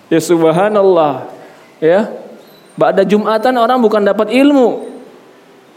[0.08, 1.28] Ya subhanallah.
[1.84, 2.08] Ya.
[2.78, 4.96] Pada Jumatan orang bukan dapat ilmu.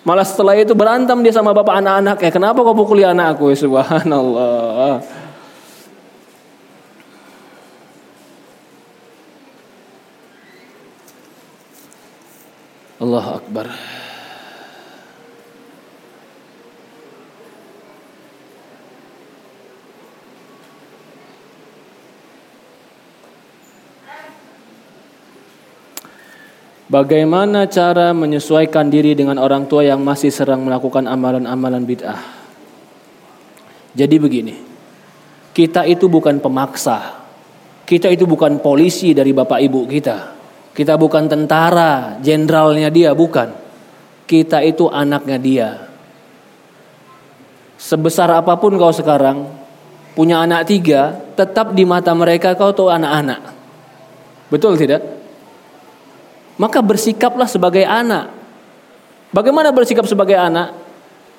[0.00, 2.16] Malah setelah itu berantem dia sama bapak anak-anak.
[2.24, 3.50] Ya kenapa kau pukuli anakku?
[3.52, 5.02] Ya subhanallah.
[13.00, 13.99] Allah Akbar.
[26.90, 32.18] Bagaimana cara menyesuaikan diri dengan orang tua yang masih serang melakukan amalan-amalan bid'ah?
[33.94, 34.58] Jadi begini,
[35.54, 37.22] kita itu bukan pemaksa,
[37.86, 40.34] kita itu bukan polisi dari bapak ibu kita,
[40.74, 43.54] kita bukan tentara, jenderalnya dia, bukan.
[44.26, 45.68] Kita itu anaknya dia.
[47.78, 49.46] Sebesar apa pun kau sekarang,
[50.18, 53.42] punya anak tiga, tetap di mata mereka kau tuh anak-anak.
[54.50, 55.19] Betul tidak?
[56.60, 58.28] Maka bersikaplah sebagai anak.
[59.32, 60.76] Bagaimana bersikap sebagai anak?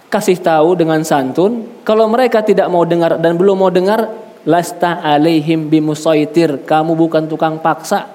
[0.09, 4.09] Kasih tahu dengan santun, kalau mereka tidak mau dengar dan belum mau dengar,
[4.43, 8.09] lasta alaihim bimusaitir, kamu bukan tukang paksa.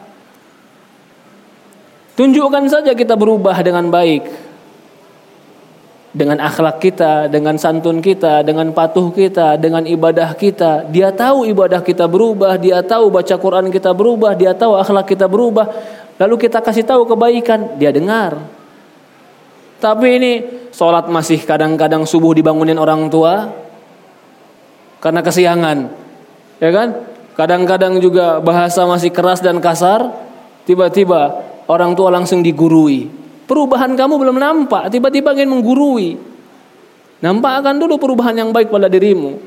[2.19, 4.46] Tunjukkan saja kita berubah dengan baik.
[6.17, 10.89] Dengan akhlak kita, dengan santun kita, dengan patuh kita, dengan ibadah kita.
[10.89, 15.29] Dia tahu ibadah kita berubah, dia tahu baca Quran kita berubah, dia tahu akhlak kita
[15.29, 15.69] berubah.
[16.17, 18.41] Lalu kita kasih tahu kebaikan, dia dengar.
[19.77, 20.33] Tapi ini
[20.73, 23.53] sholat masih kadang-kadang subuh dibangunin orang tua
[25.05, 25.93] karena kesiangan,
[26.65, 26.89] ya kan?
[27.37, 30.09] Kadang-kadang juga bahasa masih keras dan kasar,
[30.65, 33.26] tiba-tiba orang tua langsung digurui.
[33.47, 36.19] Perubahan kamu belum nampak, tiba-tiba ingin menggurui.
[37.23, 39.39] Nampakkan dulu perubahan yang baik pada dirimu.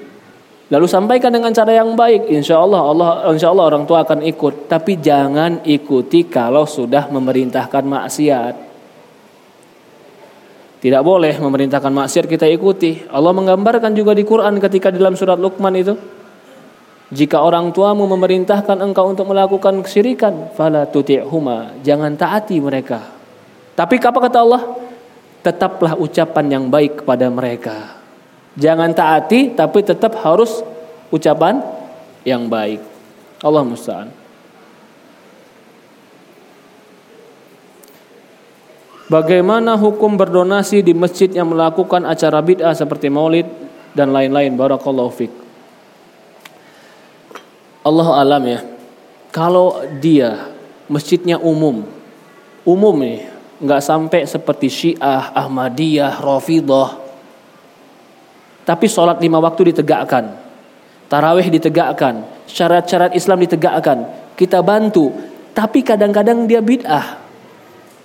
[0.69, 4.69] Lalu sampaikan dengan cara yang baik, insya Allah Allah insya Allah orang tua akan ikut.
[4.69, 8.55] Tapi jangan ikuti kalau sudah memerintahkan maksiat.
[10.79, 13.03] Tidak boleh memerintahkan maksiat kita ikuti.
[13.11, 15.93] Allah menggambarkan juga di Quran ketika dalam surat Luqman itu.
[17.09, 23.18] Jika orang tuamu memerintahkan engkau untuk melakukan kesyirikan, fala tuti'huma, jangan taati mereka.
[23.79, 24.63] Tapi apa kata Allah?
[25.39, 27.95] Tetaplah ucapan yang baik kepada mereka.
[28.59, 30.59] Jangan taati tapi tetap harus
[31.15, 31.63] ucapan
[32.27, 32.83] yang baik.
[33.39, 34.11] Allah musta'an.
[39.07, 43.47] Bagaimana hukum berdonasi di masjid yang melakukan acara bid'ah seperti maulid
[43.95, 44.59] dan lain-lain.
[44.59, 45.33] Barakallahu fiqh.
[47.87, 48.59] Allah alam ya.
[49.31, 50.51] Kalau dia
[50.91, 51.87] masjidnya umum,
[52.67, 57.09] umum nih, nggak sampai seperti Syiah, Ahmadiyah, Rafidah,
[58.69, 60.29] tapi sholat lima waktu ditegakkan.
[61.09, 62.21] Tarawih ditegakkan.
[62.45, 64.05] Syarat-syarat Islam ditegakkan.
[64.37, 65.09] Kita bantu.
[65.57, 67.17] Tapi kadang-kadang dia bid'ah.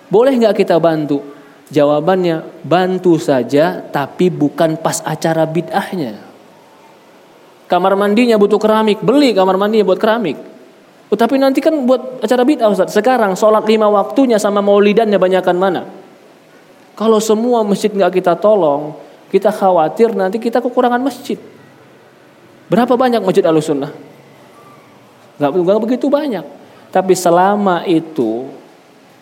[0.08, 1.20] Boleh nggak kita bantu?
[1.68, 6.16] Jawabannya bantu saja tapi bukan pas acara bid'ahnya.
[7.68, 10.53] Kamar mandinya butuh keramik, beli kamar mandinya buat keramik.
[11.14, 12.90] Oh, tapi nanti kan buat acara bid'ah Ustaz.
[12.90, 15.86] Sekarang sholat lima waktunya sama maulidannya banyakkan mana?
[16.98, 18.98] Kalau semua masjid nggak kita tolong,
[19.30, 21.38] kita khawatir nanti kita kekurangan masjid.
[22.66, 23.94] Berapa banyak masjid al-sunnah?
[25.38, 26.42] Gak, gak begitu banyak.
[26.90, 28.50] Tapi selama itu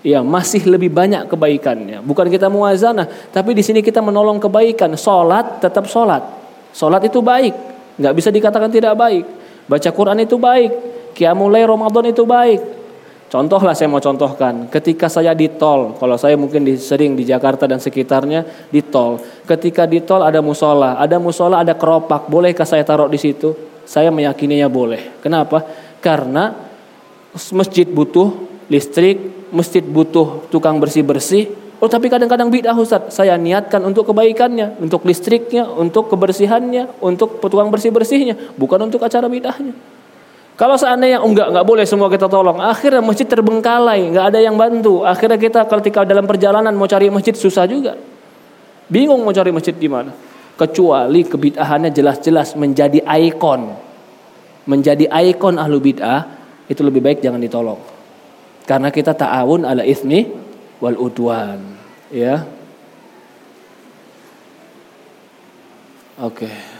[0.01, 2.01] ya masih lebih banyak kebaikannya.
[2.01, 3.05] Bukan kita muazanah,
[3.37, 4.97] tapi di sini kita menolong kebaikan.
[4.97, 6.25] Salat tetap salat.
[6.73, 7.53] Salat itu baik,
[8.01, 9.29] nggak bisa dikatakan tidak baik.
[9.69, 12.83] Baca Quran itu baik, Qiyamul Ramadan itu baik.
[13.33, 17.25] Contoh lah saya mau contohkan, ketika saya di tol, kalau saya mungkin di, sering di
[17.25, 19.17] Jakarta dan sekitarnya di tol.
[19.49, 23.57] Ketika di tol ada musola, ada musola, ada keropak, bolehkah saya taruh di situ?
[23.89, 25.17] Saya meyakininya boleh.
[25.25, 25.65] Kenapa?
[26.05, 26.53] Karena
[27.57, 28.37] masjid butuh
[28.69, 31.49] listrik, masjid butuh tukang bersih-bersih.
[31.81, 33.17] Oh tapi kadang-kadang bid'ah Ustaz.
[33.17, 39.73] Saya niatkan untuk kebaikannya, untuk listriknya, untuk kebersihannya, untuk tukang bersih-bersihnya, bukan untuk acara bid'ahnya.
[40.53, 45.01] Kalau seandainya enggak enggak boleh semua kita tolong, akhirnya masjid terbengkalai, enggak ada yang bantu.
[45.03, 47.97] Akhirnya kita ketika dalam perjalanan mau cari masjid susah juga.
[48.93, 50.13] Bingung mau cari masjid di mana.
[50.53, 53.73] Kecuali kebid'ahannya jelas-jelas menjadi ikon.
[54.69, 56.29] Menjadi ikon ahlu bid'ah,
[56.69, 57.81] itu lebih baik jangan ditolong.
[58.69, 60.29] Karena kita ta'awun ala ismi
[60.79, 61.59] wal udwan,
[62.13, 62.45] ya.
[66.21, 66.47] Oke.
[66.47, 66.72] Okay.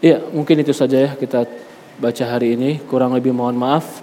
[0.00, 1.44] Iya, mungkin itu saja ya kita
[2.00, 2.80] baca hari ini.
[2.88, 4.00] Kurang lebih mohon maaf.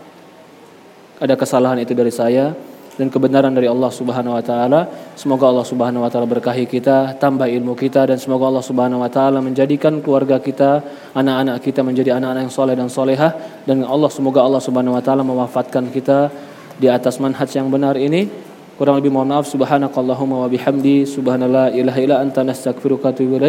[1.18, 2.54] Ada kesalahan itu dari saya
[3.02, 4.86] dan kebenaran dari Allah Subhanahu wa taala.
[5.18, 9.10] Semoga Allah Subhanahu wa taala berkahi kita, tambah ilmu kita dan semoga Allah Subhanahu wa
[9.10, 10.86] taala menjadikan keluarga kita,
[11.18, 13.34] anak-anak kita menjadi anak-anak yang soleh dan solehah
[13.66, 16.30] dan Allah semoga Allah Subhanahu wa taala mewafatkan kita
[16.78, 18.30] di atas manhaj yang benar ini
[18.78, 23.42] Kurang lebih mohon maaf subhanakallahumma wa bihamdi subhanallah ilaha illa anta nastaghfiruka wa atubu.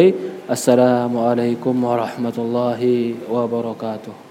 [0.49, 4.28] Assalamualaikum warahmatullahi wabarakatuh.